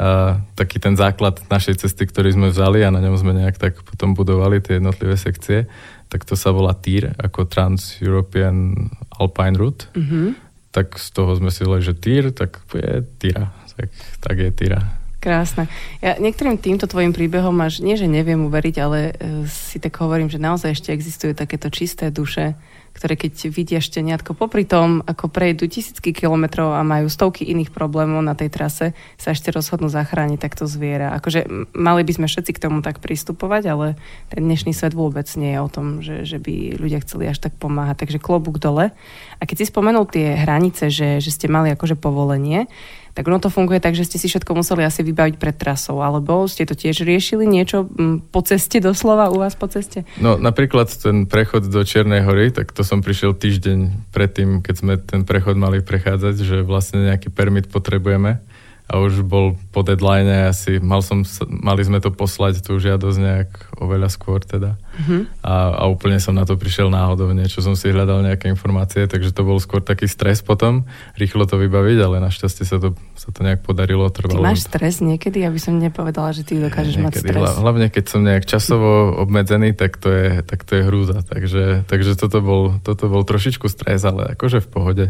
a, 0.00 0.40
taký 0.56 0.80
ten 0.80 0.96
základ 0.96 1.44
našej 1.52 1.84
cesty, 1.84 2.08
ktorý 2.08 2.32
sme 2.34 2.48
vzali 2.50 2.82
a 2.82 2.90
na 2.90 3.04
ňom 3.04 3.16
sme 3.20 3.36
nejak 3.36 3.60
tak 3.60 3.78
potom 3.84 4.16
budovali 4.16 4.64
tie 4.64 4.80
jednotlivé 4.80 5.14
sekcie, 5.20 5.68
tak 6.08 6.24
to 6.24 6.34
sa 6.34 6.50
volá 6.54 6.72
TIR, 6.74 7.14
ako 7.18 7.46
Trans-European 7.46 8.90
Alpine 9.18 9.56
Route. 9.58 9.90
Mm-hmm. 9.92 10.26
Tak 10.74 10.98
z 10.98 11.08
toho 11.14 11.34
sme 11.38 11.54
si 11.54 11.62
že 11.62 11.94
TIR, 11.94 12.34
tak 12.34 12.62
je 12.74 13.06
TIRA. 13.22 13.50
Tak, 13.74 13.90
tak 14.22 14.36
je 14.38 14.50
TIRA. 14.54 14.82
Krásne. 15.24 15.72
Ja 16.04 16.20
niektorým 16.20 16.60
týmto 16.60 16.84
tvojim 16.84 17.16
príbehom 17.16 17.56
až 17.64 17.80
nie, 17.80 17.96
že 17.96 18.04
neviem 18.04 18.44
uveriť, 18.44 18.76
ale 18.76 18.98
e, 19.08 19.12
si 19.48 19.80
tak 19.80 19.96
hovorím, 19.96 20.28
že 20.28 20.36
naozaj 20.36 20.76
ešte 20.76 20.92
existujú 20.92 21.32
takéto 21.32 21.72
čisté 21.72 22.12
duše, 22.12 22.52
ktoré 22.94 23.18
keď 23.18 23.50
vidia 23.50 23.82
šteniatko 23.82 24.38
popri 24.38 24.62
tom, 24.62 25.02
ako 25.02 25.26
prejdú 25.26 25.66
tisícky 25.66 26.14
kilometrov 26.14 26.72
a 26.72 26.86
majú 26.86 27.10
stovky 27.10 27.42
iných 27.50 27.74
problémov 27.74 28.22
na 28.22 28.38
tej 28.38 28.54
trase, 28.54 28.86
sa 29.18 29.34
ešte 29.34 29.50
rozhodnú 29.50 29.90
zachrániť 29.90 30.38
takto 30.38 30.70
zviera. 30.70 31.10
Akože 31.18 31.74
mali 31.74 32.06
by 32.06 32.12
sme 32.14 32.26
všetci 32.30 32.54
k 32.54 32.62
tomu 32.62 32.86
tak 32.86 33.02
pristupovať, 33.02 33.62
ale 33.66 33.86
ten 34.30 34.46
dnešný 34.46 34.70
svet 34.70 34.94
vôbec 34.94 35.26
nie 35.34 35.58
je 35.58 35.60
o 35.60 35.68
tom, 35.68 35.86
že, 36.00 36.22
že 36.22 36.38
by 36.38 36.78
ľudia 36.78 37.02
chceli 37.02 37.26
až 37.26 37.42
tak 37.42 37.58
pomáhať. 37.58 38.06
Takže 38.06 38.22
klobúk 38.22 38.62
dole. 38.62 38.94
A 39.38 39.42
keď 39.42 39.66
si 39.66 39.70
spomenul 39.74 40.06
tie 40.06 40.38
hranice, 40.38 40.88
že, 40.88 41.18
že 41.18 41.30
ste 41.34 41.50
mali 41.50 41.74
akože 41.74 41.98
povolenie, 41.98 42.70
tak 43.14 43.30
ono 43.30 43.38
to 43.38 43.46
funguje 43.46 43.78
tak, 43.78 43.94
že 43.94 44.10
ste 44.10 44.18
si 44.18 44.26
všetko 44.26 44.58
museli 44.58 44.82
asi 44.82 45.06
vybaviť 45.06 45.38
pred 45.38 45.54
trasou, 45.54 46.02
alebo 46.02 46.50
ste 46.50 46.66
to 46.66 46.74
tiež 46.74 47.06
riešili 47.06 47.46
niečo 47.46 47.86
po 48.34 48.40
ceste 48.42 48.82
doslova 48.82 49.30
u 49.30 49.38
vás 49.38 49.54
po 49.54 49.70
ceste? 49.70 50.02
No 50.18 50.34
napríklad 50.34 50.90
ten 50.90 51.30
prechod 51.30 51.70
do 51.70 51.80
Čiernej 51.86 52.26
hory, 52.26 52.50
tak 52.50 52.74
to 52.74 52.82
som 52.82 53.06
prišiel 53.06 53.38
týždeň 53.38 54.10
predtým, 54.10 54.66
keď 54.66 54.74
sme 54.74 54.94
ten 54.98 55.22
prechod 55.22 55.54
mali 55.54 55.78
prechádzať, 55.78 56.34
že 56.42 56.56
vlastne 56.66 57.06
nejaký 57.06 57.30
permit 57.30 57.70
potrebujeme 57.70 58.42
a 58.84 59.00
už 59.00 59.24
bol 59.24 59.56
po 59.72 59.80
deadline 59.80 60.28
asi, 60.52 60.76
mal 60.76 61.00
som, 61.00 61.24
mali 61.48 61.80
sme 61.80 62.04
to 62.04 62.12
poslať 62.12 62.60
tú 62.60 62.76
žiadosť 62.76 63.16
nejak 63.16 63.50
oveľa 63.80 64.12
skôr 64.12 64.44
teda. 64.44 64.76
Mm-hmm. 64.76 65.40
A, 65.40 65.54
a 65.80 65.82
úplne 65.88 66.20
som 66.20 66.36
na 66.36 66.44
to 66.44 66.60
prišiel 66.60 66.92
náhodou, 66.92 67.32
niečo 67.32 67.64
som 67.64 67.72
si 67.80 67.88
hľadal 67.88 68.20
nejaké 68.20 68.52
informácie, 68.52 69.08
takže 69.08 69.32
to 69.32 69.40
bol 69.40 69.56
skôr 69.56 69.80
taký 69.80 70.04
stres 70.04 70.44
potom, 70.44 70.84
rýchlo 71.16 71.48
to 71.48 71.56
vybaviť, 71.56 71.98
ale 72.04 72.20
našťastie 72.28 72.68
sa 72.68 72.76
to, 72.76 72.92
sa 73.16 73.32
to 73.32 73.40
nejak 73.40 73.64
podarilo. 73.64 74.04
Trvalo. 74.12 74.44
Ty 74.44 74.52
máš 74.52 74.68
stres 74.68 75.00
niekedy? 75.00 75.48
Aby 75.48 75.58
som 75.64 75.80
nepovedala, 75.80 76.36
že 76.36 76.44
ty 76.44 76.60
dokážeš 76.60 77.00
niekedy, 77.00 77.08
mať 77.08 77.40
stres. 77.40 77.40
Hlavne 77.56 77.88
keď 77.88 78.04
som 78.04 78.20
nejak 78.20 78.44
časovo 78.44 79.16
obmedzený, 79.16 79.72
tak 79.72 79.96
to 79.96 80.12
je, 80.12 80.44
tak 80.44 80.60
to 80.60 80.76
je 80.76 80.82
hrúza. 80.84 81.24
Takže, 81.24 81.88
takže 81.88 82.20
toto, 82.20 82.44
bol, 82.44 82.76
toto 82.84 83.08
bol 83.08 83.24
trošičku 83.24 83.64
stres, 83.64 84.04
ale 84.04 84.36
akože 84.36 84.60
v 84.60 84.68
pohode. 84.68 85.06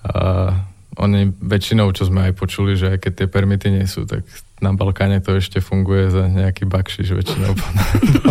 A, 0.00 0.64
oni 1.00 1.32
väčšinou, 1.40 1.88
čo 1.96 2.04
sme 2.04 2.28
aj 2.28 2.32
počuli, 2.36 2.76
že 2.76 2.96
aj 2.96 2.98
keď 3.00 3.12
tie 3.24 3.28
permity 3.28 3.72
nie 3.72 3.88
sú, 3.88 4.04
tak 4.04 4.28
na 4.60 4.76
Balkáne 4.76 5.18
to 5.24 5.34
ešte 5.34 5.58
funguje 5.58 6.12
za 6.12 6.28
nejaký 6.28 6.68
bakšiš 6.68 7.08
väčšinou. 7.16 7.52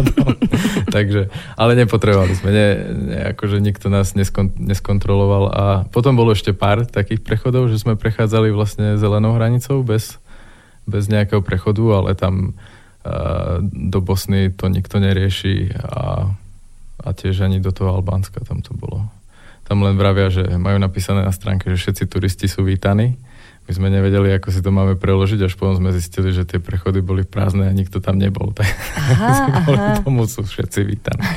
Takže, 0.96 1.28
ale 1.58 1.72
nepotrebovali 1.76 2.34
sme, 2.38 2.50
nie, 2.54 2.70
nie, 3.12 3.20
akože 3.36 3.58
nikto 3.60 3.90
nás 3.90 4.14
neskon, 4.14 4.54
neskontroloval 4.56 5.44
a 5.52 5.64
potom 5.90 6.14
bolo 6.14 6.32
ešte 6.32 6.54
pár 6.54 6.86
takých 6.86 7.26
prechodov, 7.26 7.68
že 7.68 7.82
sme 7.82 8.00
prechádzali 8.00 8.54
vlastne 8.54 8.96
zelenou 8.96 9.36
hranicou 9.36 9.82
bez, 9.82 10.22
bez 10.86 11.10
nejakého 11.12 11.44
prechodu, 11.44 11.84
ale 11.98 12.14
tam 12.14 12.54
uh, 13.04 13.60
do 13.64 14.00
Bosny 14.00 14.54
to 14.54 14.70
nikto 14.70 15.02
nerieši 15.02 15.74
a, 15.82 16.30
a 17.02 17.08
tiež 17.12 17.44
ani 17.44 17.58
do 17.60 17.74
toho 17.74 17.98
Albánska 17.98 18.46
tam 18.46 18.62
to 18.62 18.72
bolo 18.78 19.10
tam 19.72 19.88
len 19.88 19.96
vravia, 19.96 20.28
že 20.28 20.44
majú 20.60 20.76
napísané 20.84 21.24
na 21.24 21.32
stránke, 21.32 21.72
že 21.72 21.80
všetci 21.80 22.04
turisti 22.12 22.52
sú 22.52 22.68
vítaní. 22.68 23.16
My 23.64 23.72
sme 23.72 23.88
nevedeli, 23.88 24.36
ako 24.36 24.52
si 24.52 24.60
to 24.60 24.68
máme 24.68 25.00
preložiť, 25.00 25.48
až 25.48 25.56
potom 25.56 25.80
sme 25.80 25.96
zistili, 25.96 26.36
že 26.36 26.44
tie 26.44 26.60
prechody 26.60 27.00
boli 27.00 27.24
prázdne 27.24 27.72
a 27.72 27.72
nikto 27.72 28.04
tam 28.04 28.20
nebol. 28.20 28.52
Tak 28.60 28.68
aha, 28.68 29.32
aha. 29.64 30.04
tomu 30.04 30.28
sú 30.28 30.44
všetci 30.44 30.84
vítaní. 30.84 31.24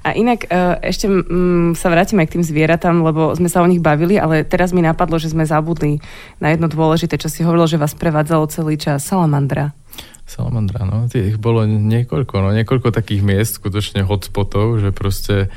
A 0.00 0.16
inak 0.16 0.48
e, 0.48 0.80
ešte 0.80 1.12
mm, 1.12 1.76
sa 1.76 1.92
vrátime 1.92 2.24
k 2.24 2.40
tým 2.40 2.40
zvieratám, 2.40 3.04
lebo 3.04 3.36
sme 3.36 3.52
sa 3.52 3.60
o 3.60 3.68
nich 3.68 3.84
bavili, 3.84 4.16
ale 4.16 4.48
teraz 4.48 4.72
mi 4.72 4.80
napadlo, 4.80 5.20
že 5.20 5.28
sme 5.28 5.44
zabudli 5.44 6.00
na 6.40 6.56
jedno 6.56 6.72
dôležité, 6.72 7.20
čo 7.20 7.28
si 7.28 7.44
hovoril, 7.44 7.68
že 7.68 7.76
vás 7.76 7.92
prevádzalo 7.92 8.48
celý 8.48 8.80
čas. 8.80 9.04
Salamandra. 9.04 9.76
Salamandra, 10.24 10.88
no. 10.88 11.04
Ich 11.12 11.36
bolo 11.36 11.68
niekoľko, 11.68 12.34
no. 12.40 12.48
Niekoľko 12.56 12.96
takých 12.96 13.20
miest, 13.20 13.60
skutočne 13.60 14.00
hotspotov, 14.00 14.80
že 14.80 14.88
proste 14.88 15.52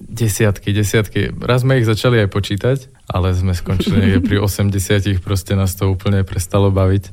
desiatky, 0.00 0.76
desiatky. 0.76 1.32
Raz 1.40 1.64
sme 1.64 1.80
ich 1.80 1.88
začali 1.88 2.20
aj 2.20 2.28
počítať, 2.28 2.78
ale 3.08 3.32
sme 3.32 3.56
skončili 3.56 4.20
pri 4.26 4.40
80, 4.42 5.20
proste 5.24 5.56
nás 5.56 5.72
to 5.74 5.88
úplne 5.88 6.22
prestalo 6.22 6.68
baviť. 6.68 7.10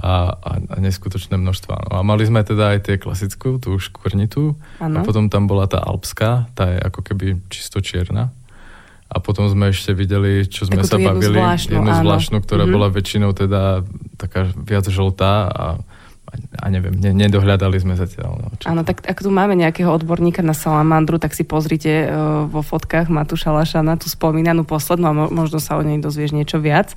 A, 0.00 0.32
a, 0.32 0.52
a, 0.56 0.76
neskutočné 0.80 1.36
množstva. 1.36 1.92
No 1.92 2.00
a 2.00 2.02
mali 2.06 2.24
sme 2.24 2.40
teda 2.40 2.72
aj 2.72 2.88
tie 2.88 2.96
klasickú, 2.96 3.60
tú 3.60 3.76
škvrnitú 3.76 4.56
a 4.80 5.04
potom 5.04 5.28
tam 5.28 5.44
bola 5.44 5.68
tá 5.68 5.76
alpská, 5.76 6.48
tá 6.56 6.72
je 6.72 6.78
ako 6.80 7.04
keby 7.04 7.36
čisto 7.52 7.84
čierna. 7.84 8.32
A 9.12 9.20
potom 9.20 9.44
sme 9.52 9.68
ešte 9.68 9.92
videli, 9.92 10.48
čo 10.48 10.64
sme 10.64 10.86
Takú 10.86 10.88
sa 10.88 10.96
bavili, 11.04 11.36
zvláštnu, 11.36 11.72
jednu 11.76 11.92
áno. 11.92 12.00
zvláštnu, 12.00 12.38
ktorá 12.40 12.64
mm-hmm. 12.64 12.76
bola 12.80 12.88
väčšinou 12.88 13.30
teda 13.36 13.62
taká 14.16 14.48
viac 14.56 14.88
žltá 14.88 15.52
a 15.52 15.64
neviem, 16.70 16.94
ne, 16.96 17.10
nedohľadali 17.12 17.76
sme 17.82 17.98
zatiaľ. 17.98 18.38
No, 18.38 18.46
čo 18.56 18.64
Áno, 18.70 18.86
tak 18.86 19.02
ak 19.02 19.18
tu 19.20 19.28
máme 19.28 19.58
nejakého 19.58 19.90
odborníka 19.90 20.40
na 20.40 20.54
salamandru, 20.54 21.18
tak 21.18 21.34
si 21.34 21.42
pozrite 21.42 22.06
uh, 22.06 22.46
vo 22.46 22.62
fotkách 22.62 23.10
Matúša 23.10 23.50
Lašana 23.50 23.98
tú 23.98 24.06
spomínanú 24.06 24.62
poslednú 24.62 25.06
a 25.10 25.14
mo- 25.14 25.32
možno 25.34 25.58
sa 25.58 25.76
o 25.76 25.82
nej 25.82 25.98
dozvieš 25.98 26.32
niečo 26.32 26.62
viac. 26.62 26.94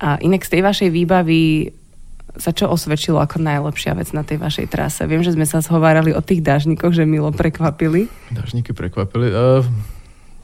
A 0.00 0.16
inak 0.22 0.46
z 0.46 0.56
tej 0.56 0.62
vašej 0.64 0.88
výbavy 0.94 1.74
sa 2.38 2.54
čo 2.54 2.70
osvedčilo 2.70 3.18
ako 3.18 3.42
najlepšia 3.42 3.98
vec 3.98 4.14
na 4.14 4.22
tej 4.22 4.38
vašej 4.38 4.70
trase? 4.70 5.02
Viem, 5.10 5.26
že 5.26 5.34
sme 5.34 5.44
sa 5.44 5.58
zhovárali 5.60 6.14
o 6.14 6.22
tých 6.22 6.46
dážnikoch, 6.46 6.94
že 6.94 7.02
milo 7.02 7.34
prekvapili. 7.34 8.06
Dažníky 8.30 8.70
prekvapili. 8.70 9.34
Uh, 9.34 9.66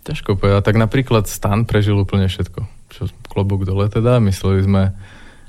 ťažko 0.02 0.36
povedať. 0.36 0.66
Tak 0.66 0.76
napríklad 0.76 1.30
Stan 1.30 1.62
prežil 1.62 1.94
úplne 1.94 2.26
všetko. 2.26 2.60
Čo 2.90 3.10
klobúk 3.30 3.62
dole 3.66 3.86
teda. 3.86 4.18
Mysleli 4.18 4.66
sme, 4.66 4.82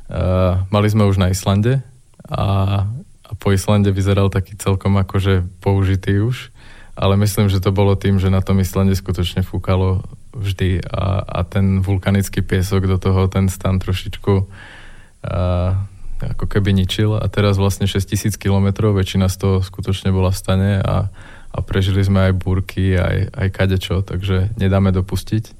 uh, 0.09 0.61
mali 0.69 0.87
sme 0.87 1.09
už 1.09 1.17
na 1.17 1.33
Islande 1.33 1.81
a, 2.27 2.83
a 3.27 3.35
po 3.35 3.51
Islande 3.51 3.91
vyzeral 3.91 4.31
taký 4.31 4.55
celkom 4.55 4.95
akože 4.95 5.43
použitý 5.59 6.23
už. 6.23 6.55
Ale 6.97 7.13
myslím, 7.19 7.45
že 7.45 7.61
to 7.61 7.69
bolo 7.69 7.93
tým, 7.93 8.17
že 8.17 8.33
na 8.33 8.41
tom 8.41 8.57
Islande 8.57 8.97
skutočne 8.97 9.45
fúkalo 9.45 10.01
vždy 10.33 10.81
a, 10.89 11.21
a 11.21 11.39
ten 11.45 11.85
vulkanický 11.85 12.41
piesok 12.41 12.89
do 12.89 12.97
toho, 12.97 13.29
ten 13.29 13.51
stan 13.53 13.77
trošičku 13.77 14.33
uh, 14.33 15.71
ako 16.17 16.49
keby 16.49 16.73
ničil 16.73 17.13
a 17.13 17.25
teraz 17.29 17.61
vlastne 17.61 17.85
6000 17.85 18.33
km, 18.41 18.89
väčšina 18.89 19.29
z 19.29 19.35
toho 19.37 19.55
skutočne 19.61 20.09
bola 20.09 20.33
v 20.33 20.39
stane 20.41 20.71
a, 20.81 21.13
a 21.53 21.57
prežili 21.61 22.01
sme 22.01 22.31
aj 22.31 22.33
búrky, 22.41 22.97
aj, 22.97 23.29
aj 23.29 23.47
kadečo, 23.53 24.01
takže 24.01 24.57
nedáme 24.57 24.89
dopustiť. 24.89 25.53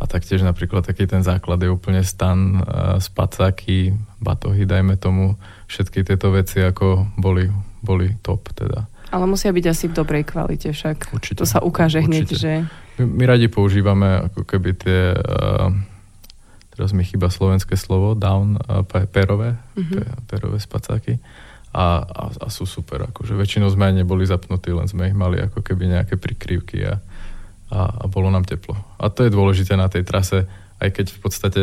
A 0.00 0.08
taktiež 0.08 0.40
napríklad 0.40 0.80
taký 0.80 1.04
ten 1.04 1.20
základ 1.20 1.60
je 1.60 1.68
úplne 1.68 2.00
stan, 2.00 2.64
uh, 2.64 2.96
spacáky, 2.96 3.92
batohy, 4.16 4.64
dajme 4.64 4.96
tomu, 4.96 5.36
všetky 5.68 6.08
tieto 6.08 6.32
veci 6.32 6.64
ako 6.64 7.04
boli, 7.20 7.52
boli 7.84 8.16
top 8.24 8.48
teda. 8.56 8.88
Ale 9.12 9.28
musia 9.28 9.52
byť 9.52 9.64
asi 9.68 9.84
v 9.92 9.94
dobrej 10.00 10.24
kvalite 10.24 10.72
však. 10.72 11.12
Určite. 11.12 11.44
To 11.44 11.46
sa 11.46 11.60
ukáže 11.60 12.00
hneď, 12.00 12.32
Určite. 12.32 12.40
že... 12.40 12.52
My, 12.96 13.04
my 13.04 13.24
radi 13.28 13.52
používame 13.52 14.24
ako 14.32 14.48
keby 14.48 14.70
tie, 14.72 15.12
uh, 15.12 15.68
teraz 16.72 16.96
mi 16.96 17.04
chýba 17.04 17.28
slovenské 17.28 17.76
slovo, 17.76 18.16
down, 18.16 18.56
uh, 18.56 18.80
pe- 18.88 19.04
perové, 19.04 19.60
mm-hmm. 19.76 19.94
pe- 20.00 20.16
perové 20.32 20.58
spacáky. 20.64 21.20
A, 21.76 22.02
a, 22.02 22.22
a 22.34 22.46
sú 22.48 22.64
super, 22.64 23.04
akože 23.12 23.36
väčšinou 23.36 23.68
sme 23.70 23.92
aj 23.92 24.02
neboli 24.02 24.24
zapnutí, 24.24 24.72
len 24.72 24.88
sme 24.88 25.12
ich 25.12 25.14
mali 25.14 25.38
ako 25.38 25.60
keby 25.60 25.92
nejaké 25.92 26.16
prikryvky 26.16 26.88
a, 26.88 26.98
a, 27.70 28.02
a 28.02 28.04
bolo 28.10 28.28
nám 28.28 28.44
teplo. 28.44 28.74
A 28.98 29.08
to 29.08 29.24
je 29.24 29.30
dôležité 29.30 29.78
na 29.78 29.86
tej 29.86 30.02
trase, 30.02 30.44
aj 30.82 30.90
keď 30.90 31.06
v 31.14 31.18
podstate 31.22 31.60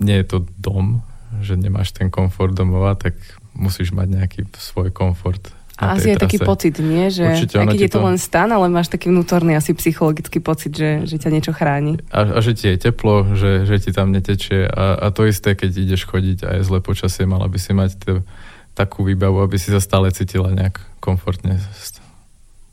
nie 0.00 0.16
je 0.24 0.26
to 0.26 0.38
dom, 0.56 1.04
že 1.44 1.54
nemáš 1.54 1.94
ten 1.94 2.10
komfort 2.10 2.56
domova, 2.56 2.96
tak 2.96 3.14
musíš 3.54 3.94
mať 3.94 4.08
nejaký 4.08 4.40
svoj 4.56 4.90
komfort 4.90 5.52
A 5.78 5.96
asi 5.96 6.12
je 6.12 6.18
taký 6.20 6.38
pocit, 6.40 6.76
nie? 6.80 7.08
Že 7.08 7.24
Určite, 7.36 7.56
aj 7.56 7.66
keď 7.72 7.80
je 7.80 7.92
to 7.92 8.00
len 8.04 8.18
stan, 8.20 8.48
ale 8.52 8.68
máš 8.68 8.92
taký 8.92 9.08
vnútorný 9.08 9.56
asi 9.56 9.72
psychologický 9.72 10.40
pocit, 10.40 10.76
že, 10.76 11.08
že 11.08 11.16
ťa 11.16 11.30
niečo 11.32 11.52
chráni. 11.56 11.96
A, 12.12 12.36
a 12.36 12.38
že 12.44 12.52
ti 12.52 12.68
je 12.68 12.76
teplo, 12.76 13.32
že, 13.32 13.64
že 13.64 13.80
ti 13.80 13.90
tam 13.92 14.12
netečie 14.12 14.68
a, 14.68 14.96
a 14.96 15.06
to 15.08 15.24
isté, 15.24 15.56
keď 15.56 15.70
ideš 15.76 16.04
chodiť 16.04 16.38
a 16.44 16.50
je 16.60 16.68
zlé 16.68 16.84
počasie, 16.84 17.24
mala 17.24 17.48
by 17.48 17.58
si 17.60 17.72
mať 17.72 17.90
t- 17.96 18.24
takú 18.76 19.08
výbavu, 19.08 19.40
aby 19.44 19.56
si 19.56 19.72
sa 19.72 19.80
stále 19.80 20.12
cítila 20.12 20.52
nejak 20.52 20.80
komfortne. 21.00 21.60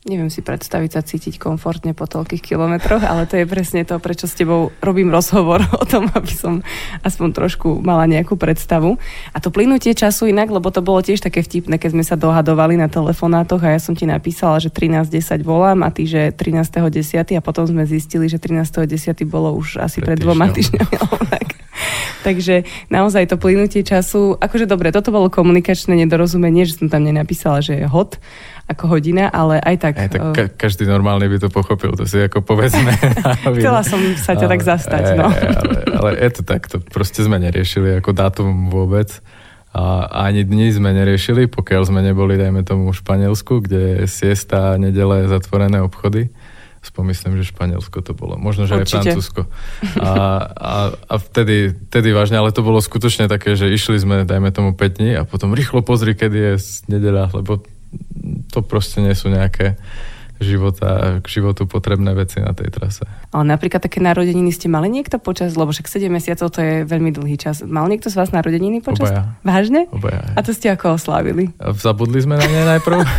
Neviem 0.07 0.31
si 0.31 0.39
predstaviť 0.39 0.89
sa 0.95 1.03
cítiť 1.03 1.35
komfortne 1.35 1.91
po 1.91 2.07
toľkých 2.07 2.39
kilometroch, 2.39 3.03
ale 3.03 3.27
to 3.27 3.43
je 3.43 3.43
presne 3.43 3.83
to, 3.83 3.99
prečo 3.99 4.23
s 4.23 4.39
tebou 4.39 4.71
robím 4.79 5.11
rozhovor 5.11 5.59
o 5.83 5.83
tom, 5.83 6.07
aby 6.15 6.31
som 6.31 6.63
aspoň 7.03 7.35
trošku 7.35 7.83
mala 7.83 8.07
nejakú 8.07 8.39
predstavu. 8.39 8.95
A 9.35 9.37
to 9.43 9.51
plynutie 9.51 9.91
času 9.91 10.31
inak, 10.31 10.47
lebo 10.47 10.71
to 10.71 10.79
bolo 10.79 11.03
tiež 11.03 11.19
také 11.19 11.43
vtipné, 11.43 11.75
keď 11.75 11.91
sme 11.91 12.07
sa 12.07 12.15
dohadovali 12.15 12.79
na 12.79 12.87
telefonátoch 12.87 13.59
a 13.67 13.75
ja 13.75 13.83
som 13.83 13.99
ti 13.99 14.07
napísala, 14.07 14.63
že 14.63 14.71
13.10 14.71 15.43
volám 15.43 15.83
a 15.83 15.91
ty, 15.91 16.07
že 16.07 16.31
13.10 16.31 17.35
a 17.35 17.43
potom 17.43 17.67
sme 17.67 17.83
zistili, 17.83 18.31
že 18.31 18.39
13.10 18.39 19.27
bolo 19.27 19.51
už 19.59 19.83
asi 19.83 19.99
pred, 19.99 20.15
Pred 20.15 20.23
dvoma 20.23 20.47
týždňami. 20.55 20.95
Takže 22.27 22.67
naozaj 22.91 23.27
to 23.31 23.35
plynutie 23.39 23.83
času, 23.85 24.35
akože 24.39 24.67
dobre, 24.67 24.91
toto 24.91 25.11
bolo 25.11 25.31
komunikačné 25.31 25.95
nedorozumenie, 26.03 26.65
že 26.67 26.79
som 26.79 26.87
tam 26.87 27.05
nenapísala, 27.05 27.63
že 27.63 27.83
je 27.83 27.85
hot 27.87 28.19
ako 28.67 28.83
hodina, 28.99 29.31
ale 29.31 29.63
aj 29.63 29.75
tak... 29.79 29.93
Aj, 29.95 30.11
tak 30.11 30.21
ka- 30.35 30.51
každý 30.67 30.83
normálny 30.83 31.31
by 31.31 31.37
to 31.39 31.47
pochopil, 31.47 31.95
to 31.95 32.03
si 32.03 32.19
ako 32.19 32.43
povedzme. 32.43 32.91
Chcela 33.55 33.81
som 33.87 33.99
sa 34.19 34.35
ťa 34.35 34.47
tak 34.51 34.61
zastať, 34.61 35.03
no. 35.15 35.31
Ale, 35.31 35.79
ale 35.95 36.09
je 36.19 36.31
to 36.35 36.41
tak, 36.43 36.67
to 36.67 36.83
proste 36.83 37.23
sme 37.23 37.39
neriešili 37.39 38.03
ako 38.03 38.11
dátum 38.11 38.67
vôbec. 38.67 39.23
A 39.71 40.09
ani 40.27 40.43
dni 40.43 40.73
sme 40.73 40.91
neriešili, 40.91 41.47
pokiaľ 41.47 41.81
sme 41.87 42.01
neboli, 42.03 42.35
dajme 42.35 42.65
tomu, 42.67 42.91
v 42.91 42.97
Španielsku, 42.97 43.63
kde 43.63 44.03
je 44.03 44.05
siesta 44.09 44.75
a 44.75 44.79
nedele 44.79 45.31
zatvorené 45.31 45.79
obchody. 45.79 46.27
Spomyslím, 46.83 47.39
že 47.39 47.51
Španielsko 47.51 47.99
to 47.99 48.15
bolo. 48.15 48.39
Možno, 48.39 48.63
že 48.65 48.79
aj 48.79 48.83
Určite. 48.83 49.11
Francúzsko. 49.11 49.41
A, 49.99 50.11
a, 50.49 50.73
a 50.95 51.15
vtedy, 51.19 51.75
vtedy 51.91 52.09
vážne, 52.15 52.39
ale 52.39 52.55
to 52.55 52.63
bolo 52.63 52.79
skutočne 52.79 53.27
také, 53.27 53.59
že 53.59 53.67
išli 53.69 53.99
sme, 53.99 54.23
dajme 54.23 54.49
tomu 54.55 54.71
5 54.71 54.97
dní 54.97 55.19
a 55.19 55.27
potom 55.27 55.51
rýchlo 55.51 55.83
pozri, 55.83 56.15
kedy 56.15 56.37
je 56.37 56.53
nedeľa, 56.87 57.35
lebo 57.37 57.61
to 58.57 58.61
proste 58.61 58.97
nie 58.97 59.13
sú 59.13 59.29
nejaké 59.29 59.77
života, 60.37 61.17
k 61.17 61.27
životu 61.31 61.65
potrebné 61.65 62.13
veci 62.13 62.37
na 62.37 62.53
tej 62.53 62.69
trase. 62.69 63.01
Ale 63.31 63.45
napríklad 63.47 63.81
také 63.81 63.97
narodeniny 63.99 64.49
ste 64.49 64.65
mali 64.67 64.85
niekto 64.87 65.17
počas, 65.17 65.53
lebo 65.53 65.69
však 65.69 65.89
7 65.89 66.05
mesiacov 66.07 66.47
to 66.47 66.59
je 66.59 66.73
veľmi 66.83 67.09
dlhý 67.09 67.35
čas. 67.35 67.61
Mal 67.61 67.85
niekto 67.85 68.07
z 68.07 68.15
vás 68.15 68.29
narodeniny 68.29 68.77
počas? 68.79 69.09
Obaja. 69.09 69.33
Vážne? 69.41 69.89
Obaja. 69.89 70.21
A 70.33 70.39
to 70.39 70.53
ste 70.53 70.69
ako 70.69 70.93
oslávili? 70.93 71.49
Zabudli 71.73 72.17
sme 72.19 72.37
na 72.37 72.45
ne 72.45 72.69
najprv? 72.71 73.01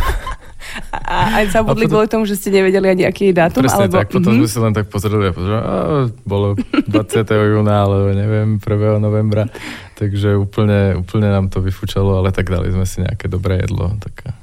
A 1.01 1.41
aj 1.41 1.51
zabudli 1.51 1.83
A 1.83 1.87
potom- 1.87 1.91
kvôli 1.97 2.07
tomu, 2.07 2.23
že 2.23 2.35
ste 2.35 2.53
nevedeli 2.53 2.87
ani 2.87 3.03
aký 3.03 3.31
je 3.31 3.35
dátum? 3.35 3.65
Presne 3.65 3.89
alebo... 3.89 3.95
tak, 3.95 4.07
potom 4.09 4.31
Mhm. 4.31 4.39
sme 4.39 4.47
si 4.47 4.59
len 4.59 4.71
tak 4.71 4.85
pozreli 4.87 5.25
a 5.25 5.33
pozreli, 5.33 5.57
a 5.57 5.75
bolo 6.23 6.47
20. 6.85 7.25
júna, 7.49 7.75
alebo 7.81 8.11
neviem, 8.11 8.49
1. 8.55 8.69
novembra, 8.97 9.49
takže 9.95 10.37
úplne, 10.37 10.93
úplne 10.95 11.27
nám 11.27 11.49
to 11.49 11.59
vyfúčalo, 11.59 12.15
ale 12.15 12.29
tak 12.29 12.47
dali 12.47 12.69
sme 12.69 12.85
si 12.85 13.01
nejaké 13.01 13.25
dobré 13.25 13.59
jedlo, 13.59 13.91
taká 13.97 14.37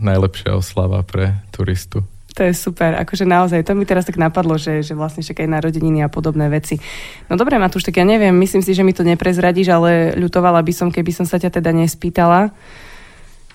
najlepšia 0.00 0.54
oslava 0.54 1.02
pre 1.02 1.42
turistu. 1.50 2.06
To 2.32 2.40
je 2.48 2.56
super, 2.56 2.96
akože 2.96 3.28
naozaj, 3.28 3.60
to 3.60 3.76
mi 3.76 3.84
teraz 3.84 4.08
tak 4.08 4.16
napadlo, 4.16 4.56
že, 4.56 4.80
že 4.80 4.96
vlastne 4.96 5.20
však 5.20 5.44
aj 5.44 5.52
narodeniny 5.52 6.00
a 6.00 6.08
podobné 6.08 6.48
veci. 6.48 6.80
No 7.28 7.36
dobre, 7.36 7.60
Matúš, 7.60 7.84
tak 7.84 8.00
ja 8.00 8.08
neviem, 8.08 8.32
myslím 8.40 8.64
si, 8.64 8.72
že 8.72 8.80
mi 8.80 8.96
to 8.96 9.04
neprezradíš, 9.04 9.68
ale 9.68 10.16
ľutovala 10.16 10.64
by 10.64 10.72
som, 10.72 10.88
keby 10.88 11.12
som 11.12 11.28
sa 11.28 11.36
ťa 11.36 11.60
teda 11.60 11.76
nespýtala, 11.76 12.48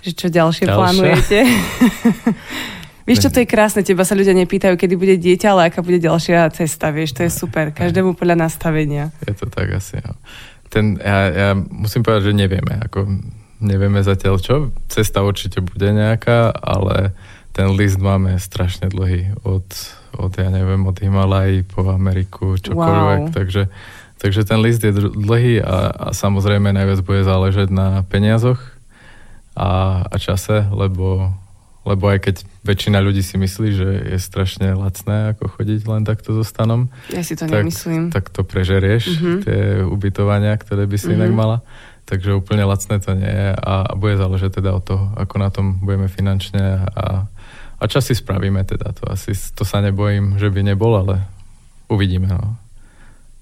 že 0.05 0.13
čo 0.13 0.29
ďalšie 0.29 0.69
Ďalšie? 0.69 0.77
plánujete. 0.77 1.37
vieš, 3.09 3.25
čo 3.25 3.33
to 3.33 3.41
je 3.41 3.49
krásne, 3.49 3.81
teba 3.81 4.05
sa 4.05 4.13
ľudia 4.13 4.37
nepýtajú, 4.37 4.77
kedy 4.77 4.93
bude 4.93 5.17
dieťa, 5.17 5.57
ale 5.57 5.73
aká 5.73 5.81
bude 5.81 5.97
ďalšia 5.97 6.45
cesta, 6.53 6.93
vieš, 6.93 7.17
to 7.17 7.25
je 7.25 7.33
super, 7.33 7.73
každému 7.73 8.13
podľa 8.13 8.45
nastavenia. 8.45 9.09
Je 9.25 9.33
to 9.33 9.49
tak 9.49 9.73
asi, 9.73 9.97
no. 10.05 10.13
Ten, 10.69 11.01
ja, 11.01 11.17
ja 11.33 11.49
musím 11.57 12.05
povedať, 12.05 12.29
že 12.29 12.45
nevieme, 12.45 12.77
ako 12.77 13.09
nevieme 13.59 14.01
zatiaľ 14.01 14.35
čo. 14.41 14.55
Cesta 14.87 15.21
určite 15.25 15.61
bude 15.61 15.89
nejaká, 15.89 16.53
ale 16.53 17.13
ten 17.51 17.73
list 17.73 17.97
máme 17.97 18.37
strašne 18.37 18.85
dlhý 18.93 19.33
od, 19.41 19.65
od 20.13 20.31
ja 20.37 20.49
neviem, 20.53 20.85
od 20.85 20.93
Himalají 20.93 21.65
po 21.65 21.89
Ameriku, 21.89 22.53
čokoľvek, 22.61 23.21
Wow. 23.29 23.33
takže, 23.33 23.73
takže 24.21 24.41
ten 24.45 24.61
list 24.61 24.85
je 24.85 24.93
dlhý 24.93 25.65
a, 25.65 25.89
a 25.89 26.07
samozrejme 26.13 26.69
najviac 26.69 27.01
bude 27.01 27.25
záležať 27.25 27.73
na 27.73 28.05
peniazoch 28.05 28.61
a, 29.57 30.05
a 30.05 30.15
čase, 30.21 30.69
lebo, 30.69 31.33
lebo 31.87 32.11
aj 32.11 32.19
keď 32.21 32.35
väčšina 32.61 32.99
ľudí 32.99 33.23
si 33.23 33.39
myslí, 33.39 33.69
že 33.71 33.89
je 34.11 34.19
strašne 34.19 34.75
lacné 34.75 35.31
ako 35.31 35.47
chodiť 35.47 35.87
len 35.87 36.03
takto 36.03 36.35
so 36.35 36.43
stanom, 36.43 36.91
Ja 37.07 37.23
si 37.23 37.33
to 37.33 37.47
tak, 37.47 37.63
nemyslím. 37.63 38.11
tak 38.11 38.27
to 38.27 38.43
prežerieš, 38.43 39.03
Mhm. 39.07 39.15
mm-hmm. 39.15 39.39
tie 39.47 39.59
ubytovania, 39.87 40.51
ktoré 40.59 40.83
by 40.83 40.97
si 40.99 41.07
mm-hmm. 41.07 41.17
inak 41.17 41.31
Mhm. 41.31 41.39
mala. 41.39 41.57
Takže 42.03 42.35
úplne 42.35 42.63
lacné 42.63 42.99
to 42.99 43.11
nie 43.15 43.27
je 43.27 43.49
a, 43.51 43.73
a 43.83 43.93
bude 43.95 44.15
záležať 44.15 44.59
teda 44.59 44.71
od 44.71 44.83
toho, 44.83 45.11
ako 45.15 45.35
na 45.39 45.49
tom 45.51 45.79
budeme 45.79 46.07
finančne 46.07 46.87
a, 46.87 47.27
a 47.79 47.83
čas 47.87 48.07
si 48.07 48.15
spravíme 48.15 48.63
teda. 48.63 48.95
To 48.99 49.11
asi 49.11 49.35
to 49.51 49.67
sa 49.67 49.83
nebojím, 49.83 50.39
že 50.39 50.47
by 50.47 50.63
nebol, 50.63 50.95
ale 50.95 51.23
uvidíme. 51.87 52.31
No. 52.31 52.55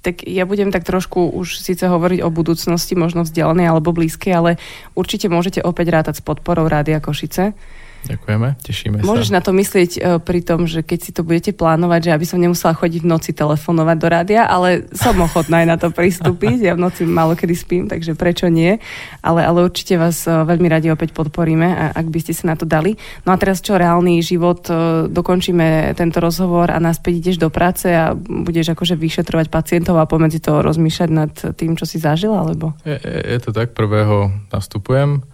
tak 0.01 0.21
ja 0.21 0.45
budem 0.45 0.69
tak 0.69 0.85
trošku 0.85 1.33
už 1.33 1.57
síce 1.57 1.81
hovoriť 1.81 2.21
o 2.21 2.29
budúcnosti, 2.29 2.93
možno 2.93 3.25
vzdialenej 3.25 3.73
alebo 3.73 3.89
blízkej, 3.89 4.33
ale 4.33 4.51
určite 4.93 5.25
môžete 5.29 5.65
opäť 5.65 5.89
rátať 5.89 6.21
s 6.21 6.25
podporou 6.25 6.69
Rádia 6.69 7.01
Košice. 7.01 7.57
Ďakujeme, 8.05 8.47
tešíme 8.61 8.95
sa. 9.01 9.05
Môžeš 9.05 9.29
na 9.33 9.41
to 9.41 9.49
myslieť 9.49 9.91
uh, 9.97 10.21
pri 10.21 10.45
tom, 10.45 10.69
že 10.69 10.85
keď 10.85 10.99
si 11.01 11.11
to 11.11 11.25
budete 11.25 11.57
plánovať, 11.57 12.09
že 12.09 12.11
aby 12.13 12.25
som 12.25 12.37
nemusela 12.37 12.77
chodiť 12.77 13.01
v 13.01 13.09
noci 13.09 13.31
telefonovať 13.33 13.97
do 13.97 14.07
rádia, 14.07 14.41
ale 14.45 14.85
som 14.93 15.17
ochotná 15.17 15.65
aj 15.65 15.67
na 15.67 15.77
to 15.81 15.89
pristúpiť. 15.89 16.61
Ja 16.61 16.77
v 16.77 16.85
noci 16.85 17.09
málo 17.09 17.33
kedy 17.33 17.55
spím, 17.57 17.83
takže 17.89 18.13
prečo 18.13 18.45
nie? 18.45 18.77
Ale, 19.25 19.41
ale 19.41 19.65
určite 19.65 19.97
vás 19.97 20.21
uh, 20.29 20.45
veľmi 20.45 20.69
radi 20.69 20.93
opäť 20.93 21.17
podporíme, 21.17 21.93
ak 21.97 22.07
by 22.09 22.19
ste 22.21 22.37
sa 22.37 22.53
na 22.53 22.55
to 22.55 22.69
dali. 22.69 22.93
No 23.25 23.33
a 23.33 23.37
teraz 23.41 23.59
čo, 23.65 23.73
reálny 23.75 24.21
život, 24.21 24.61
uh, 24.69 25.09
dokončíme 25.09 25.97
tento 25.97 26.21
rozhovor 26.21 26.69
a 26.69 26.77
naspäť 26.77 27.25
ideš 27.25 27.37
do 27.41 27.49
práce 27.49 27.89
a 27.89 28.13
budeš 28.15 28.77
akože 28.77 28.93
vyšetrovať 28.93 29.49
pacientov 29.49 29.97
a 29.97 30.05
pomedzi 30.05 30.37
to 30.37 30.61
rozmýšľať 30.61 31.09
nad 31.09 31.31
tým, 31.57 31.73
čo 31.73 31.89
si 31.89 31.97
zažila, 31.97 32.45
alebo? 32.45 32.77
Je, 32.85 32.95
je, 32.95 33.19
je 33.33 33.39
to 33.41 33.49
tak, 33.49 33.73
prvého 33.73 34.29
nastupujem 34.53 35.25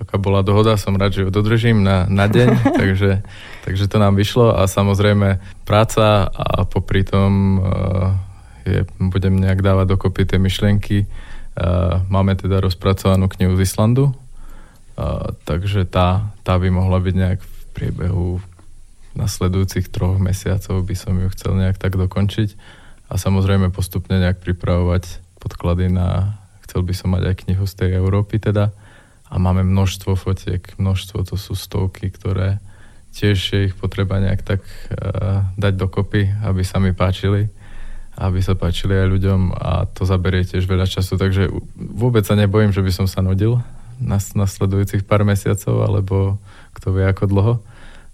aká 0.00 0.16
bola 0.16 0.40
dohoda, 0.40 0.80
som 0.80 0.96
rád, 0.96 1.12
že 1.12 1.22
ju 1.22 1.30
dodržím 1.30 1.84
na, 1.84 2.08
na 2.08 2.26
deň, 2.26 2.48
takže, 2.80 3.20
takže 3.62 3.84
to 3.86 3.96
nám 4.00 4.16
vyšlo 4.16 4.56
a 4.56 4.64
samozrejme 4.64 5.38
práca 5.68 6.26
a 6.32 6.64
popri 6.64 7.04
tom 7.04 7.60
uh, 7.60 8.16
je, 8.64 8.88
budem 8.98 9.36
nejak 9.36 9.60
dávať 9.60 9.86
dokopy 9.92 10.24
tie 10.24 10.40
myšlienky. 10.40 11.04
Uh, 11.54 12.00
máme 12.08 12.32
teda 12.34 12.64
rozpracovanú 12.64 13.28
knihu 13.36 13.54
z 13.60 13.68
Islandu, 13.68 14.10
uh, 14.10 15.36
takže 15.44 15.84
tá, 15.84 16.32
tá 16.40 16.56
by 16.56 16.72
mohla 16.72 16.96
byť 16.98 17.14
nejak 17.14 17.40
v 17.44 17.62
priebehu 17.76 18.40
nasledujúcich 19.14 19.90
troch 19.90 20.16
mesiacov 20.22 20.86
by 20.86 20.94
som 20.94 21.18
ju 21.18 21.28
chcel 21.34 21.58
nejak 21.58 21.82
tak 21.82 21.98
dokončiť 21.98 22.54
a 23.10 23.18
samozrejme 23.18 23.74
postupne 23.74 24.22
nejak 24.22 24.38
pripravovať 24.38 25.18
podklady 25.42 25.90
na, 25.90 26.38
chcel 26.62 26.86
by 26.86 26.94
som 26.94 27.10
mať 27.10 27.22
aj 27.26 27.36
knihu 27.46 27.64
z 27.66 27.74
tej 27.74 27.90
Európy 27.98 28.38
teda, 28.38 28.70
a 29.30 29.34
máme 29.38 29.62
množstvo 29.62 30.18
fotiek, 30.18 30.74
množstvo, 30.74 31.22
to 31.22 31.38
sú 31.38 31.54
stovky, 31.54 32.10
ktoré 32.10 32.58
tiež 33.14 33.38
je 33.38 33.60
ich 33.70 33.74
potreba 33.78 34.18
nejak 34.18 34.42
tak 34.42 34.62
uh, 34.90 35.46
dať 35.54 35.74
dokopy, 35.78 36.30
aby 36.42 36.62
sa 36.66 36.82
mi 36.82 36.90
páčili, 36.90 37.46
aby 38.18 38.42
sa 38.42 38.58
páčili 38.58 38.98
aj 38.98 39.06
ľuďom 39.06 39.40
a 39.54 39.86
to 39.86 40.02
zaberie 40.02 40.42
tiež 40.42 40.66
veľa 40.66 40.86
času, 40.90 41.14
takže 41.14 41.46
vôbec 41.78 42.26
sa 42.26 42.34
nebojím, 42.34 42.74
že 42.74 42.82
by 42.82 42.90
som 42.90 43.06
sa 43.06 43.22
nudil 43.22 43.62
na 44.02 44.18
nasledujúcich 44.18 45.06
pár 45.06 45.22
mesiacov, 45.22 45.86
alebo 45.86 46.40
kto 46.74 46.96
vie 46.96 47.04
ako 47.06 47.24
dlho. 47.28 47.54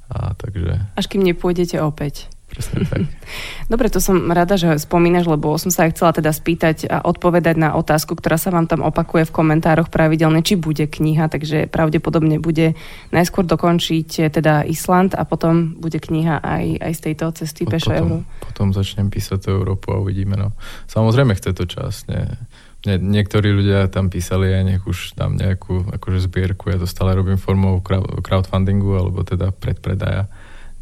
A 0.07 0.35
takže... 0.39 0.83
Až 0.95 1.07
kým 1.11 1.23
nepôjdete 1.23 1.79
opäť. 1.83 2.31
Presne 2.47 2.87
tak. 2.87 3.03
Dobre, 3.73 3.91
to 3.91 3.99
som 3.99 4.31
rada, 4.31 4.55
že 4.55 4.79
spomínaš, 4.79 5.27
lebo 5.27 5.59
som 5.59 5.75
sa 5.75 5.91
aj 5.91 5.99
chcela 5.99 6.15
teda 6.15 6.31
spýtať 6.31 6.87
a 6.87 7.03
odpovedať 7.03 7.59
na 7.59 7.75
otázku, 7.75 8.15
ktorá 8.15 8.39
sa 8.39 8.55
vám 8.55 8.71
tam 8.71 8.87
opakuje 8.87 9.27
v 9.27 9.35
komentároch 9.35 9.91
pravidelne, 9.91 10.47
či 10.47 10.55
bude 10.55 10.87
kniha, 10.87 11.27
takže 11.27 11.67
pravdepodobne 11.67 12.39
bude 12.39 12.79
najskôr 13.11 13.43
dokončiť 13.43 14.09
eh, 14.23 14.31
teda 14.31 14.63
Island 14.63 15.19
a 15.19 15.27
potom 15.27 15.75
bude 15.83 15.99
kniha 15.99 16.39
aj, 16.39 16.65
aj 16.87 16.93
z 16.95 17.01
tejto 17.11 17.25
cesty 17.35 17.67
Pešo 17.67 17.91
potom, 17.91 18.23
Potom 18.39 18.67
začnem 18.71 19.11
písať 19.11 19.39
tú 19.43 19.49
Európu 19.59 19.91
a 19.91 19.99
uvidíme. 19.99 20.39
No. 20.39 20.55
Samozrejme 20.87 21.35
chce 21.35 21.51
to 21.51 21.67
čas. 21.67 22.07
Nie, 22.07 22.39
nie, 22.87 23.03
niektorí 23.03 23.51
ľudia 23.51 23.91
tam 23.91 24.07
písali 24.07 24.55
aj 24.55 24.63
nech 24.63 24.83
už 24.87 25.19
tam 25.19 25.35
nejakú 25.35 25.91
akože 25.99 26.23
zbierku. 26.31 26.71
Ja 26.71 26.79
to 26.79 26.87
stále 26.87 27.19
robím 27.19 27.43
formou 27.43 27.83
crowdfundingu 28.23 28.95
alebo 28.95 29.27
teda 29.27 29.51
predpredaja 29.51 30.31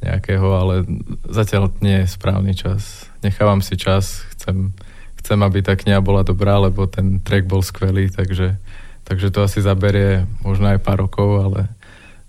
nejakého, 0.04 0.44
ale 0.52 0.84
zatiaľ 1.24 1.72
nie 1.80 2.04
je 2.04 2.12
správny 2.12 2.52
čas. 2.52 3.08
Nechávam 3.24 3.64
si 3.64 3.80
čas, 3.80 4.20
chcem, 4.36 4.76
chcem, 5.24 5.38
aby 5.40 5.64
tá 5.64 5.72
kniha 5.74 6.04
bola 6.04 6.20
dobrá, 6.20 6.60
lebo 6.60 6.84
ten 6.84 7.18
track 7.24 7.48
bol 7.48 7.64
skvelý, 7.64 8.12
takže, 8.12 8.60
takže 9.08 9.32
to 9.32 9.40
asi 9.40 9.64
zaberie 9.64 10.28
možno 10.44 10.68
aj 10.68 10.84
pár 10.84 11.08
rokov, 11.08 11.40
ale, 11.40 11.72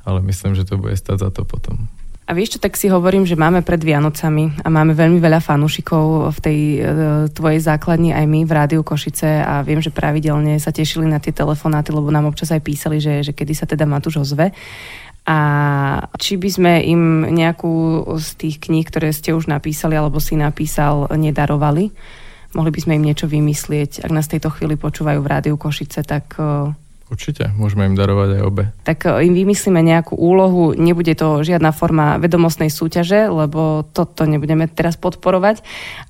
ale 0.08 0.24
myslím, 0.24 0.56
že 0.56 0.64
to 0.64 0.80
bude 0.80 0.96
stať 0.96 1.28
za 1.28 1.30
to 1.36 1.44
potom. 1.44 1.92
A 2.26 2.34
vieš 2.34 2.58
čo, 2.58 2.60
tak 2.66 2.74
si 2.74 2.90
hovorím, 2.90 3.22
že 3.22 3.38
máme 3.38 3.62
pred 3.62 3.78
Vianocami 3.78 4.66
a 4.66 4.68
máme 4.74 4.98
veľmi 4.98 5.22
veľa 5.22 5.46
fanúšikov 5.46 6.34
v 6.34 6.40
tej 6.42 6.58
e, 6.58 6.78
tvojej 7.30 7.62
základni 7.62 8.18
aj 8.18 8.26
my 8.26 8.42
v 8.50 8.52
Rádiu 8.52 8.82
Košice 8.82 9.46
a 9.46 9.62
viem, 9.62 9.78
že 9.78 9.94
pravidelne 9.94 10.58
sa 10.58 10.74
tešili 10.74 11.06
na 11.06 11.22
tie 11.22 11.30
telefonáty, 11.30 11.94
lebo 11.94 12.10
nám 12.10 12.34
občas 12.34 12.50
aj 12.50 12.66
písali, 12.66 12.98
že, 12.98 13.22
že 13.22 13.30
kedy 13.30 13.54
sa 13.54 13.70
teda 13.70 13.86
Matúš 13.86 14.26
ozve 14.26 14.58
a 15.26 15.40
či 16.22 16.38
by 16.38 16.50
sme 16.54 16.74
im 16.86 17.26
nejakú 17.34 18.06
z 18.22 18.28
tých 18.38 18.56
kníh, 18.62 18.86
ktoré 18.86 19.10
ste 19.10 19.34
už 19.34 19.50
napísali 19.50 19.98
alebo 19.98 20.22
si 20.22 20.38
napísal, 20.38 21.10
nedarovali. 21.10 21.90
Mohli 22.54 22.72
by 22.72 22.80
sme 22.80 22.94
im 23.02 23.06
niečo 23.10 23.26
vymyslieť. 23.26 24.06
Ak 24.06 24.14
nás 24.14 24.30
tejto 24.30 24.54
chvíli 24.54 24.78
počúvajú 24.78 25.20
v 25.20 25.28
rádiu 25.28 25.56
Košice, 25.58 26.06
tak 26.06 26.38
e, 26.38 26.72
Určite, 27.06 27.54
môžeme 27.58 27.90
im 27.90 27.98
darovať 27.98 28.30
aj 28.38 28.42
obe. 28.46 28.64
Tak 28.86 29.10
e, 29.10 29.28
im 29.28 29.34
vymyslíme 29.34 29.82
nejakú 29.82 30.14
úlohu, 30.14 30.78
nebude 30.78 31.18
to 31.18 31.42
žiadna 31.42 31.74
forma 31.74 32.22
vedomostnej 32.22 32.70
súťaže, 32.70 33.28
lebo 33.28 33.84
toto 33.92 34.24
nebudeme 34.30 34.70
teraz 34.70 34.96
podporovať, 34.96 35.66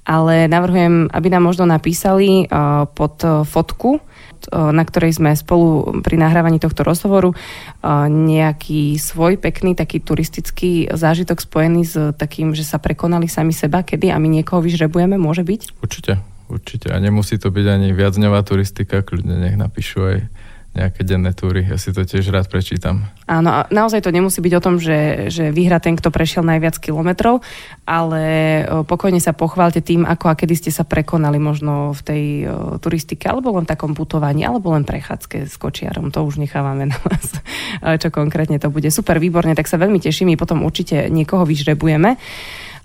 ale 0.06 0.52
navrhujem, 0.52 1.10
aby 1.10 1.28
nám 1.32 1.50
možno 1.50 1.66
napísali 1.66 2.46
e, 2.46 2.46
pod 2.94 3.24
fotku 3.48 4.04
na 4.52 4.84
ktorej 4.86 5.18
sme 5.18 5.34
spolu 5.34 6.02
pri 6.02 6.20
nahrávaní 6.20 6.62
tohto 6.62 6.86
rozhovoru 6.86 7.34
nejaký 8.10 8.98
svoj 8.98 9.38
pekný 9.42 9.74
taký 9.74 10.02
turistický 10.02 10.90
zážitok 10.92 11.42
spojený 11.42 11.82
s 11.86 11.96
takým, 12.16 12.54
že 12.54 12.66
sa 12.66 12.78
prekonali 12.82 13.30
sami 13.30 13.52
seba, 13.52 13.82
kedy 13.82 14.10
a 14.14 14.18
my 14.18 14.28
niekoho 14.30 14.62
vyžrebujeme, 14.62 15.18
môže 15.18 15.42
byť? 15.46 15.82
Určite, 15.82 16.22
určite. 16.52 16.94
A 16.94 16.98
nemusí 17.02 17.38
to 17.38 17.50
byť 17.50 17.66
ani 17.66 17.88
viacňová 17.94 18.42
turistika, 18.46 19.02
kľudne 19.02 19.38
nech 19.38 19.58
napíšu 19.58 20.00
aj 20.06 20.18
nejaké 20.76 21.08
denné 21.08 21.32
túry. 21.32 21.64
Ja 21.64 21.80
si 21.80 21.96
to 21.96 22.04
tiež 22.04 22.28
rád 22.36 22.52
prečítam. 22.52 23.08
Áno, 23.26 23.50
a 23.50 23.60
naozaj 23.72 24.04
to 24.04 24.12
nemusí 24.12 24.44
byť 24.44 24.54
o 24.60 24.64
tom, 24.64 24.76
že, 24.76 25.32
že 25.32 25.50
vyhra 25.50 25.80
ten, 25.80 25.96
kto 25.96 26.12
prešiel 26.12 26.44
najviac 26.44 26.76
kilometrov, 26.78 27.40
ale 27.88 28.24
pokojne 28.84 29.24
sa 29.24 29.32
pochválte 29.32 29.80
tým, 29.80 30.04
ako 30.04 30.30
a 30.30 30.36
kedy 30.36 30.54
ste 30.54 30.72
sa 30.76 30.84
prekonali 30.84 31.40
možno 31.40 31.96
v 31.96 32.02
tej 32.04 32.24
turistike, 32.84 33.32
alebo 33.32 33.56
len 33.56 33.64
takom 33.64 33.96
putovaní, 33.96 34.44
alebo 34.44 34.76
len 34.76 34.84
prechádzke 34.84 35.48
s 35.48 35.56
kočiarom. 35.56 36.12
To 36.12 36.28
už 36.28 36.44
nechávame 36.44 36.92
na 36.92 36.98
vás, 37.08 37.40
čo 38.04 38.12
konkrétne 38.12 38.60
to 38.60 38.68
bude. 38.68 38.92
Super, 38.92 39.18
výborne, 39.18 39.56
tak 39.56 39.72
sa 39.72 39.80
veľmi 39.80 40.04
teším, 40.04 40.36
my 40.36 40.38
potom 40.38 40.62
určite 40.68 41.08
niekoho 41.08 41.48
vyžrebujeme. 41.48 42.20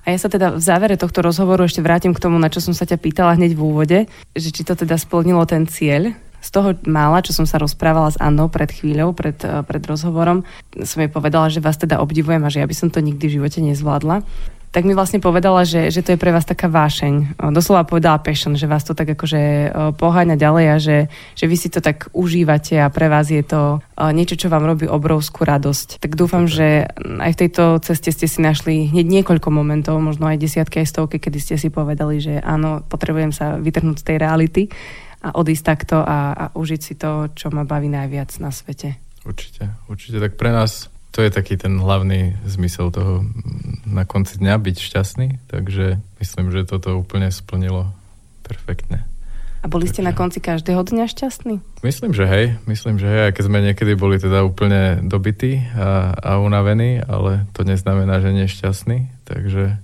A 0.05 0.17
ja 0.17 0.19
sa 0.19 0.33
teda 0.33 0.57
v 0.57 0.63
závere 0.63 0.97
tohto 0.97 1.21
rozhovoru 1.21 1.69
ešte 1.69 1.85
vrátim 1.85 2.17
k 2.17 2.23
tomu, 2.23 2.41
na 2.41 2.49
čo 2.49 2.65
som 2.65 2.73
sa 2.73 2.89
ťa 2.89 2.97
pýtala 2.97 3.37
hneď 3.37 3.53
v 3.53 3.63
úvode, 3.63 3.99
že 4.33 4.49
či 4.49 4.65
to 4.65 4.73
teda 4.73 4.97
splnilo 4.97 5.45
ten 5.45 5.69
cieľ, 5.69 6.17
z 6.41 6.49
toho 6.49 6.73
mála, 6.89 7.21
čo 7.21 7.37
som 7.37 7.45
sa 7.45 7.61
rozprávala 7.61 8.09
s 8.09 8.17
Annou 8.17 8.49
pred 8.49 8.73
chvíľou, 8.73 9.13
pred, 9.13 9.37
eh, 9.45 9.61
pred 9.61 9.85
rozhovorom, 9.85 10.43
som 10.73 10.99
jej 11.05 11.13
povedala, 11.13 11.53
že 11.53 11.61
vás 11.61 11.77
teda 11.77 12.01
obdivujem 12.01 12.41
a 12.41 12.49
že 12.49 12.65
ja 12.65 12.67
by 12.67 12.73
som 12.73 12.89
to 12.89 13.05
nikdy 13.05 13.29
v 13.29 13.37
živote 13.37 13.61
nezvládla 13.61 14.25
tak 14.71 14.87
mi 14.87 14.95
vlastne 14.95 15.19
povedala, 15.19 15.67
že, 15.67 15.91
že 15.91 16.07
to 16.07 16.15
je 16.15 16.23
pre 16.23 16.31
vás 16.31 16.47
taká 16.47 16.71
vášeň. 16.71 17.43
Doslova 17.51 17.83
povedala 17.83 18.23
passion, 18.23 18.55
že 18.55 18.71
vás 18.71 18.87
to 18.87 18.95
tak 18.95 19.19
akože 19.19 19.75
poháňa 19.99 20.39
ďalej 20.39 20.65
a 20.71 20.77
že, 20.79 20.99
že 21.35 21.45
vy 21.51 21.57
si 21.59 21.69
to 21.75 21.83
tak 21.83 22.07
užívate 22.15 22.79
a 22.79 22.87
pre 22.87 23.11
vás 23.11 23.35
je 23.35 23.43
to 23.43 23.83
niečo, 23.99 24.39
čo 24.39 24.47
vám 24.47 24.63
robí 24.63 24.87
obrovskú 24.87 25.43
radosť. 25.43 25.99
Tak 25.99 26.15
dúfam, 26.15 26.47
že 26.47 26.87
aj 27.03 27.31
v 27.35 27.41
tejto 27.43 27.83
ceste 27.83 28.15
ste 28.15 28.31
si 28.31 28.39
našli 28.39 28.87
hneď 28.95 29.07
niekoľko 29.11 29.51
momentov, 29.51 29.99
možno 29.99 30.31
aj 30.31 30.39
desiatky, 30.39 30.87
aj 30.87 30.95
stovky, 30.95 31.19
kedy 31.19 31.39
ste 31.43 31.55
si 31.59 31.67
povedali, 31.75 32.23
že 32.23 32.39
áno, 32.39 32.87
potrebujem 32.87 33.35
sa 33.35 33.59
vytrhnúť 33.59 33.99
z 33.99 34.07
tej 34.07 34.17
reality 34.23 34.63
a 35.21 35.35
odísť 35.35 35.65
takto 35.67 35.99
a, 35.99 36.33
a 36.33 36.45
užiť 36.55 36.81
si 36.81 36.95
to, 36.95 37.29
čo 37.35 37.51
ma 37.51 37.67
baví 37.67 37.91
najviac 37.91 38.39
na 38.39 38.55
svete. 38.55 38.97
Určite, 39.27 39.77
určite. 39.91 40.17
Tak 40.17 40.39
pre 40.39 40.55
nás 40.55 40.89
to 41.11 41.27
je 41.27 41.31
taký 41.31 41.59
ten 41.59 41.79
hlavný 41.79 42.39
zmysel 42.47 42.95
toho 42.95 43.27
na 43.87 44.07
konci 44.07 44.39
dňa 44.39 44.55
byť 44.63 44.77
šťastný, 44.79 45.29
takže 45.51 45.99
myslím, 46.23 46.55
že 46.55 46.69
toto 46.69 46.95
úplne 46.95 47.35
splnilo 47.35 47.91
perfektne. 48.47 49.07
A 49.61 49.69
boli 49.69 49.85
ste 49.85 50.01
na 50.01 50.17
konci 50.17 50.41
každého 50.41 50.81
dňa 50.81 51.05
šťastní? 51.05 51.61
Myslím, 51.85 52.17
že 52.17 52.25
hej. 52.25 52.57
Myslím, 52.65 52.97
že 52.97 53.05
hej. 53.05 53.21
Aj 53.29 53.33
keď 53.37 53.45
sme 53.45 53.61
niekedy 53.61 53.93
boli 53.93 54.17
teda 54.17 54.41
úplne 54.41 55.05
dobití 55.05 55.61
a, 55.77 56.17
a 56.17 56.31
unavení, 56.41 57.05
ale 57.05 57.45
to 57.53 57.69
neznamená, 57.69 58.25
že 58.25 58.33
nešťastní. 58.33 59.29
Takže 59.29 59.77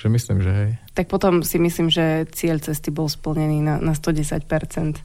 že 0.00 0.08
myslím, 0.08 0.40
že 0.40 0.50
hej. 0.56 0.70
Tak 0.96 1.12
potom 1.12 1.44
si 1.44 1.60
myslím, 1.60 1.92
že 1.92 2.24
cieľ 2.32 2.64
cesty 2.64 2.88
bol 2.88 3.12
splnený 3.12 3.60
na, 3.60 3.76
na 3.76 3.92
110%. 3.92 4.48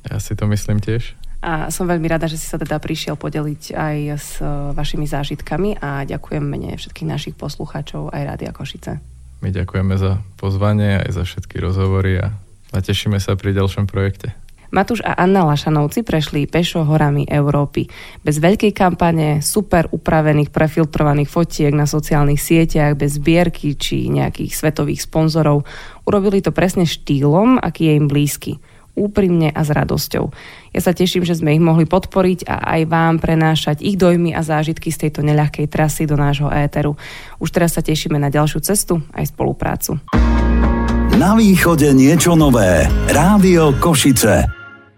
Ja 0.08 0.18
si 0.24 0.34
to 0.40 0.48
myslím 0.48 0.80
tiež. 0.80 1.12
A 1.42 1.70
som 1.70 1.90
veľmi 1.90 2.08
rada, 2.08 2.30
že 2.30 2.40
si 2.40 2.48
sa 2.48 2.60
teda 2.60 2.80
prišiel 2.80 3.20
podeliť 3.20 3.64
aj 3.76 3.98
s 4.16 4.30
e, 4.40 4.48
vašimi 4.74 5.06
zážitkami 5.06 5.78
a 5.78 6.08
ďakujem 6.08 6.42
mene 6.42 6.76
všetkých 6.80 7.08
našich 7.08 7.36
poslucháčov 7.38 8.14
aj 8.14 8.22
Rádia 8.24 8.52
Košice. 8.56 8.98
My 9.44 9.54
ďakujeme 9.54 9.94
za 10.00 10.24
pozvanie 10.40 11.06
aj 11.06 11.10
za 11.12 11.24
všetky 11.28 11.62
rozhovory 11.62 12.18
a, 12.18 12.34
a 12.74 12.78
tešíme 12.82 13.22
sa 13.22 13.38
pri 13.38 13.54
ďalšom 13.54 13.86
projekte. 13.86 14.34
Matúš 14.76 15.00
a 15.08 15.16
Anna 15.16 15.48
Lašanovci 15.48 16.04
prešli 16.04 16.52
pešo 16.52 16.84
horami 16.84 17.24
Európy. 17.30 17.88
Bez 18.20 18.44
veľkej 18.44 18.76
kampane, 18.76 19.40
super 19.40 19.88
upravených, 19.88 20.52
prefiltrovaných 20.52 21.32
fotiek 21.32 21.72
na 21.72 21.88
sociálnych 21.88 22.42
sieťach, 22.42 23.00
bez 23.00 23.16
zbierky 23.16 23.80
či 23.80 24.12
nejakých 24.12 24.52
svetových 24.52 25.08
sponzorov. 25.08 25.64
Urobili 26.04 26.44
to 26.44 26.52
presne 26.52 26.84
štýlom, 26.84 27.56
aký 27.62 27.88
je 27.88 27.94
im 27.96 28.12
blízky. 28.12 28.60
Úprimne 28.96 29.52
a 29.52 29.62
s 29.62 29.70
radosťou. 29.70 30.26
Ja 30.72 30.82
sa 30.82 30.96
teším, 30.96 31.28
že 31.28 31.38
sme 31.38 31.54
ich 31.54 31.64
mohli 31.64 31.86
podporiť 31.86 32.48
a 32.48 32.80
aj 32.80 32.82
vám 32.90 33.16
prenášať 33.22 33.84
ich 33.84 34.00
dojmy 34.00 34.34
a 34.34 34.42
zážitky 34.42 34.90
z 34.90 35.08
tejto 35.08 35.22
neľahkej 35.22 35.68
trasy 35.70 36.08
do 36.10 36.16
nášho 36.16 36.50
éteru. 36.50 36.98
Už 37.38 37.52
teraz 37.52 37.76
sa 37.76 37.84
tešíme 37.84 38.18
na 38.18 38.34
ďalšiu 38.34 38.60
cestu 38.64 39.04
aj 39.14 39.30
spoluprácu. 39.32 40.00
Na 41.16 41.32
východe 41.38 41.96
niečo 41.96 42.36
nové. 42.36 42.84
Rádio 43.08 43.72
Košice. 43.80 44.65